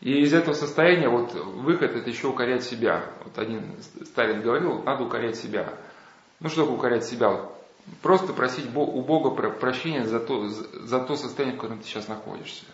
И 0.00 0.20
из 0.20 0.34
этого 0.34 0.54
состояния 0.54 1.08
вот 1.08 1.32
выход 1.34 1.92
это 1.92 2.08
еще 2.08 2.28
укорять 2.28 2.62
себя. 2.62 3.10
Вот 3.24 3.38
один 3.38 3.76
старец 4.04 4.42
говорил, 4.42 4.82
надо 4.82 5.04
укорять 5.04 5.36
себя. 5.36 5.72
Ну 6.38 6.48
что 6.50 6.70
укорять 6.70 7.04
себя? 7.04 7.48
Просто 8.02 8.32
просить 8.32 8.66
у 8.74 9.02
Бога 9.02 9.30
прощения 9.50 10.06
за 10.06 10.20
то, 10.20 10.48
за 10.48 11.00
то 11.00 11.16
состояние, 11.16 11.56
в 11.56 11.60
котором 11.60 11.80
ты 11.80 11.86
сейчас 11.86 12.08
находишься 12.08 12.64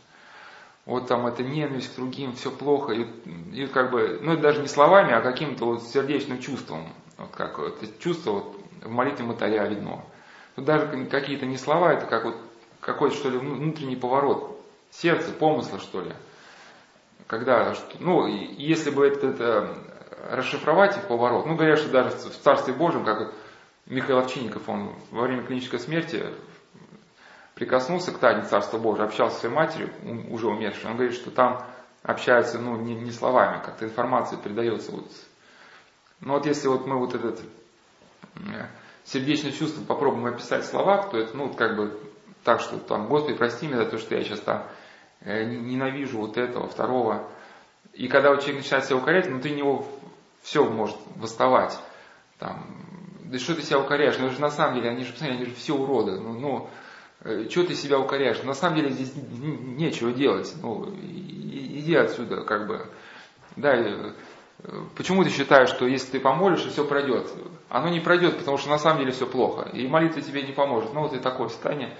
вот 0.84 1.06
там 1.06 1.26
это 1.26 1.42
ненависть 1.42 1.92
к 1.92 1.96
другим, 1.96 2.32
все 2.34 2.50
плохо, 2.50 2.92
и, 2.92 3.06
и 3.52 3.66
как 3.66 3.90
бы, 3.90 4.18
ну 4.20 4.32
это 4.32 4.42
даже 4.42 4.60
не 4.60 4.68
словами, 4.68 5.12
а 5.12 5.20
каким-то 5.20 5.66
вот 5.66 5.82
сердечным 5.84 6.40
чувством, 6.40 6.92
вот 7.18 7.30
как 7.30 7.58
это 7.58 7.86
чувство 8.00 8.32
вот 8.32 8.56
в 8.82 8.90
молитве 8.90 9.24
Матаря 9.24 9.66
видно. 9.66 10.04
Тут 10.56 10.64
даже 10.64 11.06
какие-то 11.06 11.46
не 11.46 11.56
слова, 11.56 11.92
это 11.92 12.06
как 12.06 12.24
вот 12.24 12.36
какой-то 12.80 13.16
что 13.16 13.30
ли 13.30 13.38
внутренний 13.38 13.96
поворот, 13.96 14.60
сердце, 14.90 15.30
помысла 15.30 15.78
что 15.78 16.00
ли. 16.00 16.12
Когда, 17.28 17.74
ну, 18.00 18.26
если 18.26 18.90
бы 18.90 19.06
это, 19.06 19.28
это 19.28 19.78
расшифровать 20.30 20.96
их 20.96 21.06
поворот, 21.06 21.46
ну, 21.46 21.54
говорят, 21.54 21.78
что 21.78 21.90
даже 21.90 22.10
в 22.10 22.38
Царстве 22.42 22.74
Божьем, 22.74 23.04
как 23.04 23.20
вот 23.20 23.34
Михаил 23.86 24.18
Овчинников, 24.18 24.68
он 24.68 24.94
во 25.10 25.22
время 25.22 25.42
клинической 25.42 25.80
смерти 25.80 26.24
прикоснулся 27.54 28.12
к 28.12 28.18
тайне 28.18 28.42
Царства 28.44 28.78
Божьего, 28.78 29.06
общался 29.06 29.36
с 29.36 29.40
своей 29.40 29.54
матерью, 29.54 29.90
уже 30.30 30.48
умершей, 30.48 30.90
он 30.90 30.96
говорит, 30.96 31.14
что 31.14 31.30
там 31.30 31.64
общаются, 32.02 32.58
ну, 32.58 32.76
не, 32.76 32.94
не 32.94 33.10
словами, 33.10 33.62
как-то 33.64 33.84
информация 33.84 34.38
передается. 34.38 34.92
Вот. 34.92 35.10
Но 36.20 36.34
вот 36.34 36.46
если 36.46 36.68
вот 36.68 36.86
мы 36.86 36.98
вот 36.98 37.14
этот 37.14 37.40
э, 38.36 38.66
сердечное 39.04 39.52
чувство 39.52 39.84
попробуем 39.84 40.26
описать 40.26 40.64
в 40.64 40.68
словах, 40.68 41.10
то 41.10 41.18
это, 41.18 41.36
ну, 41.36 41.52
как 41.52 41.76
бы 41.76 42.00
так, 42.44 42.60
что 42.60 42.78
там, 42.78 43.08
Господи, 43.08 43.36
прости 43.36 43.66
меня 43.66 43.78
за 43.78 43.86
то, 43.86 43.98
что 43.98 44.14
я 44.14 44.24
сейчас 44.24 44.40
там 44.40 44.66
э, 45.20 45.44
ненавижу 45.44 46.18
вот 46.18 46.36
этого, 46.36 46.68
второго. 46.68 47.28
И 47.92 48.08
когда 48.08 48.30
вот 48.30 48.40
человек 48.40 48.62
начинает 48.62 48.86
себя 48.86 48.96
укорять, 48.96 49.26
внутри 49.26 49.54
него 49.54 49.86
все 50.42 50.64
может 50.64 50.96
восставать. 51.16 51.78
Там, 52.38 52.66
да 53.24 53.38
что 53.38 53.54
ты 53.54 53.62
себя 53.62 53.78
укоряешь? 53.78 54.18
Ну, 54.18 54.30
же 54.30 54.40
на 54.40 54.50
самом 54.50 54.76
деле, 54.76 54.90
они 54.90 55.04
же, 55.04 55.12
посмотри, 55.12 55.36
они 55.36 55.44
же 55.46 55.54
все 55.54 55.74
уроды. 55.74 56.20
Ну, 56.20 56.32
ну, 56.32 56.70
Э, 57.24 57.46
чего 57.48 57.64
ты 57.64 57.74
себя 57.74 57.98
укоряешь? 57.98 58.42
На 58.42 58.54
самом 58.54 58.76
деле 58.76 58.90
здесь 58.90 59.12
нечего 59.14 60.12
делать. 60.12 60.52
Ну, 60.60 60.88
иди 61.00 61.94
отсюда, 61.94 62.42
как 62.42 62.66
бы. 62.66 62.86
Да, 63.56 63.74
э, 63.74 64.12
почему 64.96 65.22
ты 65.22 65.30
считаешь, 65.30 65.68
что 65.68 65.86
если 65.86 66.12
ты 66.12 66.20
помолишься, 66.20 66.70
все 66.70 66.84
пройдет? 66.84 67.28
Оно 67.68 67.88
не 67.88 68.00
пройдет, 68.00 68.38
потому 68.38 68.58
что 68.58 68.70
на 68.70 68.78
самом 68.78 69.00
деле 69.00 69.12
все 69.12 69.26
плохо. 69.26 69.68
И 69.72 69.86
молитва 69.86 70.20
тебе 70.20 70.42
не 70.42 70.52
поможет. 70.52 70.92
Ну 70.94 71.02
вот 71.02 71.14
и 71.14 71.18
такое 71.18 71.48
состояние. 71.48 71.96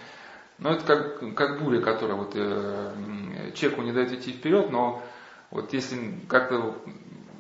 Ну 0.58 0.70
это 0.70 0.84
как, 0.84 1.34
как 1.34 1.62
буря, 1.62 1.80
которая 1.80 2.16
вот 2.16 2.32
э, 2.34 3.52
человеку 3.54 3.82
не 3.82 3.92
дает 3.92 4.12
идти 4.12 4.32
вперед, 4.32 4.70
но 4.70 5.02
вот 5.50 5.72
если 5.72 6.14
как-то 6.28 6.76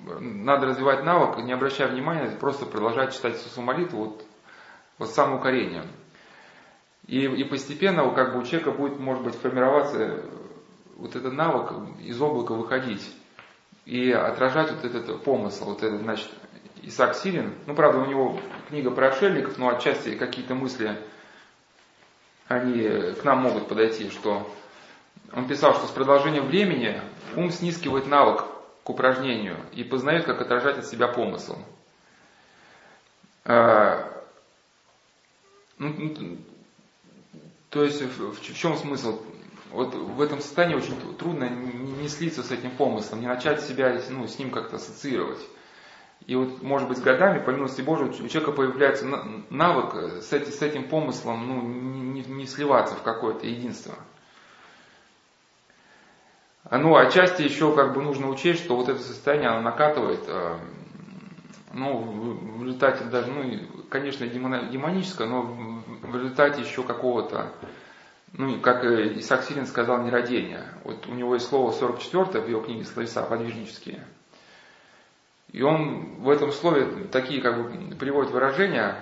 надо 0.04 0.66
развивать 0.66 1.04
навык, 1.04 1.38
не 1.44 1.52
обращая 1.52 1.88
внимания, 1.88 2.30
просто 2.38 2.66
продолжать 2.66 3.14
читать 3.14 3.34
Иисусу 3.34 3.62
молитву, 3.62 4.04
вот, 4.04 4.24
вот 4.98 5.10
самоукорение. 5.10 5.84
И, 7.06 7.24
и 7.24 7.44
постепенно 7.44 8.08
как 8.10 8.32
бы 8.32 8.40
у 8.40 8.44
человека 8.44 8.70
будет, 8.70 8.98
может 8.98 9.24
быть, 9.24 9.34
формироваться 9.34 10.24
вот 10.96 11.16
этот 11.16 11.32
навык 11.32 11.72
из 12.00 12.20
облака 12.20 12.54
выходить 12.54 13.04
и 13.84 14.12
отражать 14.12 14.70
вот 14.72 14.84
этот 14.84 15.22
помысл, 15.24 15.70
вот 15.70 15.82
этот, 15.82 16.00
значит, 16.02 16.30
Исаак 16.82 17.14
Сирин, 17.14 17.54
ну, 17.66 17.74
правда, 17.74 18.00
у 18.00 18.06
него 18.06 18.38
книга 18.68 18.90
про 18.90 19.08
отшельников, 19.08 19.58
но 19.58 19.68
отчасти 19.68 20.16
какие-то 20.16 20.54
мысли, 20.54 20.96
они 22.48 23.14
к 23.14 23.24
нам 23.24 23.38
могут 23.38 23.68
подойти, 23.68 24.10
что 24.10 24.48
он 25.32 25.46
писал, 25.46 25.74
что 25.74 25.86
с 25.86 25.90
продолжением 25.90 26.46
времени 26.46 27.00
ум 27.36 27.50
снискивает 27.50 28.06
навык 28.06 28.44
к 28.84 28.90
упражнению 28.90 29.56
и 29.72 29.84
познает, 29.84 30.24
как 30.24 30.40
отражать 30.40 30.78
от 30.78 30.86
себя 30.86 31.08
помысл. 31.08 31.58
А, 33.44 34.08
ну, 35.78 36.38
то 37.70 37.84
есть 37.84 38.02
в, 38.02 38.54
чем 38.54 38.76
смысл? 38.76 39.22
вот 39.72 39.94
в 39.94 40.20
этом 40.20 40.40
состоянии 40.40 40.74
очень 40.74 40.96
трудно 41.16 41.48
не 41.48 42.08
слиться 42.08 42.42
с 42.42 42.50
этим 42.50 42.70
помыслом, 42.70 43.20
не 43.20 43.26
начать 43.26 43.62
себя 43.62 44.00
ну, 44.10 44.26
с 44.26 44.38
ним 44.38 44.50
как-то 44.50 44.76
ассоциировать. 44.76 45.40
И 46.26 46.36
вот, 46.36 46.62
может 46.62 46.88
быть, 46.88 47.00
годами, 47.00 47.42
по 47.42 47.50
милости 47.50 47.82
Божией, 47.82 48.10
у 48.10 48.28
человека 48.28 48.52
появляется 48.52 49.06
навык 49.50 50.22
с, 50.22 50.32
этим, 50.32 50.52
с 50.52 50.62
этим 50.62 50.88
помыслом 50.88 51.48
ну, 51.48 51.62
не 52.12 52.46
сливаться 52.46 52.94
в 52.94 53.02
какое-то 53.02 53.46
единство. 53.46 53.94
Ну, 56.78 56.96
отчасти 56.96 57.42
еще 57.42 57.74
как 57.74 57.92
бы 57.92 58.02
нужно 58.02 58.30
учесть, 58.30 58.64
что 58.64 58.76
вот 58.76 58.88
это 58.88 58.98
состояние, 58.98 59.50
оно 59.50 59.60
накатывает, 59.60 60.24
э, 60.26 60.56
ну, 61.74 61.98
в 61.98 62.64
результате 62.64 63.04
даже, 63.04 63.30
ну, 63.30 63.84
конечно, 63.90 64.26
демоническое, 64.26 65.28
но 65.28 65.42
в 65.42 66.16
результате 66.16 66.62
еще 66.62 66.82
какого-то, 66.82 67.52
ну, 68.32 68.58
как 68.60 68.84
Исаак 68.84 69.42
Сирин 69.42 69.66
сказал, 69.66 70.02
нерадения. 70.02 70.64
Вот 70.84 71.06
у 71.08 71.12
него 71.12 71.34
есть 71.34 71.46
слово 71.46 71.72
44 71.72 72.42
в 72.42 72.48
его 72.48 72.62
книге 72.62 72.86
«Словеса 72.86 73.22
подвижнические». 73.22 74.06
И 75.50 75.60
он 75.60 76.22
в 76.22 76.30
этом 76.30 76.52
слове 76.52 77.04
такие 77.12 77.42
как 77.42 77.62
бы 77.62 77.94
приводит 77.96 78.30
выражения, 78.30 78.98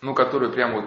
ну, 0.00 0.14
которые 0.14 0.52
прям 0.52 0.74
вот 0.74 0.84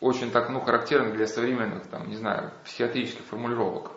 очень 0.00 0.30
так, 0.30 0.50
ну, 0.50 0.60
характерны 0.60 1.12
для 1.12 1.26
современных, 1.26 1.86
там, 1.86 2.08
не 2.08 2.16
знаю, 2.16 2.52
психиатрических 2.64 3.24
формулировок. 3.24 3.92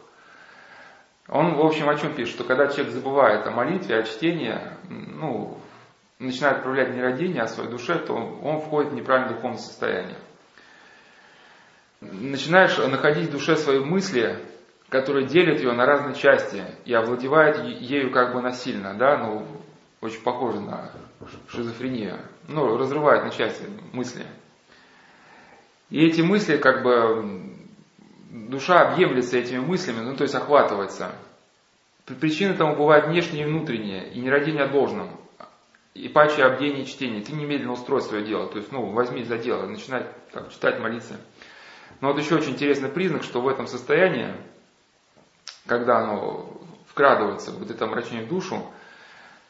Он, 1.28 1.56
в 1.56 1.62
общем, 1.62 1.90
о 1.90 1.96
чем 1.96 2.16
пишет, 2.16 2.34
что 2.34 2.44
когда 2.44 2.68
человек 2.68 2.94
забывает 2.94 3.46
о 3.46 3.52
молитве, 3.52 4.00
о 4.00 4.04
чтении, 4.04 4.58
ну, 4.90 5.60
начинает 6.18 6.64
проявлять 6.64 6.96
нерадение 6.96 7.44
о 7.44 7.48
своей 7.48 7.70
душе, 7.70 8.00
то 8.00 8.14
он 8.14 8.62
входит 8.62 8.92
в 8.92 8.96
неправильное 8.96 9.36
духовное 9.36 9.60
состояние. 9.60 10.18
Начинаешь 12.02 12.78
находить 12.78 13.30
в 13.30 13.32
душе 13.34 13.58
свои 13.58 13.80
мысли, 13.80 14.40
которые 14.90 15.28
делят 15.28 15.60
ее 15.60 15.74
на 15.74 15.86
разные 15.86 16.16
части 16.16 16.64
и 16.86 16.94
овладевают 16.94 17.64
ею 17.64 18.12
как 18.12 18.34
бы 18.34 18.42
насильно, 18.42 18.96
да, 18.96 19.18
ну, 19.18 19.46
очень 20.02 20.22
похоже 20.22 20.62
на 20.62 20.92
шизофрению, 21.50 22.20
ну, 22.48 22.78
разрывает 22.78 23.24
на 23.24 23.30
части 23.30 23.66
мысли. 23.94 24.26
И 25.90 26.06
эти 26.06 26.22
мысли, 26.22 26.58
как 26.58 26.84
бы, 26.84 27.42
душа 28.30 28.80
объемлется 28.80 29.38
этими 29.38 29.60
мыслями, 29.60 30.02
ну, 30.02 30.16
то 30.16 30.24
есть 30.24 30.36
охватывается. 30.36 31.16
Причины 32.06 32.56
тому 32.56 32.76
бывают 32.76 33.08
внешние 33.08 33.44
и 33.44 33.48
внутренние, 33.48 34.12
и 34.12 34.20
не 34.20 34.30
родение 34.30 34.64
о 34.64 35.20
и 35.94 36.08
паче 36.08 36.44
обдение 36.44 36.84
и 36.84 36.86
чтение. 36.86 37.22
Ты 37.22 37.34
немедленно 37.34 37.74
устрой 37.74 38.02
свое 38.02 38.24
дело, 38.24 38.48
то 38.48 38.58
есть, 38.58 38.72
ну, 38.72 38.92
возьми 38.92 39.24
за 39.24 39.38
дело, 39.38 39.66
начинай 39.66 40.08
так, 40.32 40.52
читать, 40.52 40.80
молиться. 40.80 41.20
Но 42.02 42.10
вот 42.10 42.20
еще 42.20 42.36
очень 42.36 42.52
интересный 42.52 42.90
признак, 42.90 43.24
что 43.24 43.42
в 43.42 43.48
этом 43.48 43.68
состоянии, 43.68 44.34
когда 45.66 46.00
оно 46.00 46.62
вкрадывается, 46.88 47.52
вот 47.52 47.70
это 47.70 47.86
омрачение 47.86 48.26
в 48.26 48.30
душу, 48.30 48.64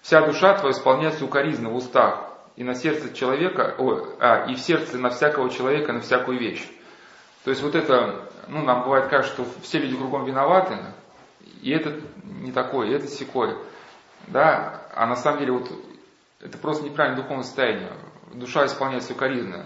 вся 0.02 0.26
душа 0.26 0.58
твоя 0.58 0.72
исполняется 0.72 1.26
укоризна 1.26 1.70
в 1.70 1.76
устах, 1.76 2.29
и 2.60 2.64
на 2.64 2.76
сердце 2.76 3.14
человека, 3.14 3.74
о, 3.78 4.18
а, 4.20 4.46
и 4.52 4.56
в 4.56 4.60
сердце 4.60 4.98
на 4.98 5.12
всякого 5.12 5.50
человека, 5.50 5.94
на 5.94 6.02
всякую 6.02 6.38
вещь. 6.38 6.70
То 7.46 7.52
есть 7.52 7.64
вот 7.64 7.74
это, 7.74 8.30
ну, 8.50 8.62
нам 8.64 8.84
бывает 8.84 9.10
кажется, 9.10 9.34
что 9.34 9.48
все 9.62 9.80
люди 9.80 9.96
кругом 9.96 10.26
виноваты, 10.26 10.76
и 11.62 11.72
этот 11.72 12.04
не 12.22 12.52
такой, 12.52 12.90
и 12.90 12.94
этот 12.94 13.12
секой. 13.12 13.58
Да, 14.28 14.82
а 14.94 15.08
на 15.08 15.16
самом 15.16 15.40
деле 15.40 15.54
вот 15.54 15.72
это 16.42 16.58
просто 16.58 16.84
неправильное 16.84 17.22
духовное 17.22 17.46
состояние. 17.46 17.94
Душа 18.34 18.66
исполняется 18.66 19.14
укоризна. 19.14 19.66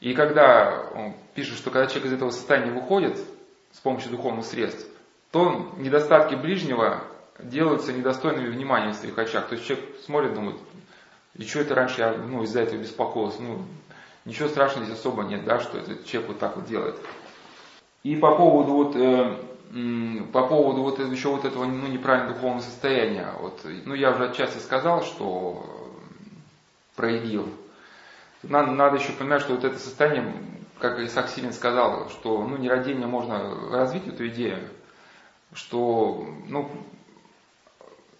И 0.00 0.14
когда 0.14 0.86
он 0.94 1.14
пишет, 1.34 1.58
что 1.58 1.70
когда 1.70 1.86
человек 1.86 2.06
из 2.06 2.12
этого 2.14 2.30
состояния 2.30 2.72
выходит 2.72 3.18
с 3.72 3.78
помощью 3.80 4.10
духовных 4.12 4.46
средств, 4.46 4.88
то 5.32 5.74
недостатки 5.76 6.34
ближнего 6.34 7.04
делаются 7.38 7.92
недостойными 7.92 8.48
внимания 8.48 8.92
в 8.92 8.96
своих 8.96 9.18
очах. 9.18 9.48
То 9.48 9.54
есть 9.56 9.66
человек 9.66 9.86
смотрит, 10.06 10.32
думает, 10.32 10.56
и 11.40 11.46
что 11.46 11.60
это 11.60 11.74
раньше 11.74 12.02
я 12.02 12.12
ну, 12.12 12.42
из-за 12.42 12.60
этого 12.60 12.80
беспокоился? 12.80 13.40
Ну, 13.40 13.64
ничего 14.26 14.46
страшного 14.46 14.84
здесь 14.84 14.98
особо 14.98 15.22
нет, 15.22 15.42
да, 15.46 15.58
что 15.58 15.78
этот 15.78 16.04
человек 16.04 16.32
вот 16.32 16.38
так 16.38 16.54
вот 16.56 16.66
делает. 16.66 16.96
И 18.02 18.14
по 18.14 18.36
поводу 18.36 18.72
вот, 18.72 18.94
э, 18.94 20.26
по 20.34 20.46
поводу 20.46 20.82
вот 20.82 20.98
еще 20.98 21.30
вот 21.30 21.46
этого 21.46 21.64
ну, 21.64 21.86
неправильного 21.86 22.34
духовного 22.34 22.62
состояния, 22.62 23.32
вот, 23.40 23.64
ну 23.86 23.94
я 23.94 24.10
уже 24.10 24.26
отчасти 24.28 24.58
сказал, 24.58 25.02
что 25.02 25.64
проявил. 26.94 27.48
Надо, 28.42 28.72
надо 28.72 28.96
еще 28.96 29.12
понимать, 29.12 29.40
что 29.40 29.54
вот 29.54 29.64
это 29.64 29.78
состояние, 29.78 30.34
как 30.78 30.98
Исаак 30.98 31.30
Силин 31.30 31.54
сказал, 31.54 32.10
что 32.10 32.44
ну, 32.46 32.58
нерадение 32.58 33.06
можно 33.06 33.70
развить 33.70 34.06
эту 34.06 34.28
идею, 34.28 34.68
что 35.54 36.26
ну, 36.48 36.70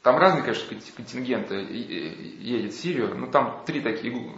там 0.03 0.17
разные, 0.17 0.43
конечно, 0.43 0.77
контингенты 0.97 1.57
едет 1.57 2.73
в 2.73 2.81
Сирию, 2.81 3.17
но 3.19 3.27
там 3.27 3.63
три 3.67 3.83
такие 3.83 4.35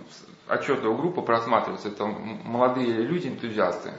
отчетливые 0.48 0.96
группы 0.96 1.22
просматриваются. 1.22 1.88
Это 1.88 2.04
молодые 2.06 2.94
люди, 3.02 3.28
энтузиасты, 3.28 3.92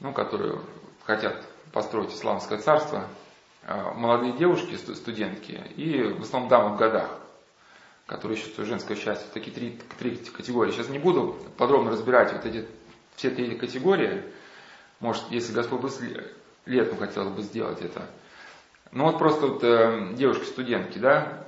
ну, 0.00 0.12
которые 0.12 0.60
хотят 1.04 1.40
построить 1.72 2.12
исламское 2.12 2.58
царство, 2.58 3.06
а, 3.62 3.94
молодые 3.94 4.32
девушки, 4.32 4.74
студентки 4.74 5.52
и 5.76 6.02
в 6.02 6.22
основном 6.22 6.48
дамы 6.48 6.74
в 6.74 6.78
годах, 6.78 7.16
которые 8.06 8.36
ищут 8.36 8.56
женское 8.66 8.96
счастье. 8.96 9.28
Такие 9.32 9.54
три, 9.54 9.78
три 9.98 10.16
категории. 10.16 10.72
Сейчас 10.72 10.88
не 10.88 10.98
буду 10.98 11.38
подробно 11.56 11.92
разбирать 11.92 12.32
вот 12.32 12.44
эти 12.44 12.66
все 13.14 13.30
три 13.30 13.54
категории. 13.56 14.24
Может, 14.98 15.30
если 15.30 15.52
Господь 15.52 15.80
бы 15.80 15.90
летом 16.66 16.98
хотелось 16.98 17.32
бы 17.32 17.42
сделать 17.42 17.80
это– 17.82 18.10
ну 18.94 19.04
вот 19.04 19.18
просто 19.18 19.46
вот 19.48 19.64
э, 19.64 20.12
девушки-студентки, 20.14 20.98
да, 20.98 21.44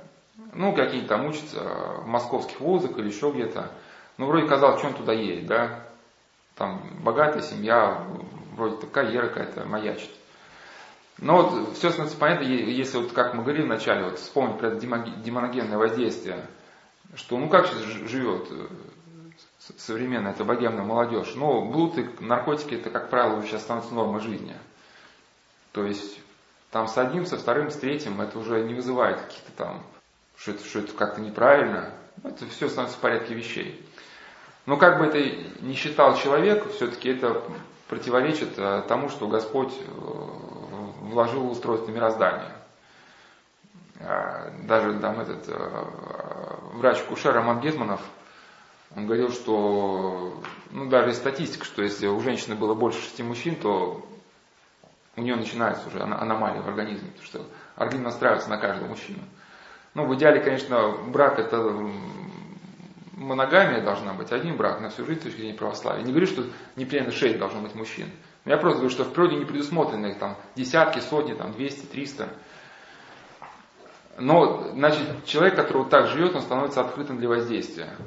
ну 0.53 0.75
какие-то 0.75 1.07
там 1.07 1.25
учатся 1.25 1.61
в 2.01 2.07
московских 2.07 2.59
вузах 2.59 2.97
или 2.97 3.07
еще 3.07 3.31
где-то. 3.31 3.71
Ну 4.17 4.25
вроде 4.25 4.47
казалось, 4.47 4.79
что 4.79 4.89
он 4.89 4.93
туда 4.93 5.13
едет, 5.13 5.47
да. 5.47 5.83
Там 6.55 6.81
богатая 7.03 7.41
семья, 7.41 8.03
вроде 8.55 8.85
карьера 8.87 9.27
какая-то 9.27 9.65
маячит. 9.65 10.09
Но 11.19 11.41
вот 11.41 11.75
все 11.75 11.89
становится 11.89 12.17
понятно, 12.17 12.43
если 12.43 12.97
вот 12.97 13.11
как 13.11 13.33
мы 13.33 13.43
говорили 13.43 13.63
вначале, 13.63 14.03
вот 14.03 14.19
вспомнить 14.19 14.59
про 14.59 14.67
это 14.67 14.79
демоногенное 14.79 15.77
воздействие, 15.77 16.45
что 17.15 17.37
ну 17.37 17.49
как 17.49 17.67
сейчас 17.67 17.81
живет 18.09 18.47
э, 18.51 18.67
современная 19.77 20.33
эта 20.33 20.43
богемная 20.43 20.83
молодежь. 20.83 21.33
Ну, 21.35 21.65
блуд 21.65 21.97
и 21.97 22.07
наркотики 22.19 22.75
это, 22.75 22.89
как 22.89 23.09
правило, 23.09 23.41
сейчас 23.43 23.61
становятся 23.61 23.93
нормой 23.93 24.21
жизни. 24.21 24.55
То 25.71 25.85
есть 25.85 26.19
там 26.71 26.87
с 26.87 26.97
одним, 26.97 27.25
со 27.25 27.37
вторым, 27.37 27.71
с 27.71 27.75
третьим, 27.75 28.19
это 28.21 28.37
уже 28.37 28.63
не 28.63 28.73
вызывает 28.73 29.21
каких-то 29.21 29.51
там, 29.53 29.83
что 30.37 30.51
это, 30.51 30.65
что 30.65 30.79
это 30.79 30.93
как-то 30.93 31.21
неправильно. 31.21 31.93
Это 32.23 32.45
все 32.47 32.67
становится 32.67 32.97
в 32.97 33.01
порядке 33.01 33.33
вещей. 33.33 33.85
Но 34.65 34.77
как 34.77 34.99
бы 34.99 35.05
это 35.05 35.19
ни 35.61 35.73
считал 35.73 36.17
человек, 36.17 36.69
все-таки 36.71 37.09
это 37.09 37.41
противоречит 37.87 38.57
э, 38.57 38.83
тому, 38.87 39.07
что 39.09 39.27
Господь 39.27 39.73
э, 39.73 39.85
вложил 41.01 41.43
в 41.43 41.51
устройство 41.51 41.89
мироздания. 41.89 42.51
А, 44.01 44.51
даже 44.63 44.99
там 44.99 45.21
этот 45.21 45.47
э, 45.47 45.85
врач 46.73 47.01
Куша 47.03 47.31
Роман 47.31 47.61
Гетманов, 47.61 48.01
он 48.95 49.05
говорил, 49.05 49.31
что, 49.31 50.41
ну 50.71 50.89
даже 50.89 51.13
статистика, 51.13 51.65
что 51.65 51.81
если 51.81 52.07
у 52.07 52.19
женщины 52.19 52.55
было 52.55 52.73
больше 52.73 53.01
шести 53.01 53.23
мужчин, 53.23 53.55
то 53.55 54.05
у 55.17 55.21
нее 55.21 55.35
начинается 55.35 55.87
уже 55.87 55.99
аномалия 55.99 56.61
в 56.61 56.67
организме, 56.67 57.09
потому 57.09 57.25
что 57.25 57.45
организм 57.75 58.03
настраивается 58.03 58.49
на 58.49 58.57
каждого 58.57 58.87
мужчину. 58.87 59.23
Ну, 59.95 60.05
в 60.05 60.15
идеале, 60.15 60.41
конечно, 60.41 60.95
брак 61.07 61.39
это 61.39 61.59
моногамия 63.13 63.83
должна 63.83 64.13
быть, 64.13 64.31
один 64.31 64.55
брак 64.57 64.79
на 64.79 64.89
всю 64.89 65.05
жизнь 65.05 65.21
с 65.21 65.23
точки 65.23 65.37
зрения 65.37 65.55
православия. 65.55 66.03
Не 66.03 66.11
говорю, 66.11 66.27
что 66.27 66.45
непременно 66.75 67.11
шесть 67.11 67.39
должно 67.39 67.61
быть 67.61 67.73
мужчин. 67.73 68.11
Я 68.45 68.57
просто 68.57 68.77
говорю, 68.77 68.91
что 68.91 69.05
в 69.05 69.11
природе 69.11 69.37
не 69.37 69.45
предусмотрены 69.45 70.07
их 70.07 70.19
там 70.19 70.37
десятки, 70.55 70.99
сотни, 70.99 71.33
там 71.33 71.51
200, 71.51 71.87
300. 71.87 72.29
Но, 74.19 74.69
значит, 74.73 75.25
человек, 75.25 75.55
который 75.55 75.79
вот 75.79 75.89
так 75.89 76.07
живет, 76.07 76.35
он 76.35 76.41
становится 76.43 76.81
открытым 76.81 77.17
для 77.17 77.27
воздействия. 77.27 77.97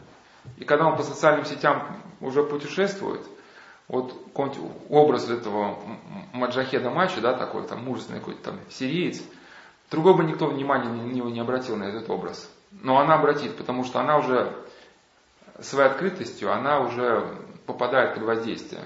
И 0.58 0.64
когда 0.64 0.86
он 0.86 0.96
по 0.96 1.02
социальным 1.02 1.44
сетям 1.44 2.00
уже 2.20 2.44
путешествует– 2.44 3.22
вот 3.90 4.14
образ 4.88 5.28
этого 5.28 5.76
Маджахеда 6.32 6.90
Мачи, 6.90 7.20
да, 7.20 7.34
такой 7.34 7.66
там 7.66 7.84
мужественный 7.84 8.20
какой-то 8.20 8.52
там 8.52 8.60
сириец, 8.68 9.20
другой 9.90 10.16
бы 10.16 10.24
никто 10.24 10.46
внимания 10.46 10.88
на 10.88 11.02
него 11.02 11.28
не 11.28 11.40
обратил 11.40 11.76
на 11.76 11.84
этот 11.84 12.08
образ. 12.08 12.48
Но 12.70 13.00
она 13.00 13.16
обратит, 13.16 13.56
потому 13.56 13.84
что 13.84 13.98
она 13.98 14.18
уже 14.18 14.52
своей 15.60 15.90
открытостью, 15.90 16.52
она 16.52 16.80
уже 16.80 17.36
попадает 17.66 18.14
под 18.14 18.22
воздействие. 18.22 18.84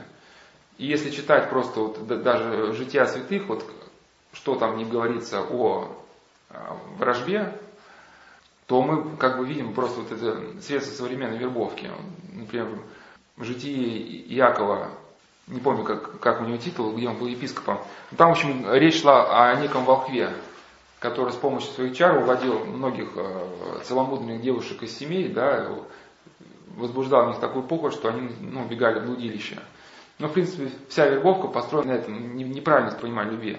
И 0.79 0.87
если 0.87 1.11
читать 1.11 1.51
просто 1.51 1.81
вот 1.81 2.07
даже 2.23 2.73
жития 2.73 3.05
святых, 3.05 3.47
вот 3.47 3.65
что 4.33 4.55
там 4.55 4.79
не 4.79 4.87
говорится 4.87 5.43
о 5.43 5.95
а, 6.49 6.79
вражбе, 6.97 7.53
то 8.67 8.81
мы 8.81 9.17
как 9.19 9.37
бы 9.37 9.47
видим 9.47 9.75
просто 9.75 10.01
вот 10.01 10.13
это 10.13 10.61
средство 10.63 10.95
современной 10.95 11.37
вербовки. 11.37 11.91
Например, 12.33 12.69
житии 13.39 14.25
Якова 14.29 14.91
не 15.47 15.61
помню, 15.61 15.85
как, 15.85 16.21
как 16.21 16.41
у 16.41 16.45
него 16.45 16.57
титул, 16.57 16.93
где 16.93 17.09
он 17.09 17.19
был 17.19 17.27
епископом. 17.27 17.79
Там, 18.17 18.31
в 18.31 18.33
общем, 18.33 18.65
речь 18.73 19.03
шла 19.03 19.51
о 19.51 19.61
неком 19.61 19.85
волхве, 19.85 20.31
который 21.01 21.33
с 21.33 21.37
помощью 21.37 21.71
своих 21.73 21.95
чар 21.95 22.17
уводил 22.17 22.65
многих 22.65 23.11
э, 23.17 23.81
целомудренных 23.85 24.41
девушек 24.41 24.83
из 24.83 24.97
семей, 24.97 25.29
да, 25.29 25.69
возбуждал 26.77 27.27
в 27.27 27.29
них 27.29 27.41
такую 27.41 27.65
похоть, 27.65 27.93
что 27.93 28.09
они 28.09 28.31
ну, 28.41 28.63
убегали 28.63 29.01
в 29.01 29.07
блудилище. 29.07 29.59
Но, 30.19 30.29
в 30.29 30.33
принципе, 30.33 30.71
вся 30.89 31.09
вербовка 31.09 31.49
построена 31.49 31.93
на 31.93 31.97
этом, 31.99 32.37
неправильно 32.37 32.93
понимать 32.93 33.31
любви. 33.31 33.59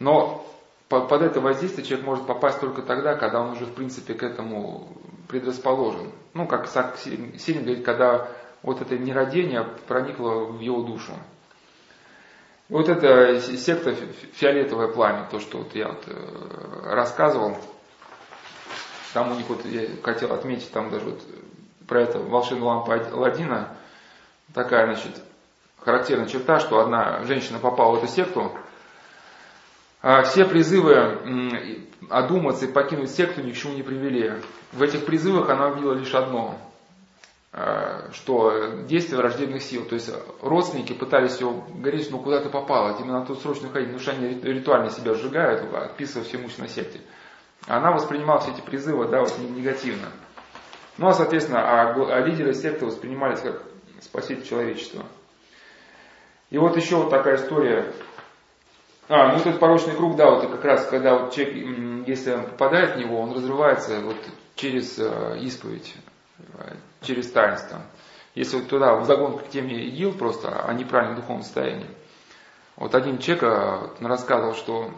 Но 0.00 0.44
под 0.88 1.22
это 1.22 1.40
воздействие 1.40 1.86
человек 1.86 2.06
может 2.06 2.26
попасть 2.26 2.60
только 2.60 2.82
тогда, 2.82 3.14
когда 3.14 3.40
он 3.40 3.52
уже, 3.52 3.66
в 3.66 3.74
принципе, 3.74 4.14
к 4.14 4.22
этому 4.22 4.88
предрасположен. 5.28 6.10
Ну, 6.32 6.46
как 6.46 6.66
сильно 6.66 7.62
говорит, 7.62 7.84
когда 7.84 8.28
вот 8.64 8.80
это 8.80 8.96
нерадение 8.98 9.62
проникло 9.86 10.46
в 10.46 10.60
его 10.60 10.82
душу. 10.82 11.12
Вот 12.70 12.88
эта 12.88 13.38
секта 13.40 13.94
фиолетовое 14.32 14.88
пламя, 14.88 15.28
то, 15.30 15.38
что 15.38 15.58
вот 15.58 15.74
я 15.74 15.88
вот 15.88 16.02
э, 16.06 16.94
рассказывал, 16.94 17.58
там 19.12 19.32
у 19.32 19.34
них 19.34 19.46
вот, 19.48 19.66
я 19.66 19.86
хотел 20.02 20.32
отметить, 20.32 20.72
там 20.72 20.90
даже 20.90 21.04
вот 21.04 21.20
про 21.86 22.00
это 22.00 22.18
волшебную 22.18 22.68
лампу 22.68 22.90
Ладина, 23.18 23.76
такая, 24.54 24.86
значит, 24.86 25.22
характерная 25.80 26.26
черта, 26.26 26.58
что 26.58 26.80
одна 26.80 27.22
женщина 27.24 27.58
попала 27.58 27.96
в 27.96 28.02
эту 28.02 28.10
секту, 28.10 28.50
а 30.00 30.22
все 30.22 30.46
призывы 30.46 31.20
одуматься 32.08 32.64
и 32.64 32.72
покинуть 32.72 33.10
секту 33.10 33.42
ни 33.42 33.52
к 33.52 33.56
чему 33.56 33.74
не 33.74 33.82
привели. 33.82 34.40
В 34.72 34.82
этих 34.82 35.04
призывах 35.04 35.50
она 35.50 35.68
увидела 35.68 35.92
лишь 35.92 36.14
одно, 36.14 36.58
а, 36.58 36.73
что 38.12 38.82
действие 38.88 39.18
враждебных 39.18 39.62
сил. 39.62 39.84
То 39.84 39.94
есть 39.94 40.10
родственники 40.42 40.92
пытались 40.92 41.40
ее 41.40 41.62
говорить, 41.68 42.10
ну 42.10 42.18
куда 42.18 42.40
ты 42.40 42.48
попала, 42.48 42.98
тебе 42.98 43.12
надо 43.12 43.26
тут 43.26 43.42
срочно 43.42 43.68
ходить, 43.68 43.92
потому 43.92 44.02
что 44.02 44.10
они 44.12 44.40
ритуально 44.40 44.90
себя 44.90 45.14
сжигают, 45.14 45.72
отписывая 45.72 46.24
все 46.24 46.36
имущество 46.38 46.62
на 46.64 46.68
секте. 46.68 47.00
Она 47.66 47.92
воспринимала 47.92 48.40
все 48.40 48.50
эти 48.50 48.60
призывы 48.60 49.08
да, 49.08 49.20
вот, 49.20 49.38
негативно. 49.38 50.08
Ну 50.98 51.08
а 51.08 51.12
соответственно, 51.12 51.60
а, 51.60 51.94
а 51.94 52.20
лидеры 52.20 52.54
секты 52.54 52.86
воспринимались 52.86 53.40
как 53.40 53.62
спаситель 54.00 54.44
человечества. 54.44 55.04
И 56.50 56.58
вот 56.58 56.76
еще 56.76 56.96
вот 56.96 57.10
такая 57.10 57.36
история. 57.36 57.92
А, 59.08 59.32
ну 59.32 59.38
этот 59.38 59.58
порочный 59.58 59.94
круг, 59.94 60.16
да, 60.16 60.30
вот 60.30 60.48
как 60.48 60.64
раз, 60.64 60.86
когда 60.86 61.18
вот 61.18 61.34
человек, 61.34 62.06
если 62.06 62.32
он 62.32 62.44
попадает 62.44 62.94
в 62.94 62.98
него, 62.98 63.20
он 63.20 63.32
разрывается 63.32 64.00
вот 64.00 64.16
через 64.54 64.98
э, 64.98 65.38
исповедь, 65.40 65.94
э, 65.96 66.13
через 67.02 67.30
таинство. 67.30 67.80
Если 68.34 68.56
вот 68.56 68.68
туда, 68.68 68.96
в 68.96 69.04
загон 69.04 69.38
к 69.38 69.48
теме 69.48 69.74
ИГИЛ 69.74 70.12
просто, 70.12 70.64
о 70.64 70.72
неправильном 70.72 71.16
духовном 71.16 71.44
состоянии. 71.44 71.86
Вот 72.76 72.94
один 72.94 73.18
человек 73.18 73.44
э, 73.44 73.88
рассказывал, 74.00 74.54
что 74.54 74.90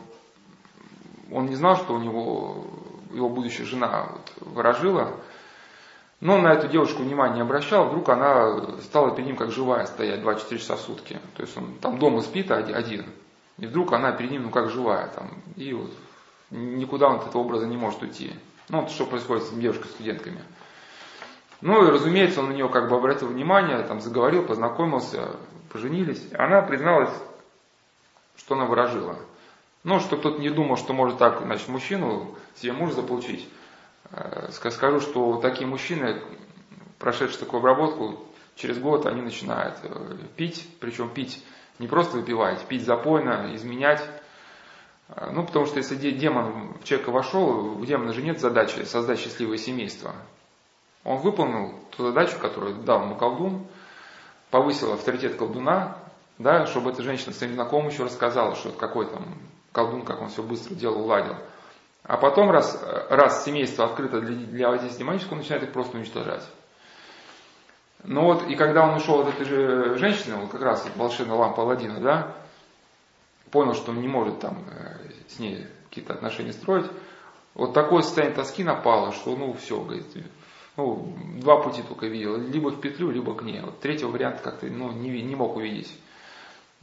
он 1.30 1.46
не 1.46 1.56
знал, 1.56 1.76
что 1.76 1.94
у 1.94 1.98
него 1.98 2.64
его 3.12 3.28
будущая 3.28 3.66
жена 3.66 4.08
вот, 4.10 4.54
ворожила, 4.54 5.12
но 6.20 6.36
он 6.36 6.42
на 6.42 6.52
эту 6.52 6.68
девушку 6.68 7.02
внимания 7.02 7.36
не 7.36 7.40
обращал, 7.42 7.88
вдруг 7.88 8.08
она 8.08 8.78
стала 8.80 9.10
перед 9.10 9.26
ним 9.26 9.36
как 9.36 9.50
живая 9.50 9.84
стоять 9.84 10.22
24 10.22 10.60
часа 10.60 10.76
в 10.76 10.80
сутки. 10.80 11.20
То 11.36 11.42
есть 11.42 11.56
он 11.56 11.74
там 11.80 11.98
дома 11.98 12.22
спит 12.22 12.50
один, 12.50 13.04
и 13.58 13.66
вдруг 13.66 13.92
она 13.92 14.12
перед 14.12 14.30
ним 14.30 14.44
ну 14.44 14.50
как 14.50 14.70
живая. 14.70 15.08
Там, 15.08 15.30
и 15.56 15.74
вот 15.74 15.92
никуда 16.50 17.08
он 17.08 17.16
от 17.16 17.28
этого 17.28 17.42
образа 17.42 17.66
не 17.66 17.76
может 17.76 18.00
уйти. 18.02 18.32
Ну 18.70 18.80
вот 18.80 18.90
что 18.90 19.04
происходит 19.04 19.44
с 19.44 19.50
девушкой-студентками. 19.50 20.40
Ну 21.60 21.86
и 21.86 21.90
разумеется, 21.90 22.40
он 22.40 22.50
на 22.50 22.52
нее 22.52 22.68
как 22.68 22.88
бы 22.88 22.96
обратил 22.96 23.28
внимание, 23.28 23.82
там 23.82 24.00
заговорил, 24.00 24.44
познакомился, 24.44 25.36
поженились. 25.72 26.22
Она 26.34 26.62
призналась, 26.62 27.14
что 28.36 28.54
она 28.54 28.66
выражила. 28.66 29.16
Ну, 29.84 30.00
чтобы 30.00 30.20
кто-то 30.20 30.40
не 30.40 30.50
думал, 30.50 30.76
что 30.76 30.92
может 30.92 31.18
так, 31.18 31.40
значит, 31.42 31.68
мужчину 31.68 32.34
себе 32.56 32.72
муж 32.72 32.92
заполучить. 32.92 33.48
Э, 34.10 34.48
скажу, 34.50 35.00
что 35.00 35.36
такие 35.40 35.66
мужчины, 35.66 36.20
прошедшие 36.98 37.38
такую 37.38 37.60
обработку, 37.60 38.24
через 38.56 38.78
год 38.78 39.06
они 39.06 39.22
начинают 39.22 39.78
э, 39.82 40.16
пить, 40.36 40.68
причем 40.80 41.08
пить 41.08 41.42
не 41.78 41.86
просто 41.88 42.16
выпивать, 42.16 42.64
пить 42.66 42.84
запойно, 42.84 43.54
изменять. 43.54 44.02
Э, 45.08 45.30
ну, 45.32 45.44
потому 45.44 45.66
что 45.66 45.78
если 45.78 45.94
демон 45.94 46.74
в 46.80 46.84
человека 46.84 47.10
вошел, 47.10 47.78
у 47.78 47.84
демона 47.84 48.12
же 48.12 48.22
нет 48.22 48.40
задачи 48.40 48.84
создать 48.84 49.20
счастливое 49.20 49.58
семейство. 49.58 50.14
Он 51.06 51.18
выполнил 51.18 51.72
ту 51.96 52.08
задачу, 52.08 52.36
которую 52.40 52.82
дал 52.82 53.04
ему 53.04 53.14
колдун, 53.14 53.64
повысил 54.50 54.92
авторитет 54.92 55.36
колдуна, 55.36 55.98
да, 56.36 56.66
чтобы 56.66 56.90
эта 56.90 57.04
женщина 57.04 57.32
своим 57.32 57.54
знакомым 57.54 57.90
еще 57.90 58.02
рассказала, 58.02 58.56
что 58.56 58.72
какой 58.72 59.06
там 59.06 59.38
колдун, 59.70 60.04
как 60.04 60.20
он 60.20 60.30
все 60.30 60.42
быстро 60.42 60.74
делал, 60.74 61.04
уладил. 61.04 61.36
А 62.02 62.16
потом, 62.16 62.50
раз, 62.50 62.82
раз 63.08 63.44
семейство 63.44 63.84
открыто 63.84 64.20
для, 64.20 64.34
для 64.34 64.68
воздействия 64.68 65.04
демонического, 65.04 65.34
он 65.34 65.38
начинает 65.38 65.62
их 65.62 65.72
просто 65.72 65.96
уничтожать. 65.96 66.42
Ну 68.02 68.24
вот, 68.24 68.42
и 68.48 68.56
когда 68.56 68.82
он 68.84 68.96
ушел 68.96 69.20
от 69.20 69.28
этой 69.28 69.46
же 69.46 69.98
женщины, 69.98 70.36
вот 70.36 70.50
как 70.50 70.62
раз 70.62 70.88
волшебная 70.96 71.36
лампа 71.36 71.62
Алладина, 71.62 72.00
да, 72.00 72.34
понял, 73.52 73.74
что 73.74 73.92
он 73.92 74.00
не 74.00 74.08
может 74.08 74.40
там 74.40 74.58
э, 74.72 75.08
с 75.28 75.38
ней 75.38 75.66
какие-то 75.88 76.14
отношения 76.14 76.52
строить, 76.52 76.90
вот 77.54 77.74
такое 77.74 78.02
состояние 78.02 78.36
тоски 78.36 78.64
напало, 78.64 79.12
что 79.12 79.36
ну 79.36 79.52
все, 79.54 79.80
говорит, 79.80 80.06
ну, 80.76 81.14
два 81.40 81.62
пути 81.62 81.82
только 81.82 82.06
видел, 82.06 82.36
либо 82.36 82.70
в 82.70 82.80
петлю, 82.80 83.10
либо 83.10 83.34
к 83.34 83.42
ней. 83.42 83.60
Вот 83.60 83.80
третьего 83.80 84.10
варианта 84.10 84.42
как-то 84.42 84.66
ну, 84.66 84.92
не, 84.92 85.22
не 85.22 85.34
мог 85.34 85.56
увидеть. 85.56 85.92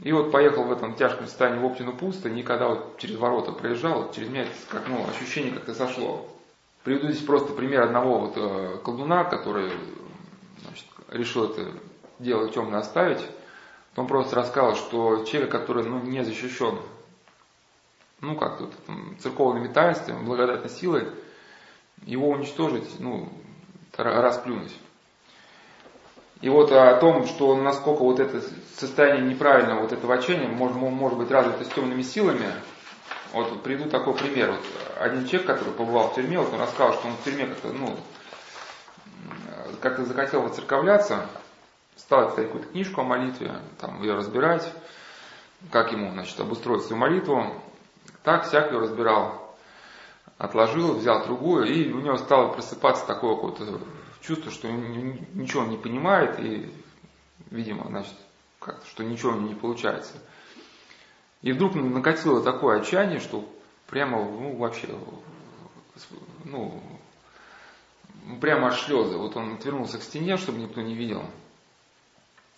И 0.00 0.12
вот 0.12 0.32
поехал 0.32 0.64
в 0.64 0.72
этом 0.72 0.96
тяжком 0.96 1.26
состоянии 1.26 1.60
в 1.60 1.64
Оптину 1.64 1.92
пусто, 1.92 2.28
никогда 2.28 2.68
вот 2.68 2.98
через 2.98 3.16
ворота 3.16 3.52
проезжал, 3.52 4.12
через 4.12 4.28
меня 4.28 4.46
как, 4.68 4.88
ну, 4.88 5.06
ощущение 5.08 5.52
как-то 5.52 5.74
сошло. 5.74 6.26
Приведу 6.82 7.08
здесь 7.08 7.24
просто 7.24 7.52
пример 7.54 7.82
одного 7.82 8.18
вот 8.18 8.32
э, 8.36 8.78
колдуна, 8.84 9.24
который 9.24 9.70
значит, 10.62 10.86
решил 11.08 11.50
это 11.50 11.70
дело 12.18 12.50
темно 12.50 12.78
оставить. 12.78 13.24
Он 13.96 14.08
просто 14.08 14.36
рассказал, 14.36 14.74
что 14.74 15.24
человек, 15.24 15.52
который 15.52 15.84
ну, 15.84 16.00
не 16.00 16.24
защищен, 16.24 16.78
ну 18.20 18.36
как 18.36 18.58
тут, 18.58 18.72
там, 18.86 19.16
церковными 19.20 19.68
таинствами, 19.68 20.24
благодатной 20.24 20.70
силой, 20.70 21.06
его 22.04 22.28
уничтожить, 22.28 22.98
ну, 22.98 23.32
расплюнуть. 23.96 24.74
И 26.40 26.48
вот 26.48 26.72
о 26.72 26.94
том, 26.96 27.26
что 27.26 27.56
насколько 27.56 28.02
вот 28.02 28.20
это 28.20 28.42
состояние 28.76 29.24
неправильного 29.24 29.80
вот 29.80 29.92
этого 29.92 30.14
отчаяния 30.14 30.48
может, 30.48 30.76
может 30.76 31.16
быть 31.18 31.30
развито 31.30 31.64
с 31.64 31.68
темными 31.68 32.02
силами, 32.02 32.52
вот 33.32 33.62
приведу 33.62 33.88
такой 33.88 34.14
пример. 34.14 34.52
Вот 34.52 34.60
один 35.00 35.26
человек, 35.26 35.46
который 35.46 35.72
побывал 35.72 36.08
в 36.08 36.14
тюрьме, 36.14 36.38
вот 36.38 36.52
он 36.52 36.60
рассказал, 36.60 36.92
что 36.94 37.08
он 37.08 37.14
в 37.14 37.24
тюрьме 37.24 37.46
как-то, 37.46 37.68
ну, 37.68 37.96
как-то 39.80 40.04
захотел 40.04 40.42
воцерковляться, 40.42 41.26
стал 41.96 42.30
читать 42.30 42.46
какую-то 42.46 42.70
книжку 42.70 43.00
о 43.00 43.04
молитве, 43.04 43.56
там 43.80 44.02
ее 44.02 44.14
разбирать, 44.14 44.70
как 45.70 45.92
ему, 45.92 46.10
значит, 46.12 46.38
обустроить 46.38 46.84
свою 46.84 47.00
молитву. 47.00 47.54
Так 48.22 48.46
всякую 48.46 48.80
разбирал, 48.80 49.43
отложил, 50.38 50.94
взял 50.94 51.24
другую, 51.24 51.66
и 51.66 51.92
у 51.92 52.00
него 52.00 52.16
стало 52.16 52.52
просыпаться 52.52 53.06
такое 53.06 53.34
какое-то 53.34 53.80
чувство, 54.20 54.50
что 54.50 54.70
ничего 54.70 55.62
он 55.62 55.70
не 55.70 55.76
понимает, 55.76 56.38
и, 56.40 56.72
видимо, 57.50 57.86
значит, 57.88 58.14
как 58.58 58.82
что 58.86 59.04
ничего 59.04 59.32
у 59.32 59.34
него 59.36 59.48
не 59.48 59.54
получается. 59.54 60.14
И 61.42 61.52
вдруг 61.52 61.74
накатило 61.74 62.42
такое 62.42 62.80
отчаяние, 62.80 63.20
что 63.20 63.44
прямо, 63.86 64.18
ну, 64.18 64.56
вообще, 64.56 64.88
ну, 66.44 66.80
прямо 68.40 68.68
аж 68.68 68.80
слезы. 68.82 69.18
Вот 69.18 69.36
он 69.36 69.54
отвернулся 69.54 69.98
к 69.98 70.02
стене, 70.02 70.36
чтобы 70.38 70.58
никто 70.58 70.80
не 70.80 70.94
видел. 70.94 71.22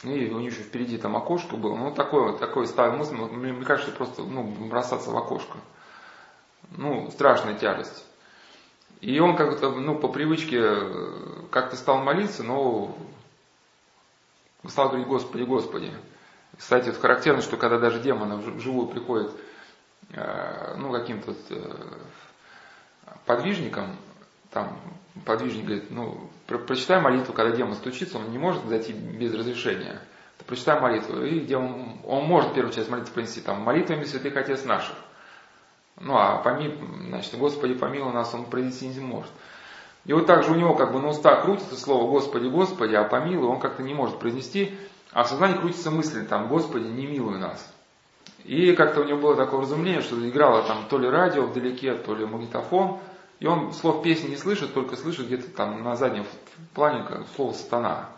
И 0.04 0.08
у 0.08 0.38
него 0.38 0.40
еще 0.40 0.62
впереди 0.62 0.98
там 0.98 1.16
окошко 1.16 1.56
было. 1.56 1.74
Ну, 1.74 1.92
такое 1.92 2.30
вот, 2.30 2.38
такое 2.38 2.66
ставил 2.66 2.96
мысль, 2.98 3.14
мне 3.14 3.64
кажется, 3.64 3.90
просто, 3.92 4.22
ну, 4.22 4.44
бросаться 4.44 5.10
в 5.10 5.16
окошко. 5.16 5.58
Ну, 6.76 7.10
страшная 7.10 7.54
тяжесть. 7.54 8.04
И 9.00 9.18
он 9.20 9.36
как-то, 9.36 9.70
ну, 9.70 9.98
по 9.98 10.08
привычке 10.08 10.58
э, 10.60 11.46
как-то 11.50 11.76
стал 11.76 12.02
молиться, 12.02 12.42
но 12.42 12.96
стал 14.66 14.88
говорить 14.88 15.06
Господи, 15.06 15.42
Господи. 15.42 15.92
Кстати, 16.56 16.88
это 16.88 16.98
характерно, 16.98 17.42
что 17.42 17.56
когда 17.56 17.78
даже 17.78 18.00
демоны 18.00 18.36
вживую 18.36 18.88
приходят, 18.88 19.32
э, 20.12 20.74
ну, 20.78 20.90
каким-то 20.92 21.34
э, 21.50 21.86
подвижником, 23.26 23.96
там 24.50 24.80
подвижник 25.24 25.66
говорит, 25.66 25.90
ну, 25.90 26.30
про 26.46 26.58
прочитай 26.58 27.00
молитву, 27.00 27.34
когда 27.34 27.54
демон 27.54 27.74
стучится, 27.74 28.18
он 28.18 28.30
не 28.30 28.38
может 28.38 28.64
зайти 28.64 28.92
без 28.92 29.34
разрешения. 29.34 30.00
Ты 30.38 30.44
прочитай 30.44 30.80
молитву, 30.80 31.22
и 31.22 31.40
демон, 31.40 32.00
он 32.04 32.24
может 32.24 32.54
первую 32.54 32.72
часть 32.72 32.88
молитвы 32.88 33.12
принести, 33.12 33.40
там, 33.40 33.60
молитвами 33.60 34.04
святых 34.04 34.36
отец 34.36 34.64
наших. 34.64 34.96
Ну, 36.00 36.14
а 36.16 36.38
помил, 36.38 36.72
значит, 37.08 37.38
Господи, 37.38 37.74
помилуй 37.74 38.12
нас, 38.12 38.34
он 38.34 38.44
произнести 38.44 38.88
не 38.88 39.00
может. 39.00 39.30
И 40.04 40.12
вот 40.12 40.26
так 40.26 40.44
же 40.44 40.52
у 40.52 40.54
него 40.54 40.74
как 40.74 40.92
бы 40.92 41.00
на 41.00 41.08
уста 41.08 41.40
крутится 41.40 41.76
слово 41.76 42.08
Господи, 42.08 42.46
Господи, 42.46 42.94
а 42.94 43.04
помилуй 43.04 43.48
он 43.48 43.60
как-то 43.60 43.82
не 43.82 43.94
может 43.94 44.18
произнести. 44.18 44.76
А 45.12 45.24
в 45.24 45.28
сознании 45.28 45.56
крутится 45.56 45.90
мысль, 45.90 46.26
там, 46.26 46.48
Господи, 46.48 46.84
не 46.84 47.06
милуй 47.06 47.38
нас. 47.38 47.72
И 48.44 48.76
как-то 48.76 49.00
у 49.00 49.04
него 49.04 49.18
было 49.18 49.34
такое 49.34 49.62
разумление, 49.62 50.02
что 50.02 50.16
играло 50.28 50.62
там 50.62 50.84
то 50.88 50.98
ли 50.98 51.08
радио 51.08 51.46
вдалеке, 51.46 51.94
то 51.94 52.14
ли 52.14 52.24
магнитофон, 52.24 53.00
и 53.40 53.46
он 53.46 53.72
слов 53.72 54.02
песни 54.02 54.28
не 54.28 54.36
слышит, 54.36 54.72
только 54.72 54.96
слышит 54.96 55.26
где-то 55.26 55.50
там 55.50 55.82
на 55.82 55.96
заднем 55.96 56.24
плане 56.74 57.04
слово 57.34 57.52
«сатана». 57.52 58.08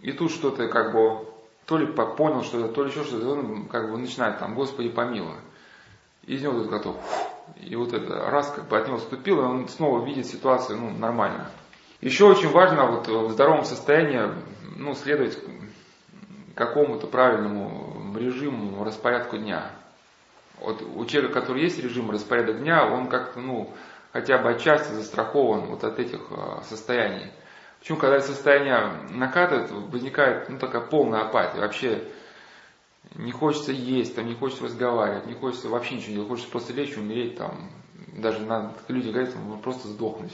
И 0.00 0.12
тут 0.12 0.30
что-то 0.30 0.68
как 0.68 0.92
бы, 0.92 1.24
то 1.64 1.78
ли 1.78 1.86
понял 1.86 2.42
что-то, 2.42 2.68
то 2.68 2.84
ли 2.84 2.90
еще 2.90 3.04
что-то, 3.04 3.30
он 3.30 3.66
как 3.66 3.90
бы 3.90 3.96
начинает 3.96 4.38
там 4.38 4.54
«Господи, 4.54 4.90
помилуй». 4.90 5.36
Из 6.26 6.42
него 6.42 6.54
тут 6.54 6.68
готов. 6.68 6.96
И 7.60 7.76
вот 7.76 7.92
это 7.92 8.30
раз 8.30 8.50
как 8.50 8.68
бы 8.68 8.76
от 8.76 8.86
него 8.86 8.96
отступил, 8.96 9.40
и 9.40 9.44
он 9.44 9.68
снова 9.68 10.04
видит 10.04 10.26
ситуацию 10.26 10.78
ну, 10.78 10.90
нормально. 10.90 11.50
Еще 12.00 12.24
очень 12.24 12.50
важно 12.50 12.86
вот 12.86 13.08
в 13.08 13.30
здоровом 13.30 13.64
состоянии 13.64 14.32
ну, 14.76 14.94
следовать 14.94 15.38
какому-то 16.54 17.06
правильному 17.06 18.16
режиму, 18.16 18.84
распорядку 18.84 19.36
дня. 19.38 19.70
Вот 20.60 20.82
у 20.82 21.04
человека, 21.04 21.40
который 21.40 21.62
есть 21.62 21.82
режим, 21.82 22.10
распорядок 22.10 22.60
дня, 22.60 22.86
он 22.86 23.08
как-то, 23.08 23.40
ну, 23.40 23.72
хотя 24.12 24.38
бы 24.38 24.50
отчасти 24.50 24.92
застрахован 24.92 25.66
вот 25.66 25.84
от 25.84 25.98
этих 25.98 26.20
а, 26.30 26.62
состояний. 26.62 27.30
Почему, 27.78 27.98
когда 27.98 28.20
состояние 28.20 28.92
накатывает, 29.10 29.70
возникает 29.70 30.48
ну, 30.48 30.58
такая 30.58 30.82
полная 30.82 31.22
апатия. 31.22 31.60
Вообще 31.60 32.02
не 33.18 33.32
хочется 33.32 33.72
есть, 33.72 34.14
там, 34.14 34.26
не 34.26 34.34
хочется 34.34 34.64
разговаривать, 34.64 35.26
не 35.26 35.34
хочется 35.34 35.68
вообще 35.68 35.96
ничего 35.96 36.12
делать, 36.12 36.28
хочется 36.28 36.50
просто 36.50 36.72
лечь, 36.72 36.96
умереть, 36.96 37.36
там, 37.36 37.70
даже 38.12 38.40
на, 38.40 38.74
люди 38.88 39.10
говорят, 39.10 39.32
там, 39.32 39.60
просто 39.60 39.88
сдохнуть. 39.88 40.32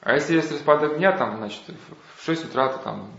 А 0.00 0.14
если 0.14 0.34
есть 0.34 0.50
распадок 0.50 0.98
дня, 0.98 1.16
там, 1.16 1.36
значит, 1.36 1.62
в 2.16 2.24
6 2.24 2.46
утра 2.46 2.68
ты 2.68 2.82
там 2.82 3.10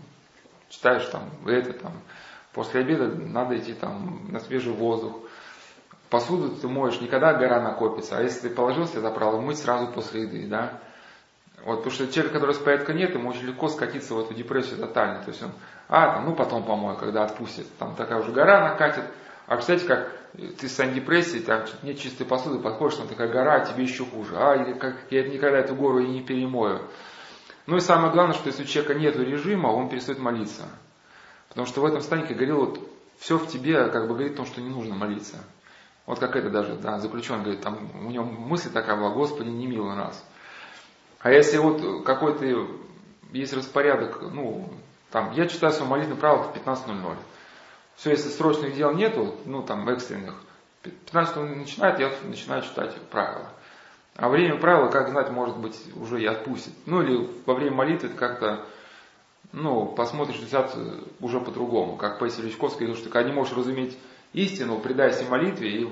читаешь 0.69 1.05
там 1.05 1.29
это, 1.45 1.73
там, 1.73 1.93
после 2.51 2.81
обеда 2.81 3.07
надо 3.07 3.57
идти 3.57 3.73
там 3.73 4.27
на 4.29 4.39
свежий 4.39 4.73
воздух. 4.73 5.17
Посуду 6.09 6.55
ты 6.55 6.67
моешь 6.67 6.99
не 7.01 7.07
когда 7.07 7.33
гора 7.33 7.61
накопится, 7.61 8.17
а 8.17 8.21
если 8.21 8.49
ты 8.49 8.55
положился 8.55 9.01
за 9.01 9.11
правило, 9.11 9.39
мыть 9.39 9.57
сразу 9.57 9.91
после 9.91 10.23
еды, 10.23 10.47
да. 10.47 10.81
Вот, 11.65 11.77
потому 11.77 11.91
что 11.91 12.11
человек, 12.11 12.33
который 12.33 12.49
распорядка 12.49 12.93
нет, 12.93 13.13
ему 13.13 13.29
очень 13.29 13.45
легко 13.45 13.69
скатиться 13.69 14.13
в 14.13 14.19
эту 14.19 14.33
депрессию 14.33 14.79
тотально. 14.79 15.23
То 15.23 15.29
есть 15.29 15.41
он, 15.41 15.51
а, 15.87 16.15
там, 16.15 16.25
ну 16.25 16.35
потом 16.35 16.63
помою, 16.63 16.97
когда 16.97 17.23
отпустит. 17.23 17.67
Там 17.77 17.95
такая 17.95 18.19
уже 18.19 18.31
гора 18.31 18.69
накатит. 18.69 19.05
А 19.47 19.55
представляете, 19.55 19.87
как 19.87 20.57
ты 20.59 20.67
состоянии 20.67 20.99
депрессии, 20.99 21.39
там 21.39 21.65
нет 21.83 21.99
чистой 21.99 22.25
посуды, 22.25 22.59
подходишь, 22.59 22.97
там 22.97 23.07
такая 23.07 23.29
гора, 23.29 23.55
а 23.55 23.65
тебе 23.65 23.83
еще 23.83 24.05
хуже. 24.05 24.35
А, 24.35 24.55
или 24.55 24.73
как 24.73 24.95
я 25.09 25.23
никогда 25.23 25.59
эту 25.59 25.75
гору 25.75 25.99
и 25.99 26.07
не 26.07 26.21
перемою. 26.21 26.81
Ну 27.65 27.77
и 27.77 27.79
самое 27.79 28.11
главное, 28.11 28.33
что 28.33 28.47
если 28.47 28.63
у 28.63 28.65
человека 28.65 28.95
нет 28.95 29.15
режима, 29.15 29.67
он 29.67 29.87
перестает 29.87 30.19
молиться. 30.19 30.63
Потому 31.47 31.65
что 31.65 31.81
в 31.81 31.85
этом 31.85 32.01
стане, 32.01 32.23
как 32.23 32.35
говорил, 32.35 32.59
вот, 32.59 32.79
все 33.19 33.37
в 33.37 33.47
тебе 33.47 33.89
как 33.89 34.07
бы 34.07 34.15
говорит 34.15 34.33
о 34.33 34.37
том, 34.37 34.45
что 34.45 34.59
не 34.59 34.69
нужно 34.69 34.95
молиться. 34.95 35.37
Вот 36.05 36.19
как 36.19 36.35
это 36.35 36.49
даже, 36.49 36.75
да, 36.75 36.99
заключенный 36.99 37.43
говорит, 37.43 37.61
там 37.61 37.89
у 38.05 38.09
него 38.09 38.25
мысль 38.25 38.69
такая 38.69 38.97
была, 38.97 39.11
Господи, 39.11 39.47
не 39.47 39.67
мило 39.67 39.93
нас. 39.93 40.25
А 41.23 41.31
если 41.31 41.57
вот 41.57 42.03
какой-то 42.03 42.45
есть 43.31 43.53
распорядок, 43.53 44.21
ну, 44.21 44.69
там, 45.09 45.31
я 45.31 45.47
читаю 45.47 45.71
свое 45.71 45.89
молитвенное 45.89 46.19
правило 46.19 46.43
в 46.43 46.55
15.00. 46.55 47.15
Все, 47.95 48.09
если 48.11 48.27
срочных 48.27 48.75
дел 48.75 48.93
нету, 48.93 49.33
ну, 49.45 49.63
там, 49.63 49.87
экстренных, 49.87 50.35
15.00 50.83 51.55
начинает, 51.55 51.99
я 51.99 52.11
начинаю 52.23 52.61
читать 52.61 52.93
правила. 53.09 53.47
А 54.17 54.27
время 54.27 54.59
правила, 54.59 54.89
как 54.89 55.09
знать, 55.09 55.31
может 55.31 55.57
быть, 55.57 55.79
уже 55.95 56.21
и 56.21 56.25
отпустит. 56.25 56.73
Ну 56.85 57.01
или 57.01 57.29
во 57.45 57.53
время 57.53 57.77
молитвы 57.77 58.09
как-то, 58.09 58.65
ну, 59.53 59.85
посмотришь 59.85 60.41
ситуацию 60.41 61.07
уже 61.21 61.39
по-другому. 61.39 61.95
Как 61.95 62.19
Паисий 62.19 62.43
Личковский 62.43 62.85
говорил, 62.85 63.01
что 63.01 63.09
когда 63.09 63.29
не 63.29 63.35
можешь 63.35 63.55
разуметь 63.55 63.97
истину, 64.33 64.77
предайся 64.77 65.23
молитве, 65.29 65.69
и 65.69 65.87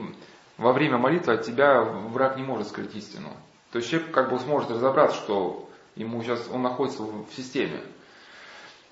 во 0.58 0.74
время 0.74 0.98
молитвы 0.98 1.36
от 1.36 1.44
тебя 1.44 1.82
враг 1.84 2.36
не 2.36 2.44
может 2.44 2.68
скрыть 2.68 2.94
истину. 2.96 3.30
То 3.72 3.80
есть 3.80 3.90
человек 3.90 4.12
как 4.12 4.30
бы 4.30 4.40
сможет 4.40 4.70
разобраться, 4.70 5.18
что 5.18 5.70
ему 5.96 6.22
сейчас, 6.22 6.48
он 6.52 6.62
находится 6.62 7.04
в 7.04 7.32
системе. 7.32 7.82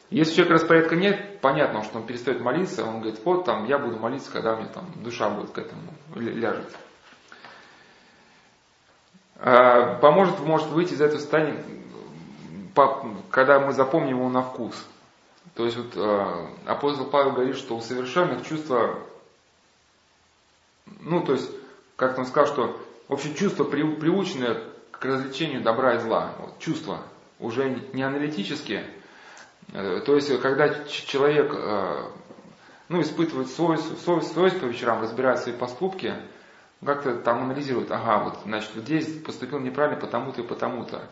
Если 0.09 0.31
у 0.31 0.35
человека 0.35 0.53
распорядка 0.53 0.95
нет, 0.95 1.39
понятно, 1.41 1.83
что 1.83 1.99
он 1.99 2.07
перестает 2.07 2.41
молиться, 2.41 2.83
он 2.83 3.01
говорит, 3.01 3.19
вот 3.23 3.45
там 3.45 3.65
я 3.65 3.77
буду 3.77 3.99
молиться, 3.99 4.31
когда 4.31 4.55
мне 4.55 4.67
там 4.67 4.89
душа 5.03 5.29
будет 5.29 5.51
к 5.51 5.57
этому 5.57 5.93
ляжет. 6.15 6.75
А, 9.35 9.95
поможет, 9.99 10.39
может 10.39 10.67
выйти 10.69 10.93
из 10.93 11.01
этого 11.01 11.19
состояния, 11.19 11.63
когда 13.29 13.59
мы 13.59 13.73
запомним 13.73 14.17
его 14.17 14.29
на 14.29 14.41
вкус. 14.41 14.75
То 15.55 15.65
есть 15.65 15.77
вот 15.77 15.91
а, 15.95 16.47
апостол 16.65 17.05
Павел 17.05 17.33
говорит, 17.33 17.57
что 17.57 17.75
у 17.75 17.81
совершенных 17.81 18.47
чувства, 18.47 18.97
ну 21.01 21.21
то 21.23 21.33
есть, 21.33 21.51
как 21.95 22.17
он 22.17 22.25
сказал, 22.25 22.51
что 22.51 22.88
в 23.09 23.13
общем 23.13 23.33
чувства 23.33 23.65
приученные 23.65 24.63
к 24.91 25.03
развлечению 25.03 25.61
добра 25.61 25.95
и 25.95 25.99
зла. 25.99 26.35
Вот, 26.37 26.59
чувства 26.59 27.01
уже 27.39 27.69
не 27.91 28.03
аналитические. 28.03 28.85
Э, 29.73 30.01
то 30.05 30.15
есть, 30.15 30.39
когда 30.41 30.85
человек 30.85 31.51
э, 31.53 32.03
ну, 32.87 33.01
испытывает 33.01 33.49
совесть, 33.49 34.03
совесть, 34.05 34.33
совесть 34.33 34.61
по 34.61 34.65
вечерам, 34.65 35.01
разбирает 35.01 35.39
свои 35.39 35.55
поступки, 35.55 36.13
как-то 36.85 37.15
там 37.15 37.43
анализирует, 37.43 37.91
ага, 37.91 38.23
вот, 38.23 38.39
значит, 38.45 38.69
вот 38.75 38.85
здесь 38.85 39.21
поступил 39.23 39.59
неправильно 39.59 39.99
потому-то 39.99 40.41
и 40.41 40.47
потому-то. 40.47 41.09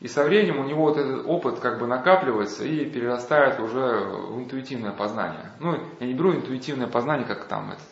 И 0.00 0.08
со 0.08 0.24
временем 0.24 0.60
у 0.60 0.64
него 0.64 0.82
вот 0.82 0.96
этот 0.96 1.26
опыт 1.26 1.58
как 1.58 1.78
бы 1.78 1.86
накапливается 1.86 2.64
и 2.64 2.88
перерастает 2.88 3.60
уже 3.60 3.80
в 3.80 4.38
интуитивное 4.38 4.92
познание. 4.92 5.52
Ну, 5.60 5.76
я 6.00 6.06
не 6.06 6.14
беру 6.14 6.32
интуитивное 6.32 6.86
познание, 6.86 7.26
как 7.26 7.46
там 7.46 7.72
это, 7.72 7.82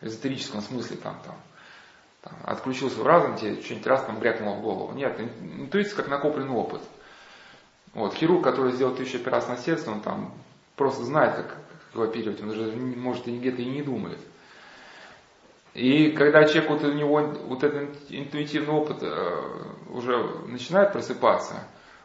в 0.00 0.06
эзотерическом 0.06 0.60
смысле, 0.60 0.96
там, 0.98 1.16
там, 1.24 1.36
там 2.24 2.32
отключился 2.44 3.00
в 3.00 3.06
разум, 3.06 3.36
тебе 3.36 3.60
что-нибудь 3.60 3.86
раз 3.86 4.04
там 4.04 4.18
брякнуло 4.18 4.56
в 4.56 4.62
голову. 4.62 4.92
Нет, 4.94 5.20
интуиция 5.20 5.94
как 5.94 6.08
накопленный 6.08 6.54
опыт. 6.54 6.80
Вот, 7.92 8.14
хирург, 8.14 8.42
который 8.42 8.72
сделал 8.72 8.94
тысячу 8.94 9.18
операций 9.18 9.50
на 9.50 9.58
сердце, 9.58 9.90
он 9.90 10.00
там 10.00 10.32
просто 10.74 11.04
знает, 11.04 11.36
как, 11.36 11.56
как 11.92 12.08
оперировать, 12.08 12.40
он 12.40 12.48
даже 12.48 12.72
может 12.72 13.28
и 13.28 13.38
где-то 13.38 13.60
и 13.60 13.66
не 13.66 13.82
думает. 13.82 14.18
И 15.74 16.12
когда 16.12 16.44
человек, 16.44 16.70
вот 16.70 16.84
у 16.84 16.92
него 16.92 17.20
вот 17.46 17.62
этот 17.62 17.90
интуитивный 18.08 18.72
опыт 18.72 19.02
э, 19.02 19.42
уже 19.90 20.16
начинает 20.46 20.92
просыпаться, 20.92 21.64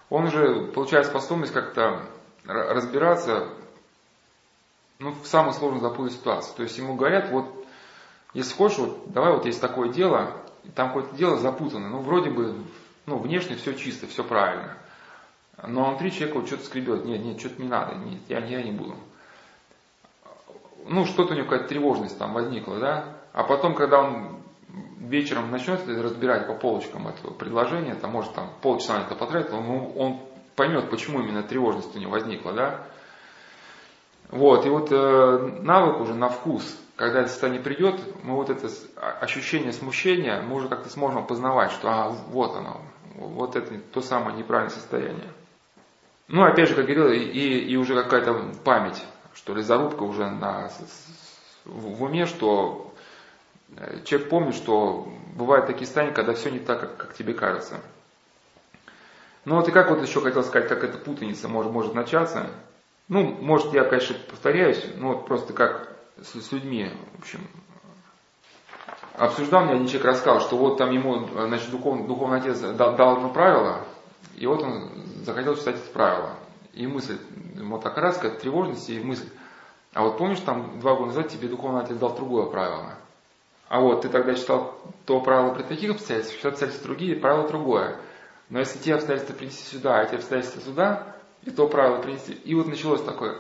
он 0.10 0.26
уже 0.26 0.66
получает 0.74 1.06
способность 1.06 1.54
как-то 1.54 2.04
разбираться 2.44 3.48
ну, 4.98 5.12
в 5.12 5.28
самой 5.28 5.54
сложной 5.54 5.82
запутанной 5.82 6.12
ситуации. 6.12 6.56
То 6.56 6.64
есть 6.64 6.78
ему 6.78 6.96
говорят, 6.96 7.30
вот, 7.30 7.59
если 8.34 8.54
хочешь, 8.54 8.78
вот, 8.78 9.12
давай 9.12 9.34
вот 9.34 9.46
есть 9.46 9.62
такое 9.62 9.90
дело, 9.90 10.34
там 10.76 10.90
какое-то 10.90 11.16
дело 11.16 11.38
запутанное, 11.38 11.90
ну, 11.90 12.00
вроде 12.00 12.30
бы, 12.30 12.56
ну, 13.06 13.18
внешне 13.18 13.56
все 13.56 13.74
чисто, 13.74 14.08
все 14.08 14.24
правильно. 14.24 14.78
Но 15.68 15.90
внутри 15.90 16.12
человека 16.12 16.40
вот 16.40 16.48
что-то 16.48 16.66
скребет, 16.66 17.06
нет, 17.06 17.22
нет, 17.22 17.40
что-то 17.40 17.62
не 17.62 17.68
надо, 17.68 17.96
нет, 17.96 18.22
я, 18.30 18.40
я 18.40 18.64
не 18.64 18.72
буду. 18.72 18.96
Ну, 20.88 21.06
что-то 21.06 21.34
у 21.34 21.36
него 21.36 21.46
какая-то 21.46 21.68
тревожность 21.68 22.18
там 22.18 22.34
возникла, 22.34 22.80
да, 22.80 23.06
а 23.34 23.44
потом, 23.44 23.76
когда 23.76 24.02
он 24.02 24.40
вечером 25.00 25.52
начнет 25.52 25.88
разбирать 25.88 26.48
по 26.48 26.54
полочкам 26.54 27.08
это 27.08 27.32
предложение, 27.32 27.96
там 27.96 28.12
может 28.12 28.34
там 28.34 28.50
полчаса 28.62 29.00
на 29.00 29.04
это 29.04 29.16
потратить, 29.16 29.52
он, 29.52 29.92
он 29.96 30.20
поймет, 30.56 30.90
почему 30.90 31.22
именно 31.22 31.44
тревожность 31.44 31.96
у 31.96 32.00
него 32.00 32.12
возникла, 32.12 32.54
да. 32.54 32.84
Вот, 34.30 34.66
и 34.66 34.70
вот 34.70 34.90
э, 34.92 35.60
навык 35.62 36.02
уже 36.02 36.14
на 36.14 36.30
вкус, 36.30 36.78
когда 37.00 37.22
это 37.22 37.30
состояние 37.30 37.64
придет, 37.64 38.00
мы 38.24 38.36
вот 38.36 38.52
это 38.52 38.70
ощущение 39.22 39.74
смущения, 39.74 40.42
мы 40.42 40.58
уже 40.58 40.68
как-то 40.68 40.90
сможем 40.90 41.26
познавать, 41.26 41.72
что 41.72 41.90
а, 41.90 42.10
вот 42.10 42.56
оно, 42.56 42.82
вот 43.16 43.56
это 43.56 43.80
то 43.80 44.02
самое 44.02 44.38
неправильное 44.38 44.76
состояние. 44.76 45.34
Ну, 46.28 46.44
опять 46.44 46.70
же, 46.70 46.76
как 46.76 46.86
говорил, 46.86 47.12
и, 47.12 47.18
и 47.18 47.76
уже 47.76 47.96
какая-то 47.96 48.54
память, 48.64 49.04
что 49.34 49.56
ли, 49.56 49.64
зарубка 49.64 50.04
уже 50.04 50.30
на, 50.30 50.70
в 51.66 52.04
уме, 52.04 52.28
что 52.28 52.90
Э, 53.78 54.00
человек 54.04 54.30
помнит, 54.30 54.56
что 54.56 55.08
бывают 55.36 55.68
такие 55.68 55.86
состояния, 55.86 56.14
когда 56.14 56.34
все 56.34 56.50
не 56.50 56.60
так, 56.60 56.80
как, 56.80 56.98
как 56.98 57.14
тебе 57.14 57.34
кажется. 57.34 57.80
Ну 59.46 59.56
вот 59.56 59.68
и 59.68 59.72
как 59.72 59.90
вот 59.90 60.02
еще 60.06 60.22
хотел 60.22 60.44
сказать, 60.44 60.70
как 60.70 60.84
эта 60.84 60.98
путаница 60.98 61.48
может, 61.48 61.72
может 61.72 61.94
начаться. 61.94 62.48
Ну, 63.08 63.24
может, 63.24 63.74
я, 63.74 63.84
конечно, 63.86 64.16
повторяюсь, 64.30 64.86
но 64.98 65.10
вот 65.10 65.26
просто 65.26 65.54
как 65.54 65.96
с, 66.24 66.42
с 66.42 66.52
людьми, 66.52 66.92
в 67.16 67.20
общем, 67.20 67.40
обсуждал, 69.14 69.64
мне 69.64 69.74
один 69.74 69.88
человек 69.88 70.06
рассказал, 70.06 70.42
что 70.42 70.58
вот 70.58 70.78
там 70.78 70.92
ему, 70.92 71.28
значит, 71.28 71.70
духовный, 71.72 72.08
духовный 72.08 72.40
отец 72.40 72.60
дал, 72.60 72.96
дал 72.96 73.18
одно 73.18 73.30
правило, 73.30 73.86
и 74.36 74.46
вот 74.48 74.64
он 74.64 74.90
захотел 75.24 75.56
читать 75.56 75.76
это 75.76 75.92
правило. 75.92 76.36
И 76.74 76.88
мысль, 76.88 77.18
вот 77.56 77.84
так 77.84 77.98
раз, 77.98 78.18
как 78.18 78.40
тревожность 78.40 78.90
и 78.90 79.00
мысль. 79.00 79.28
А 79.94 80.04
вот 80.04 80.18
помнишь, 80.18 80.40
там 80.40 80.80
два 80.80 80.96
года 80.96 81.08
назад 81.08 81.30
тебе 81.30 81.48
духовный 81.48 81.82
отец 81.82 81.98
дал 81.98 82.16
другое 82.16 82.46
правило. 82.46 82.96
А 83.68 83.82
вот 83.82 84.02
ты 84.02 84.10
тогда 84.10 84.34
читал 84.36 84.80
то 85.06 85.20
правило 85.22 85.54
при 85.54 85.64
таких 85.64 85.92
обстоятельствах, 85.92 86.40
сейчас 86.40 86.52
обстоятельства 86.54 86.88
другие, 86.88 87.16
правило 87.16 87.48
другое. 87.48 88.00
Но 88.50 88.60
если 88.60 88.80
те 88.80 88.96
обстоятельства 88.96 89.36
принести 89.36 89.64
сюда, 89.64 90.00
а 90.00 90.06
те 90.06 90.16
обстоятельства 90.16 90.62
сюда, 90.62 91.16
и 91.44 91.52
то 91.52 91.68
правило 91.68 92.02
принести. 92.02 92.34
И 92.34 92.56
вот 92.56 92.68
началось 92.68 93.04
такое. 93.04 93.38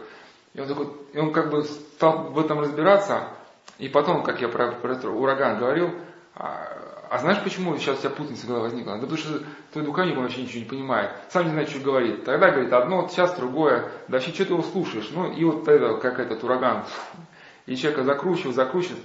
И 0.54 0.62
он 0.62 0.68
такой, 0.68 0.88
и 1.14 1.20
он 1.20 1.32
как 1.32 1.50
бы 1.50 1.64
стал 1.64 2.32
в 2.32 2.39
этом 2.39 2.60
разбираться, 2.60 3.30
и 3.78 3.88
потом, 3.88 4.24
как 4.24 4.41
я 4.41 4.50
про, 4.50 4.72
про 4.72 4.95
ураган 5.10 5.60
говорил, 5.60 5.91
а, 6.36 6.89
а 7.10 7.18
знаешь, 7.18 7.43
почему 7.43 7.76
сейчас 7.78 7.97
у 7.97 8.02
тебя 8.02 8.12
путаница 8.12 8.45
голова 8.45 8.66
возникла? 8.66 8.95
Да 8.95 9.02
потому 9.02 9.18
что 9.18 9.41
твой 9.72 9.84
духовник, 9.84 10.16
он 10.16 10.24
вообще 10.24 10.43
ничего 10.43 10.60
не 10.60 10.70
понимает. 10.70 11.12
Сам 11.30 11.45
не 11.45 11.52
знает, 11.52 11.70
что 11.70 11.80
говорит. 11.80 12.24
Тогда 12.24 12.52
говорит 12.52 12.72
одно, 12.72 13.08
сейчас 13.08 13.36
другое. 13.36 13.89
Да 14.08 14.18
вообще, 14.18 14.32
что 14.32 14.45
ты 14.45 14.54
его 14.54 14.62
слушаешь? 14.62 15.10
Ну, 15.12 15.32
и 15.32 15.43
вот 15.43 15.68
это, 15.68 15.95
как 15.97 16.20
этот 16.20 16.43
ураган. 16.43 16.86
И 17.66 17.76
человека 17.76 18.04
закручивает, 18.04 18.56
закручивает. 18.56 19.02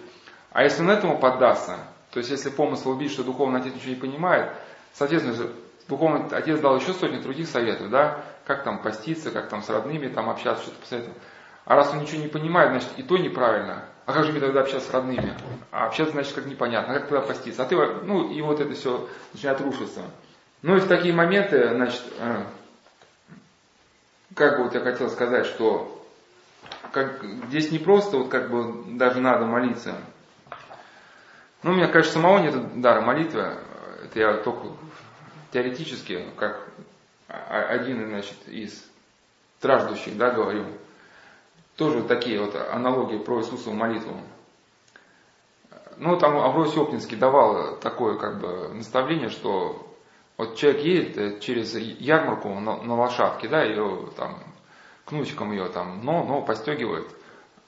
А 0.51 0.63
если 0.63 0.83
он 0.83 0.91
этому 0.91 1.19
поддастся, 1.19 1.79
то 2.11 2.19
есть 2.19 2.31
если 2.31 2.51
помысл 2.51 2.91
убить, 2.91 3.11
что 3.11 3.25
духовный 3.25 3.61
отец 3.61 3.75
ничего 3.75 3.95
не 3.95 4.01
понимает, 4.01 4.53
соответственно, 4.93 5.51
духовный 5.89 6.27
отец 6.31 6.61
дал 6.61 6.77
еще 6.77 6.93
сотни 6.93 7.19
других 7.19 7.49
советов, 7.49 7.91
да, 7.91 8.25
как 8.47 8.65
там 8.65 8.83
поститься, 8.83 9.31
как 9.31 9.49
там 9.49 9.63
с 9.63 9.69
родными 9.71 10.09
там 10.09 10.29
общаться, 10.29 10.63
что-то 10.63 10.81
посоветовал. 10.81 11.17
А 11.65 11.77
раз 11.77 11.93
он 11.93 12.01
ничего 12.01 12.21
не 12.21 12.29
понимает, 12.29 12.71
значит 12.71 12.91
и 12.99 13.03
то 13.03 13.17
неправильно. 13.17 13.85
А 14.07 14.13
как 14.13 14.25
же 14.25 14.33
мне 14.33 14.41
тогда 14.41 14.61
общаться 14.61 14.89
с 14.89 14.93
родными? 14.93 15.35
А 15.71 15.87
общаться, 15.87 16.13
значит, 16.13 16.35
как 16.35 16.47
непонятно. 16.47 16.95
А 16.95 16.99
как 16.99 17.09
тогда 17.09 17.27
поститься? 17.27 17.63
А 17.63 17.67
ты, 17.67 17.77
ну, 17.77 18.31
и 18.31 18.41
вот 18.43 18.61
это 18.61 18.75
все 18.75 19.09
начинает 19.33 19.61
рушиться. 19.63 20.03
Ну 20.63 20.77
и 20.77 20.81
в 20.81 20.89
такие 20.89 21.15
моменты, 21.15 21.69
значит, 21.75 22.03
э, 22.19 22.43
как 24.35 24.59
бы 24.59 24.65
вот 24.65 24.75
я 24.75 24.81
хотел 24.81 25.09
сказать, 25.09 25.47
что 25.47 26.07
как, 26.93 27.23
здесь 27.49 27.71
не 27.71 27.79
просто 27.79 28.19
вот 28.19 28.29
как 28.29 28.51
бы 28.51 28.97
даже 28.97 29.21
надо 29.21 29.47
молиться. 29.47 29.95
Ну, 31.63 31.73
у 31.73 31.75
меня, 31.75 31.89
конечно, 31.89 32.13
самого 32.13 32.39
нет 32.39 32.81
дара 32.81 33.01
молитвы. 33.01 33.57
Это 34.05 34.19
я 34.19 34.35
только 34.35 34.69
теоретически, 35.51 36.27
как 36.37 36.69
один, 37.27 38.07
значит, 38.09 38.37
из 38.49 38.85
страждущих, 39.59 40.17
да, 40.19 40.31
говорю. 40.31 40.67
Тоже 41.77 42.03
такие 42.03 42.41
вот 42.41 42.55
аналогии 42.55 43.19
про 43.19 43.41
Иисусову 43.41 43.75
молитву. 43.75 44.17
Ну, 45.97 46.17
там 46.17 46.37
Авросий 46.39 46.81
Оптинский 46.81 47.17
давал 47.17 47.77
такое 47.77 48.17
как 48.17 48.41
бы 48.41 48.69
наставление, 48.75 49.29
что 49.29 49.85
вот 50.37 50.57
человек 50.57 50.83
едет 50.83 51.41
через 51.41 51.75
ярмарку 51.77 52.49
на, 52.49 52.83
на 52.83 52.97
лошадке, 52.97 53.49
да, 53.49 53.63
ее 53.63 54.09
там 54.17 54.39
кнучком 55.05 55.53
ее 55.53 55.69
там, 55.69 56.05
но, 56.05 56.25
но 56.25 56.43
постегивает. 56.43 57.09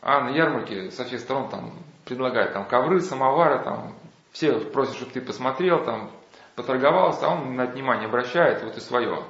А 0.02 0.20
на 0.20 0.30
ярмарке 0.30 0.90
со 0.90 1.04
всех 1.04 1.20
сторон 1.20 1.48
там 1.48 1.72
предлагают 2.04 2.52
там 2.52 2.66
ковры, 2.66 3.00
самовары, 3.00 3.62
там 3.62 3.92
все 4.32 4.59
просят, 4.59 4.96
чтобы 4.96 5.12
ты 5.12 5.20
посмотрел, 5.20 5.84
там 5.84 6.11
поторговался, 6.54 7.26
а 7.26 7.34
он 7.34 7.57
на 7.57 7.62
это 7.62 7.72
внимание 7.72 8.07
обращает, 8.07 8.62
вот 8.62 8.76
и 8.76 8.80
свое. 8.80 9.22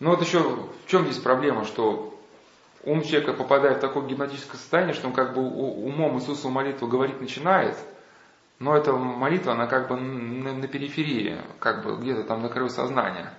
Но 0.00 0.10
вот 0.10 0.22
еще 0.22 0.40
в 0.40 0.86
чем 0.86 1.04
здесь 1.04 1.18
проблема, 1.18 1.64
что 1.64 2.13
ум 2.86 3.02
человека 3.02 3.32
попадает 3.32 3.78
в 3.78 3.80
такое 3.80 4.06
гипнотическое 4.06 4.56
состояние, 4.56 4.94
что 4.94 5.08
он 5.08 5.14
как 5.14 5.34
бы 5.34 5.42
умом 5.42 6.16
Иисусу 6.18 6.50
молитву 6.50 6.86
говорить 6.88 7.20
начинает, 7.20 7.76
но 8.58 8.76
эта 8.76 8.92
молитва, 8.92 9.52
она 9.52 9.66
как 9.66 9.88
бы 9.88 9.96
на, 9.96 10.52
на 10.52 10.68
периферии, 10.68 11.40
как 11.58 11.84
бы 11.84 11.96
где-то 11.96 12.24
там 12.24 12.42
на 12.42 12.48
краю 12.48 12.68
сознания. 12.68 13.32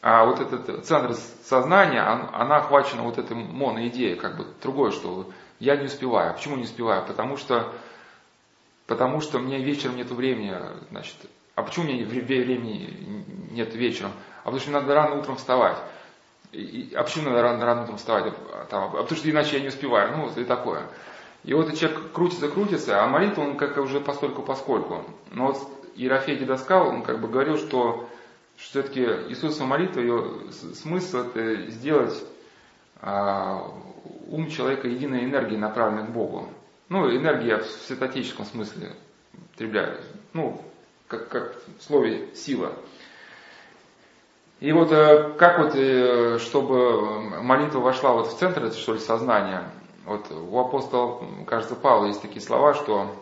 А 0.00 0.26
вот 0.26 0.38
этот 0.38 0.84
центр 0.84 1.14
сознания, 1.14 2.00
она 2.00 2.56
охвачена 2.56 3.02
вот 3.02 3.18
этой 3.18 3.36
моноидеей, 3.36 4.16
как 4.16 4.36
бы 4.36 4.46
другое, 4.62 4.90
что 4.90 5.30
я 5.58 5.76
не 5.76 5.86
успеваю. 5.86 6.34
Почему 6.34 6.56
не 6.56 6.64
успеваю? 6.64 7.06
Потому 7.06 7.36
что, 7.36 7.72
потому 8.86 9.20
что 9.20 9.38
мне 9.38 9.64
вечером 9.64 9.96
нет 9.96 10.10
времени, 10.10 10.54
значит, 10.90 11.16
а 11.54 11.62
почему 11.62 11.86
мне 11.86 12.04
времени 12.04 13.24
нет 13.52 13.74
вечером? 13.74 14.12
А 14.42 14.44
потому 14.44 14.60
что 14.60 14.70
мне 14.70 14.80
надо 14.80 14.94
рано 14.94 15.14
утром 15.16 15.36
вставать. 15.36 15.78
И, 16.54 16.94
а 16.94 17.02
почему 17.02 17.30
надо 17.30 17.42
рано, 17.42 17.64
рано 17.64 17.82
утром 17.82 17.96
вставать? 17.96 18.32
Там, 18.70 18.84
а 18.84 19.02
потому 19.02 19.16
что 19.16 19.30
иначе 19.30 19.56
я 19.56 19.62
не 19.62 19.68
успеваю. 19.68 20.16
Ну, 20.16 20.30
и 20.40 20.44
такое. 20.44 20.88
И 21.42 21.52
вот 21.52 21.74
человек 21.76 22.12
крутится, 22.12 22.48
крутится, 22.48 23.02
а 23.02 23.06
молитва 23.06 23.42
он 23.42 23.56
как 23.56 23.76
уже 23.76 24.00
постольку 24.00 24.42
поскольку. 24.42 25.04
Но 25.30 25.48
вот 25.48 25.58
Ерофей 25.94 26.36
Дедоскал, 26.36 26.88
он 26.88 27.02
как 27.02 27.20
бы 27.20 27.28
говорил, 27.28 27.56
что, 27.56 28.08
что 28.56 28.82
все-таки 28.82 29.02
Иисусова 29.28 29.66
молитва, 29.66 30.00
ее 30.00 30.50
смысл 30.50 31.18
это 31.18 31.70
сделать 31.70 32.14
а, 33.00 33.70
ум 34.28 34.48
человека 34.48 34.88
единой 34.88 35.24
энергией, 35.24 35.58
направленной 35.58 36.06
к 36.06 36.10
Богу. 36.10 36.48
Ну, 36.88 37.10
энергия 37.10 37.58
в 37.58 37.66
святотеческом 37.66 38.46
смысле 38.46 38.92
употребляю. 39.32 40.00
Ну, 40.32 40.62
как, 41.08 41.28
как 41.28 41.56
в 41.78 41.82
слове 41.82 42.34
сила. 42.34 42.72
И 44.60 44.72
вот 44.72 44.92
э, 44.92 45.32
как 45.36 45.58
вот, 45.58 45.74
э, 45.74 46.38
чтобы 46.38 47.42
молитва 47.42 47.80
вошла 47.80 48.12
вот 48.12 48.28
в 48.28 48.38
центр, 48.38 48.72
что 48.72 48.94
ли, 48.94 48.98
сознания, 48.98 49.70
вот 50.04 50.30
у 50.30 50.58
апостола, 50.58 51.24
кажется, 51.46 51.74
Павла 51.74 52.06
есть 52.06 52.22
такие 52.22 52.40
слова, 52.40 52.74
что, 52.74 53.14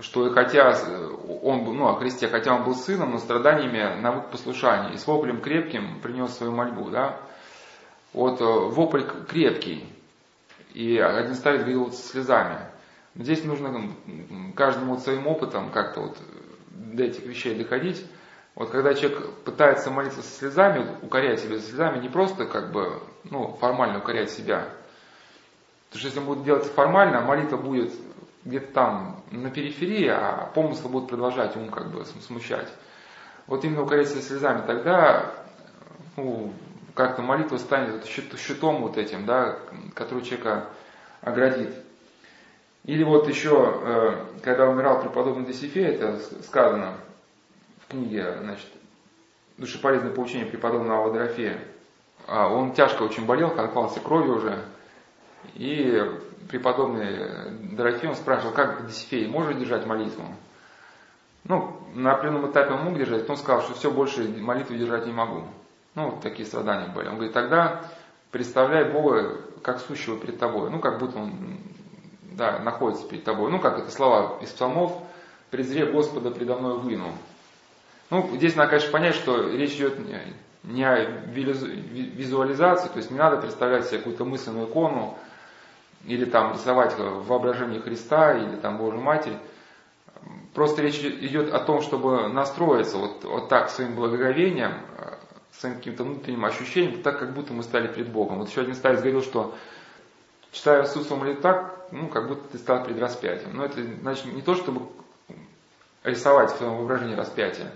что 0.00 0.26
и 0.26 0.32
хотя 0.32 0.76
он, 1.42 1.64
ну, 1.64 1.88
о 1.88 1.96
Христе, 1.96 2.28
хотя 2.28 2.54
он 2.54 2.64
был 2.64 2.74
сыном, 2.74 3.12
но 3.12 3.18
страданиями 3.18 4.00
навык 4.00 4.30
послушания, 4.30 4.92
и 4.92 4.98
с 4.98 5.06
воплем 5.06 5.40
крепким 5.40 6.00
принес 6.00 6.36
свою 6.36 6.52
мольбу, 6.52 6.90
да. 6.90 7.16
Вот 8.12 8.40
э, 8.40 8.44
вопль 8.44 9.04
крепкий, 9.28 9.86
и 10.74 10.98
один 10.98 11.34
ставит 11.34 11.60
говорил 11.60 11.84
вот 11.84 11.94
слезами. 11.94 12.58
Здесь 13.14 13.44
нужно 13.44 13.90
каждому 14.54 14.94
вот 14.94 15.02
своим 15.02 15.26
опытом 15.26 15.70
как-то 15.70 16.00
вот 16.02 16.18
до 16.68 17.04
этих 17.04 17.24
вещей 17.24 17.56
доходить. 17.56 18.04
Вот 18.60 18.68
когда 18.68 18.92
человек 18.92 19.26
пытается 19.46 19.90
молиться 19.90 20.20
со 20.20 20.38
слезами, 20.38 20.86
укорять 21.00 21.40
себя 21.40 21.58
слезами, 21.58 21.98
не 21.98 22.10
просто 22.10 22.44
как 22.44 22.72
бы, 22.72 23.00
ну, 23.24 23.56
формально 23.58 24.00
укорять 24.00 24.30
себя. 24.30 24.68
Потому 25.88 25.98
что 25.98 26.08
если 26.08 26.18
он 26.18 26.26
будет 26.26 26.44
делать 26.44 26.66
формально, 26.66 27.22
молитва 27.22 27.56
будет 27.56 27.90
где-то 28.44 28.70
там 28.74 29.22
на 29.30 29.50
периферии, 29.50 30.08
а 30.08 30.50
помыслы 30.54 30.90
будут 30.90 31.08
продолжать 31.08 31.56
ум 31.56 31.70
как 31.70 31.90
бы 31.90 32.04
смущать. 32.04 32.68
Вот 33.46 33.64
именно 33.64 33.80
укорять 33.80 34.10
себя 34.10 34.20
слезами, 34.20 34.66
тогда 34.66 35.32
ну, 36.18 36.52
как-то 36.94 37.22
молитва 37.22 37.56
станет 37.56 38.04
щитом 38.04 38.82
вот 38.82 38.98
этим, 38.98 39.24
да, 39.24 39.56
который 39.94 40.22
человека 40.22 40.66
оградит. 41.22 41.74
Или 42.84 43.04
вот 43.04 43.26
еще, 43.26 43.80
э, 43.82 44.24
когда 44.42 44.68
умирал 44.68 45.00
преподобный 45.00 45.46
Досифей, 45.46 45.86
это 45.86 46.18
сказано– 46.42 46.98
книге, 47.90 48.36
значит, 48.40 48.68
душеполезное 49.58 50.12
поучение 50.12 50.46
преподобного 50.46 51.00
Аводорофея. 51.00 51.58
А, 52.26 52.48
он 52.48 52.72
тяжко 52.72 53.02
очень 53.02 53.26
болел, 53.26 53.50
колпался 53.50 54.00
кровью 54.00 54.36
уже. 54.36 54.64
И 55.54 56.02
преподобный 56.48 57.76
Дорофей, 57.76 58.08
он 58.08 58.16
спрашивал, 58.16 58.52
как 58.52 58.86
Досифей, 58.86 59.26
может 59.26 59.58
держать 59.58 59.86
молитву? 59.86 60.24
Ну, 61.44 61.76
на 61.94 62.12
определенном 62.12 62.50
этапе 62.50 62.74
он 62.74 62.84
мог 62.84 62.98
держать, 62.98 63.26
но 63.26 63.34
он 63.34 63.40
сказал, 63.40 63.62
что 63.62 63.74
все, 63.74 63.90
больше 63.90 64.28
молитву 64.28 64.76
держать 64.76 65.06
не 65.06 65.12
могу. 65.12 65.44
Ну, 65.94 66.10
вот 66.10 66.20
такие 66.20 66.46
страдания 66.46 66.92
были. 66.92 67.08
Он 67.08 67.14
говорит, 67.14 67.32
тогда 67.32 67.82
представляй 68.30 68.84
Бога 68.92 69.38
как 69.62 69.80
сущего 69.80 70.18
перед 70.18 70.38
тобой. 70.38 70.70
Ну, 70.70 70.78
как 70.78 70.98
будто 70.98 71.18
он 71.18 71.32
да, 72.32 72.58
находится 72.58 73.08
перед 73.08 73.24
тобой. 73.24 73.50
Ну, 73.50 73.58
как 73.58 73.78
это 73.78 73.90
слова 73.90 74.38
из 74.40 74.50
псалмов, 74.50 74.92
«Презре 75.50 75.86
Господа 75.86 76.30
предо 76.30 76.56
мной 76.56 76.78
выну». 76.78 77.12
Ну, 78.10 78.28
здесь 78.34 78.56
надо, 78.56 78.70
конечно, 78.70 78.90
понять, 78.90 79.14
что 79.14 79.48
речь 79.48 79.74
идет 79.74 79.98
не 80.64 80.84
о 80.84 81.04
визуализации, 81.04 82.88
то 82.88 82.98
есть 82.98 83.10
не 83.10 83.18
надо 83.18 83.36
представлять 83.36 83.86
себе 83.86 83.98
какую-то 83.98 84.24
мысленную 84.24 84.68
икону, 84.68 85.16
или 86.04 86.24
там 86.24 86.54
рисовать 86.54 86.98
в 86.98 87.26
воображении 87.26 87.78
Христа, 87.78 88.34
или 88.36 88.56
там 88.56 88.78
Божью 88.78 89.00
Матерь. 89.00 89.36
Просто 90.54 90.82
речь 90.82 90.98
идет 90.98 91.52
о 91.54 91.60
том, 91.60 91.82
чтобы 91.82 92.28
настроиться 92.28 92.98
вот, 92.98 93.24
вот 93.24 93.48
так 93.48 93.70
своим 93.70 93.94
благоговением, 93.94 94.74
своим 95.52 95.76
каким-то 95.76 96.04
внутренним 96.04 96.44
ощущением, 96.44 97.02
так, 97.02 97.18
как 97.18 97.32
будто 97.32 97.52
мы 97.52 97.62
стали 97.62 97.86
пред 97.86 98.08
Богом. 98.08 98.38
Вот 98.38 98.48
еще 98.48 98.62
один 98.62 98.74
старец 98.74 99.00
говорил, 99.00 99.22
что 99.22 99.54
читая 100.52 100.82
Иисуса 100.82 101.14
молитву 101.14 101.42
так, 101.42 101.86
ну, 101.92 102.08
как 102.08 102.28
будто 102.28 102.48
ты 102.48 102.58
стал 102.58 102.82
пред 102.82 102.98
распятием. 102.98 103.56
Но 103.56 103.64
это 103.64 103.80
значит 104.00 104.24
не 104.26 104.42
то, 104.42 104.54
чтобы 104.54 104.88
рисовать 106.02 106.52
в 106.52 106.56
своем 106.56 106.76
воображении 106.76 107.14
распятие, 107.14 107.70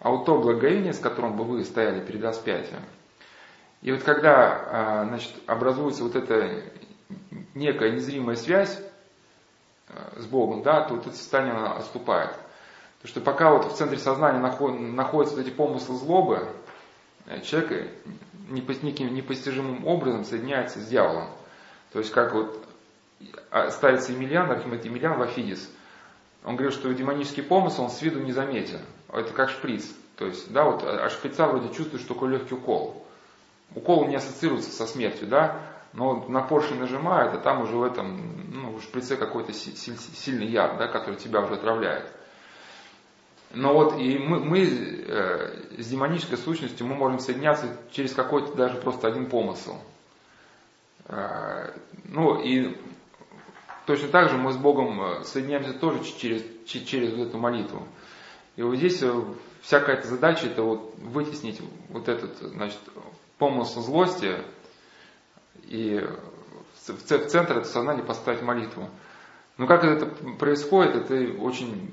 а 0.00 0.10
вот 0.10 0.26
то 0.26 0.38
благовение, 0.38 0.92
с 0.92 0.98
которым 0.98 1.36
бы 1.36 1.44
вы 1.44 1.64
стояли 1.64 2.00
перед 2.00 2.22
распятием. 2.22 2.82
И 3.82 3.92
вот 3.92 4.02
когда 4.02 4.62
а, 4.70 5.04
значит, 5.06 5.32
образуется 5.46 6.02
вот 6.02 6.16
эта 6.16 6.62
некая 7.54 7.92
незримая 7.92 8.36
связь 8.36 8.80
а, 9.88 10.20
с 10.20 10.26
Богом, 10.26 10.62
да, 10.62 10.82
то 10.82 10.94
вот 10.94 11.06
это 11.06 11.16
состояние 11.16 11.54
отступает. 11.54 12.36
Потому 12.98 13.08
что 13.08 13.20
пока 13.20 13.52
вот 13.52 13.72
в 13.72 13.76
центре 13.76 13.98
сознания 13.98 14.40
находятся 14.40 15.36
вот 15.36 15.46
эти 15.46 15.50
помыслы 15.50 15.96
злобы, 15.96 16.48
э, 17.26 17.40
человек 17.42 17.90
неким 18.48 19.14
непостижимым 19.14 19.86
образом 19.86 20.24
соединяется 20.24 20.80
с 20.80 20.86
дьяволом. 20.86 21.28
То 21.92 22.00
есть 22.00 22.10
как 22.12 22.34
вот 22.34 22.64
а, 23.50 23.70
ставится 23.70 24.12
Емельян, 24.12 24.50
Архимед 24.50 24.84
Емельян 24.84 25.18
в 25.18 25.22
Афидис, 25.22 25.70
он 26.44 26.56
говорил, 26.56 26.76
что 26.76 26.92
демонический 26.92 27.42
помысл 27.42 27.84
он 27.84 27.90
с 27.90 28.02
виду 28.02 28.20
не 28.20 28.32
заметен 28.32 28.80
это 29.12 29.32
как 29.32 29.50
шприц. 29.50 29.86
То 30.16 30.26
есть, 30.26 30.52
да, 30.52 30.64
вот 30.64 30.82
от 30.82 31.00
а 31.00 31.10
шприца 31.10 31.46
вроде 31.46 31.74
чувствуешь 31.74 32.04
только 32.04 32.26
легкий 32.26 32.54
укол. 32.54 33.06
Укол 33.74 34.06
не 34.06 34.16
ассоциируется 34.16 34.70
со 34.70 34.86
смертью, 34.86 35.28
да, 35.28 35.60
Но 35.92 36.24
на 36.28 36.40
поршень 36.40 36.78
нажимает, 36.78 37.34
а 37.34 37.38
там 37.38 37.62
уже 37.62 37.76
в 37.76 37.82
этом, 37.82 38.50
ну, 38.52 38.78
в 38.78 38.82
шприце 38.82 39.16
какой-то 39.16 39.52
сильный 39.52 40.46
яд, 40.46 40.78
да, 40.78 40.88
который 40.88 41.16
тебя 41.16 41.40
уже 41.40 41.54
отравляет. 41.54 42.10
Но 43.52 43.72
вот 43.72 43.98
и 43.98 44.18
мы, 44.18 44.40
мы 44.40 44.64
э, 44.64 45.78
с 45.78 45.86
демонической 45.86 46.36
сущностью 46.36 46.86
мы 46.86 46.94
можем 46.94 47.18
соединяться 47.18 47.76
через 47.90 48.12
какой-то 48.12 48.54
даже 48.54 48.76
просто 48.78 49.08
один 49.08 49.26
помысл. 49.26 49.76
Э, 51.06 51.70
ну 52.04 52.40
и 52.40 52.76
точно 53.86 54.08
так 54.08 54.30
же 54.30 54.36
мы 54.36 54.52
с 54.52 54.56
Богом 54.56 55.00
э, 55.00 55.24
соединяемся 55.24 55.72
тоже 55.74 56.02
через, 56.04 56.42
через 56.66 57.12
эту 57.14 57.38
молитву. 57.38 57.86
И 58.56 58.62
вот 58.62 58.76
здесь 58.76 59.02
э, 59.02 59.22
вся 59.60 59.80
какая-то 59.80 60.08
задача 60.08 60.46
это 60.46 60.62
вот 60.62 60.94
вытеснить 60.98 61.60
вот 61.90 62.08
этот, 62.08 62.36
значит, 62.38 62.80
помысл 63.38 63.80
злости 63.80 64.38
и 65.64 66.00
в 66.86 67.02
центр 67.02 67.52
этого 67.52 67.64
сознания 67.64 68.02
поставить 68.02 68.42
молитву. 68.42 68.88
Но 69.58 69.66
как 69.66 69.84
это 69.84 70.06
происходит, 70.38 70.96
это 70.96 71.40
очень... 71.40 71.92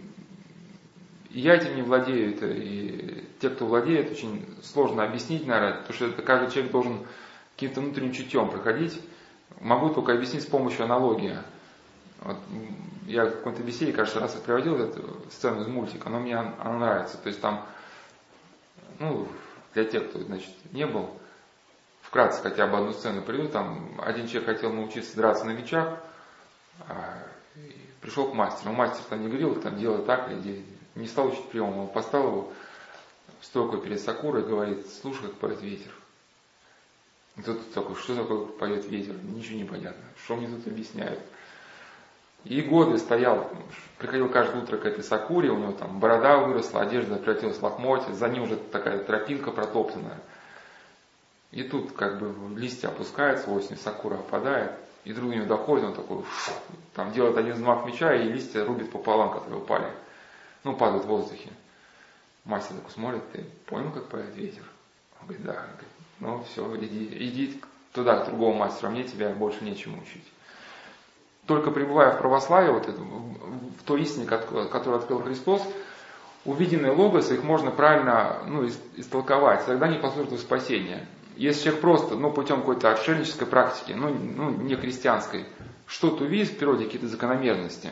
И 1.32 1.40
я 1.40 1.56
этим 1.56 1.76
не 1.76 1.82
владею, 1.82 2.36
это 2.36 2.48
и 2.48 3.26
те, 3.40 3.50
кто 3.50 3.66
владеет, 3.66 4.12
очень 4.12 4.46
сложно 4.62 5.04
объяснить, 5.04 5.48
наверное, 5.48 5.80
потому 5.80 5.94
что 5.94 6.06
это 6.06 6.22
каждый 6.22 6.52
человек 6.52 6.72
должен 6.72 7.00
каким-то 7.56 7.82
внутренним 7.82 8.14
чутьем 8.14 8.50
проходить. 8.50 9.02
Могу 9.60 9.90
только 9.90 10.14
объяснить 10.14 10.44
с 10.44 10.48
помощью 10.48 10.86
аналогии. 10.86 11.38
Вот 12.24 12.38
я 13.06 13.26
в 13.26 13.32
какой-то 13.32 13.62
беседе, 13.64 13.92
кажется, 13.92 14.20
раз 14.20 14.32
приводил 14.34 14.78
эту 14.78 15.30
сцену 15.30 15.62
из 15.62 15.68
мультика, 15.68 16.10
но 16.10 16.20
мне 16.20 16.38
она 16.38 16.78
нравится. 16.80 17.18
То 17.18 17.28
есть 17.28 17.42
там, 17.42 17.68
ну, 19.00 19.28
для 19.74 19.84
тех, 19.84 20.10
кто, 20.10 20.20
значит, 20.20 20.54
не 20.72 20.88
был, 20.88 21.10
вкратце 22.02 22.42
хотя 22.42 22.66
бы 22.68 22.78
одну 22.78 22.94
сцену 22.94 23.22
приведу. 23.22 23.50
Там 23.50 24.00
один 24.02 24.28
человек 24.28 24.56
хотел 24.56 24.72
научиться 24.72 25.18
драться 25.18 25.44
на 25.44 25.52
мечах, 25.52 26.00
а, 26.88 27.28
пришел 28.00 28.32
к 28.32 28.34
мастеру. 28.34 28.72
Мастер 28.72 29.04
там 29.10 29.22
не 29.22 29.28
говорил, 29.28 29.60
там 29.62 29.76
делай 29.78 30.06
так 30.06 30.32
или 30.32 30.66
не 30.96 31.08
стал 31.08 31.28
учить 31.28 31.50
прием. 31.50 31.78
Он 31.78 31.88
поставил 31.90 32.28
его 32.28 32.54
в 33.42 33.46
стойку 33.46 33.80
перед 33.80 34.00
Сакурой 34.00 34.44
и 34.44 34.48
говорит, 34.48 34.88
слушай, 35.02 35.24
как 35.24 35.34
поет 35.34 35.62
ветер. 35.62 35.92
И 37.36 37.42
тут 37.42 37.74
такой, 37.74 37.96
что 37.96 38.16
такое 38.16 38.46
поет 38.46 38.86
ветер? 38.86 39.16
Ничего 39.24 39.58
не 39.58 39.66
понятно. 39.66 40.04
Что 40.24 40.38
мне 40.38 40.48
тут 40.48 40.66
объясняют? 40.68 41.20
И 42.46 42.62
годы 42.62 42.98
стоял, 42.98 43.50
приходил 43.98 44.28
каждое 44.28 44.62
утро 44.62 44.78
к 44.78 44.86
этой 44.86 45.04
Сакуре, 45.04 45.50
у 45.50 45.58
него 45.58 45.72
там 45.72 46.00
борода 46.00 46.40
выросла, 46.40 46.82
одежда 46.82 47.16
превратилась 47.16 47.58
в 47.58 47.64
лохмотье, 47.64 48.14
за 48.14 48.28
ним 48.28 48.44
уже 48.44 48.58
такая 48.58 49.00
тропинка 49.00 49.52
протоптанная. 49.52 50.20
И 51.52 51.64
тут 51.64 51.94
как 51.94 52.20
бы 52.20 52.60
листья 52.60 52.90
опускаются, 52.90 53.50
осень, 53.50 53.78
Сакура 53.78 54.16
опадает, 54.16 54.72
и 55.06 55.14
вдруг 55.14 55.30
до 55.30 55.36
него 55.38 55.46
доходит, 55.46 55.86
он 55.86 55.94
такой, 55.94 56.26
там 56.94 57.14
делает 57.14 57.38
один 57.38 57.54
взмах 57.54 57.86
меча, 57.86 58.14
и 58.14 58.30
листья 58.30 58.66
рубит 58.66 58.92
пополам, 58.92 59.32
которые 59.32 59.62
упали. 59.62 59.88
Ну, 60.66 60.76
падают 60.76 61.06
в 61.06 61.08
воздухе. 61.08 61.50
Мастер 62.44 62.76
такой 62.76 62.92
смотрит, 62.92 63.32
ты 63.32 63.46
понял, 63.68 63.92
как 63.92 64.08
поет 64.08 64.36
ветер? 64.36 64.64
Он 65.22 65.28
говорит, 65.28 65.46
да. 65.46 65.52
Он 65.52 65.58
говорит, 65.58 65.88
ну 66.20 66.44
все, 66.44 66.76
иди, 66.86 67.06
иди 67.30 67.62
туда, 67.94 68.20
к 68.20 68.26
другому 68.26 68.58
мастеру, 68.58 68.90
а 68.90 68.92
мне 68.92 69.04
тебя 69.04 69.30
больше 69.30 69.64
нечему 69.64 70.02
учить 70.02 70.26
только 71.46 71.72
пребывая 71.72 72.14
в 72.14 72.20
православии, 72.20 72.72
вот 72.72 72.88
в 72.88 73.84
той 73.86 74.02
истине, 74.02 74.26
которую 74.26 74.98
открыл 74.98 75.20
Христос, 75.20 75.62
увиденные 76.46 76.92
логосы, 76.92 77.36
их 77.36 77.44
можно 77.44 77.72
правильно 77.72 78.40
ну, 78.48 78.68
истолковать, 78.96 79.66
тогда 79.66 79.88
послужат 80.00 80.34
в 80.34 80.40
спасение. 80.40 81.08
Если 81.36 81.64
человек 81.64 81.82
просто, 81.82 82.16
ну, 82.16 82.32
путем 82.32 82.58
какой-то 82.58 82.92
отшельнической 82.92 83.48
практики, 83.48 83.94
ну, 83.94 84.10
ну, 84.10 84.52
не 84.52 84.76
христианской, 84.76 85.46
что-то 85.88 86.26
увидит 86.26 86.50
в 86.50 86.58
природе, 86.58 86.86
какие-то 86.86 87.08
закономерности. 87.08 87.90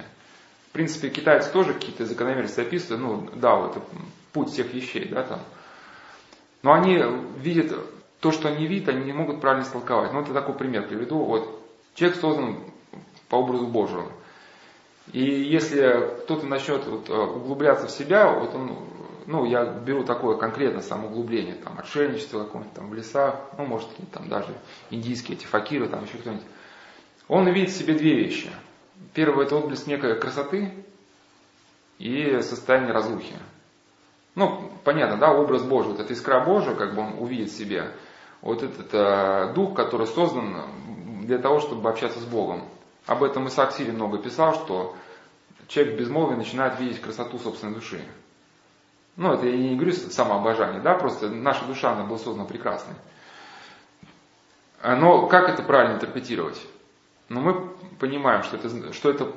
В 0.69 0.73
принципе, 0.73 1.09
китайцы 1.09 1.51
тоже 1.51 1.73
какие-то 1.73 2.05
закономерности 2.05 2.61
описывают, 2.61 3.01
ну, 3.01 3.29
да, 3.35 3.55
вот 3.55 3.77
это 3.77 3.85
путь 4.31 4.49
всех 4.49 4.73
вещей, 4.73 5.07
да, 5.09 5.23
там. 5.23 5.39
Но 6.61 6.73
они 6.73 7.03
видят 7.37 7.73
то, 8.19 8.31
что 8.31 8.47
они 8.47 8.67
видят, 8.67 8.89
они 8.89 9.05
не 9.05 9.13
могут 9.13 9.41
правильно 9.41 9.63
истолковать. 9.63 10.13
Ну, 10.13 10.21
это 10.21 10.33
такой 10.33 10.53
пример 10.53 10.87
приведу. 10.87 11.17
Вот 11.23 11.61
человек 11.95 12.19
создан 12.19 12.57
по 13.31 13.37
образу 13.37 13.65
Божьему. 13.65 14.11
И 15.13 15.23
если 15.23 16.19
кто-то 16.23 16.45
начнет 16.45 16.85
вот, 16.85 17.09
э, 17.09 17.13
углубляться 17.13 17.87
в 17.87 17.91
себя, 17.91 18.29
вот 18.31 18.53
он, 18.53 18.77
ну, 19.25 19.45
я 19.45 19.63
беру 19.65 20.03
такое 20.03 20.37
конкретно 20.37 20.81
самоуглубление, 20.81 21.55
там, 21.55 21.79
отшельничество 21.79 22.43
какое-нибудь 22.43 22.73
там 22.73 22.89
в 22.89 22.93
лесах, 22.93 23.35
ну, 23.57 23.65
может, 23.65 23.87
там 24.11 24.27
даже 24.27 24.53
индийские 24.89 25.37
эти 25.37 25.45
факиры, 25.45 25.87
там 25.87 26.03
еще 26.03 26.17
кто-нибудь. 26.17 26.45
Он 27.29 27.47
видит 27.49 27.69
в 27.69 27.77
себе 27.77 27.93
две 27.93 28.15
вещи. 28.15 28.51
Первое– 29.13 29.45
это 29.47 29.55
отблеск 29.55 29.87
некой 29.87 30.19
красоты 30.19 30.73
и 31.99 32.41
состояние 32.41 32.91
разрухи. 32.91 33.35
Ну, 34.35 34.71
понятно, 34.83 35.17
да, 35.17 35.33
образ 35.33 35.63
Божий, 35.63 35.93
вот 35.93 36.01
эта 36.01 36.11
искра 36.11 36.43
Божия, 36.43 36.75
как 36.75 36.95
бы 36.95 37.01
он 37.01 37.13
увидит 37.17 37.49
в 37.49 37.57
себе, 37.57 37.91
вот 38.41 38.61
этот 38.61 38.93
э, 38.93 39.53
дух, 39.53 39.73
который 39.73 40.07
создан 40.07 40.63
для 41.23 41.37
того, 41.37 41.59
чтобы 41.59 41.89
общаться 41.89 42.19
с 42.19 42.25
Богом. 42.25 42.63
Об 43.05 43.23
этом 43.23 43.47
Исаак 43.47 43.73
Сири 43.73 43.91
много 43.91 44.17
писал, 44.17 44.53
что 44.53 44.95
человек 45.67 45.95
в 45.95 45.99
безмолвии 45.99 46.35
начинает 46.35 46.79
видеть 46.79 47.01
красоту 47.01 47.39
собственной 47.39 47.73
души. 47.73 48.01
Ну, 49.15 49.33
это 49.33 49.45
я 49.45 49.57
не 49.57 49.75
говорю 49.75 49.93
самообожание, 49.93 50.81
да, 50.81 50.95
просто 50.95 51.29
наша 51.29 51.65
душа, 51.65 51.91
она 51.91 52.03
была 52.03 52.17
создана 52.17 52.45
прекрасной. 52.45 52.95
Но 54.83 55.27
как 55.27 55.49
это 55.49 55.63
правильно 55.63 55.95
интерпретировать? 55.95 56.61
Ну, 57.29 57.41
мы 57.41 57.69
понимаем, 57.99 58.43
что 58.43 58.57
это, 58.57 58.93
что 58.93 59.09
это 59.09 59.31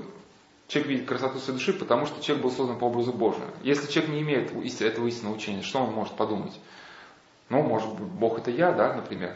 человек 0.69 0.91
видит 0.91 1.09
красоту 1.09 1.39
своей 1.39 1.59
души, 1.59 1.73
потому 1.73 2.07
что 2.07 2.23
человек 2.23 2.45
был 2.45 2.51
создан 2.51 2.79
по 2.79 2.85
образу 2.85 3.13
Божию. 3.13 3.47
Если 3.63 3.91
человек 3.91 4.13
не 4.13 4.23
имеет 4.23 4.53
этого 4.81 5.07
истинного 5.07 5.35
учения, 5.35 5.63
что 5.63 5.81
он 5.81 5.93
может 5.93 6.15
подумать? 6.15 6.59
Ну, 7.51 7.63
может 7.63 7.89
быть, 7.91 8.09
Бог 8.09 8.39
это 8.39 8.51
я, 8.51 8.73
да, 8.73 8.95
например. 8.95 9.35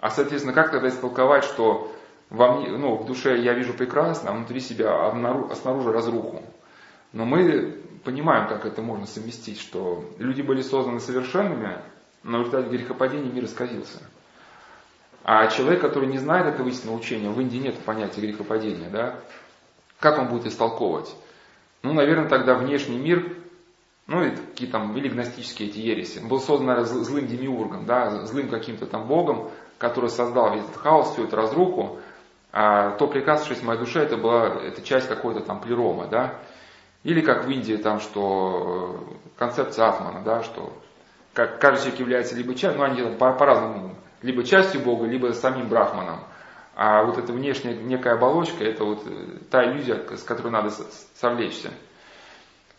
А, 0.00 0.10
соответственно, 0.10 0.54
как 0.54 0.70
тогда 0.70 0.88
истолковать, 0.88 1.44
что 1.44 1.91
во 2.32 2.56
мне, 2.56 2.68
ну, 2.70 2.96
в 2.96 3.04
душе 3.04 3.38
я 3.38 3.52
вижу 3.52 3.74
прекрасно, 3.74 4.30
а 4.30 4.32
внутри 4.32 4.60
себя, 4.60 5.10
а 5.10 5.54
снаружи 5.54 5.92
разруху. 5.92 6.42
Но 7.12 7.26
мы 7.26 7.76
понимаем, 8.04 8.48
как 8.48 8.64
это 8.64 8.80
можно 8.80 9.06
совместить, 9.06 9.60
что 9.60 10.02
люди 10.18 10.40
были 10.40 10.62
созданы 10.62 10.98
совершенными, 10.98 11.76
но 12.22 12.38
в 12.38 12.46
результате 12.46 12.70
грехопадения 12.70 13.30
мир 13.30 13.44
исказился. 13.44 13.98
А 15.24 15.46
человек, 15.48 15.82
который 15.82 16.08
не 16.08 16.16
знает 16.16 16.46
этого 16.46 16.68
истинного 16.68 16.96
учения, 16.96 17.28
в 17.28 17.38
Индии 17.38 17.58
нет 17.58 17.78
понятия 17.80 18.22
грехопадения, 18.22 18.88
да, 18.88 19.20
как 20.00 20.18
он 20.18 20.28
будет 20.28 20.46
истолковывать? 20.46 21.14
Ну, 21.82 21.92
наверное, 21.92 22.30
тогда 22.30 22.54
внешний 22.54 22.96
мир, 22.96 23.36
ну, 24.06 24.24
и 24.24 24.30
какие 24.30 24.68
там, 24.68 24.96
или 24.96 25.08
гностические 25.08 25.68
эти 25.68 25.80
ереси, 25.80 26.20
был 26.20 26.40
создан, 26.40 26.68
наверное, 26.68 27.04
злым 27.04 27.26
демиургом, 27.26 27.84
да, 27.84 28.24
злым 28.24 28.48
каким-то 28.48 28.86
там 28.86 29.06
богом, 29.06 29.50
который 29.76 30.08
создал 30.08 30.54
весь 30.54 30.64
этот 30.64 30.76
хаос, 30.76 31.12
всю 31.12 31.24
эту 31.24 31.36
разруху, 31.36 32.00
а 32.52 32.90
то 32.90 33.06
прикасавшись 33.06 33.60
в 33.60 33.64
моей 33.64 33.80
душе, 33.80 34.00
это 34.00 34.18
была 34.18 34.46
это 34.48 34.82
часть 34.82 35.08
какой-то 35.08 35.40
там 35.40 35.60
плерома, 35.60 36.06
да. 36.06 36.34
Или 37.02 37.22
как 37.22 37.46
в 37.46 37.50
Индии 37.50 37.76
там, 37.76 37.98
что 37.98 39.00
э, 39.10 39.14
концепция 39.38 39.88
Атмана, 39.88 40.22
да, 40.22 40.42
что 40.42 40.72
как 41.32 41.58
каждый 41.58 41.84
человек 41.84 42.00
является 42.00 42.36
либо 42.36 42.54
частью, 42.54 42.78
ну 42.78 42.84
они 42.84 43.16
по- 43.16 43.32
по-разному, 43.32 43.96
либо 44.20 44.44
частью 44.44 44.82
Бога, 44.82 45.06
либо 45.06 45.32
самим 45.32 45.68
Брахманом. 45.68 46.20
А 46.76 47.02
вот 47.04 47.18
эта 47.18 47.32
внешняя 47.32 47.74
некая 47.74 48.14
оболочка, 48.14 48.62
это 48.64 48.84
вот 48.84 49.02
э, 49.06 49.38
та 49.50 49.64
иллюзия, 49.64 50.04
с 50.14 50.22
которой 50.22 50.50
надо 50.50 50.70
совлечься. 51.14 51.70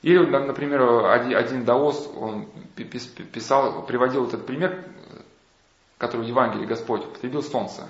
Или, 0.03 0.19
например, 0.26 1.05
один, 1.07 1.36
один 1.36 1.65
даос, 1.65 2.11
он 2.15 2.47
писал, 2.76 3.86
приводил 3.86 4.28
этот 4.28 4.45
пример, 4.45 4.84
который 5.97 6.26
в 6.26 6.28
Евангелии 6.28 6.65
Господь 6.65 7.05
употребил 7.05 7.41
солнце 7.41 7.88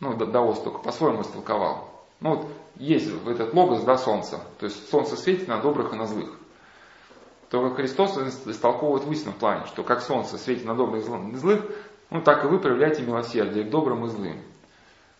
ну, 0.00 0.14
Даос 0.16 0.60
только 0.60 0.78
по-своему 0.78 1.22
истолковал. 1.22 1.90
Ну 2.20 2.36
вот 2.36 2.48
есть 2.76 3.10
этот 3.26 3.54
логос, 3.54 3.82
да, 3.84 3.96
солнца, 3.96 4.40
то 4.58 4.66
есть 4.66 4.88
солнце 4.90 5.16
светит 5.16 5.48
на 5.48 5.58
добрых 5.58 5.92
и 5.92 5.96
на 5.96 6.06
злых. 6.06 6.30
Только 7.50 7.76
Христос 7.76 8.16
истолковывает 8.46 9.04
в 9.04 9.12
истинном 9.12 9.34
плане, 9.34 9.66
что 9.66 9.82
как 9.82 10.00
солнце 10.00 10.38
светит 10.38 10.64
на 10.64 10.74
добрых 10.74 11.04
и 11.04 11.36
злых, 11.36 11.62
ну 12.10 12.20
так 12.20 12.44
и 12.44 12.48
вы 12.48 12.58
проявляете 12.58 13.02
милосердие 13.02 13.64
к 13.64 13.70
добрым 13.70 14.04
и 14.06 14.08
злым. 14.08 14.40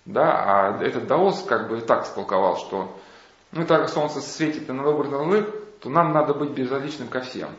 Да, 0.04 0.32
а 0.32 0.82
этот 0.82 1.06
Даос 1.06 1.42
как 1.42 1.68
бы 1.68 1.80
так 1.80 2.04
истолковал, 2.04 2.56
что 2.56 2.96
ну 3.52 3.64
так 3.64 3.82
как 3.82 3.90
солнце 3.90 4.20
светит 4.20 4.68
и 4.68 4.72
на 4.72 4.82
добрых 4.82 5.08
и 5.08 5.12
на 5.12 5.24
злых, 5.24 5.54
то 5.80 5.90
нам 5.90 6.12
надо 6.12 6.34
быть 6.34 6.50
безразличным 6.50 7.08
ко 7.08 7.20
всем. 7.20 7.50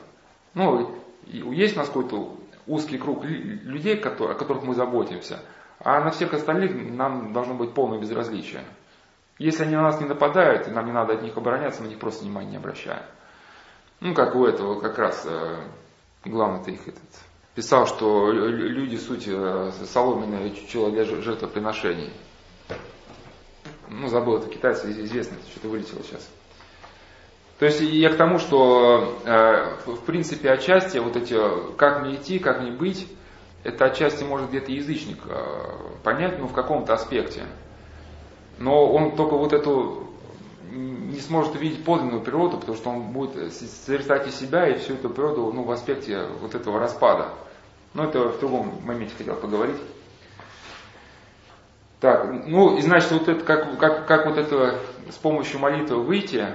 Ну, 0.54 0.96
есть 1.26 1.76
у 1.76 1.80
нас 1.80 1.88
какой-то 1.88 2.36
узкий 2.68 2.98
круг 2.98 3.24
людей, 3.24 3.98
о 3.98 4.34
которых 4.34 4.64
мы 4.64 4.74
заботимся– 4.74 5.40
а 5.86 6.04
на 6.04 6.10
всех 6.10 6.34
остальных 6.34 6.74
нам 6.74 7.32
должно 7.32 7.54
быть 7.54 7.76
полное 7.76 8.00
безразличие. 8.00 8.66
Если 9.38 9.64
они 9.64 9.76
на 9.76 9.84
нас 9.84 10.02
не 10.02 10.08
нападают, 10.08 10.68
и 10.68 10.72
нам 10.72 10.88
не 10.88 10.92
надо 10.92 11.14
от 11.14 11.22
них 11.22 11.38
обороняться, 11.38 11.82
мы 11.82 11.88
на 11.88 11.92
них 11.92 12.00
просто 12.00 12.24
внимания 12.24 12.50
не 12.50 12.58
обращаем. 12.58 13.04
Ну, 14.00 14.16
как 14.16 14.36
у 14.36 14.46
этого 14.46 14.82
как 14.82 14.98
раз 14.98 15.24
э, 15.28 15.64
главный-то 16.26 16.72
их 16.72 16.88
этот, 16.88 17.04
писал, 17.54 17.86
что 17.86 18.32
люди 18.32 18.96
суть 18.96 19.28
э, 19.28 19.72
соломенное 19.86 20.50
чучело 20.50 20.92
жертвоприношений. 21.22 22.12
ну 23.88 24.08
забыл, 24.08 24.38
это 24.38 24.50
китайцы 24.50 24.90
известно, 24.90 25.38
что-то 25.52 25.68
вылетело 25.68 26.02
сейчас. 26.02 26.28
То 27.60 27.66
есть 27.66 27.82
я 27.82 28.10
к 28.10 28.18
тому, 28.18 28.40
что 28.40 29.20
э, 29.24 29.76
в 29.86 30.04
принципе 30.04 30.50
отчасти 30.50 30.98
вот 30.98 31.16
эти, 31.16 31.38
как 31.78 32.02
мне 32.02 32.16
идти, 32.16 32.40
как 32.40 32.62
мне 32.62 32.72
быть, 32.72 33.08
это 33.66 33.86
отчасти 33.86 34.24
может 34.24 34.50
где-то 34.50 34.72
язычник 34.72 35.18
э, 35.28 35.44
понять, 36.04 36.40
ну 36.40 36.48
в 36.48 36.54
каком-то 36.54 36.94
аспекте. 36.94 37.46
Но 38.60 38.92
он 38.94 39.16
только 39.16 39.36
вот 39.36 39.54
эту 39.54 40.08
не 40.72 41.20
сможет 41.20 41.56
увидеть 41.56 41.84
подлинную 41.84 42.22
природу, 42.22 42.58
потому 42.58 42.78
что 42.78 42.92
он 42.92 43.12
будет 43.12 43.54
созерцать 43.54 44.28
из 44.28 44.36
себя 44.36 44.68
и 44.68 44.78
всю 44.78 44.94
эту 44.94 45.10
природу 45.10 45.52
ну, 45.52 45.64
в 45.64 45.72
аспекте 45.72 46.28
вот 46.42 46.54
этого 46.54 46.80
распада. 46.80 47.30
Но 47.94 48.04
это 48.04 48.30
в 48.30 48.40
другом 48.40 48.72
моменте 48.84 49.14
хотел 49.18 49.36
поговорить. 49.36 49.78
Так, 52.02 52.46
ну 52.46 52.78
и 52.78 52.82
значит, 52.82 53.12
вот 53.12 53.28
это, 53.28 53.44
как, 53.44 53.80
как, 53.80 54.06
как 54.06 54.28
вот 54.28 54.38
это 54.38 54.80
с 55.10 55.16
помощью 55.16 55.60
молитвы 55.60 56.04
выйти, 56.04 56.46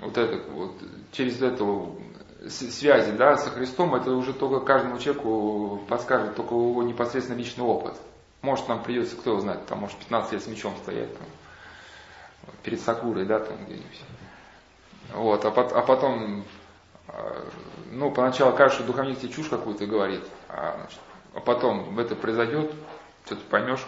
вот 0.00 0.16
это, 0.16 0.40
вот, 0.52 0.74
через 1.10 1.42
эту 1.42 1.96
связи 2.50 3.12
да, 3.12 3.36
со 3.36 3.50
Христом, 3.50 3.94
это 3.94 4.10
уже 4.12 4.32
только 4.32 4.64
каждому 4.64 4.98
человеку 4.98 5.82
подскажет 5.88 6.36
только 6.36 6.54
его 6.54 6.82
непосредственно 6.82 7.36
личный 7.36 7.64
опыт. 7.64 7.94
Может, 8.42 8.68
нам 8.68 8.82
придется, 8.82 9.16
кто 9.16 9.38
знает, 9.40 9.66
там, 9.66 9.80
может, 9.80 9.96
15 9.96 10.32
лет 10.32 10.42
с 10.42 10.46
мечом 10.46 10.76
стоять 10.76 11.16
там, 11.16 11.26
перед 12.62 12.80
Сакурой, 12.80 13.24
да, 13.24 13.40
там 13.40 13.56
где-нибудь. 13.64 14.02
Вот, 15.14 15.44
а, 15.44 15.48
а 15.48 15.82
потом, 15.82 16.44
а, 17.08 17.44
ну, 17.90 18.10
поначалу 18.10 18.54
кажется, 18.56 18.82
что 18.82 18.92
духовник 18.92 19.18
тебе 19.18 19.32
чушь 19.32 19.48
какую-то 19.48 19.86
говорит, 19.86 20.22
а, 20.48 20.76
значит, 20.76 21.00
а 21.34 21.40
потом 21.40 21.98
это 21.98 22.14
произойдет, 22.14 22.72
что 23.24 23.36
ты 23.36 23.42
поймешь, 23.42 23.84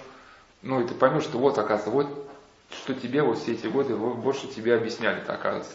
ну, 0.62 0.80
и 0.80 0.86
ты 0.86 0.94
поймешь, 0.94 1.24
что 1.24 1.38
вот, 1.38 1.58
оказывается, 1.58 1.90
вот, 1.90 2.28
что 2.70 2.94
тебе 2.94 3.22
вот 3.22 3.38
все 3.38 3.52
эти 3.52 3.66
годы 3.66 3.96
больше 3.96 4.48
тебе 4.48 4.74
объясняли, 4.74 5.20
оказывается. 5.26 5.72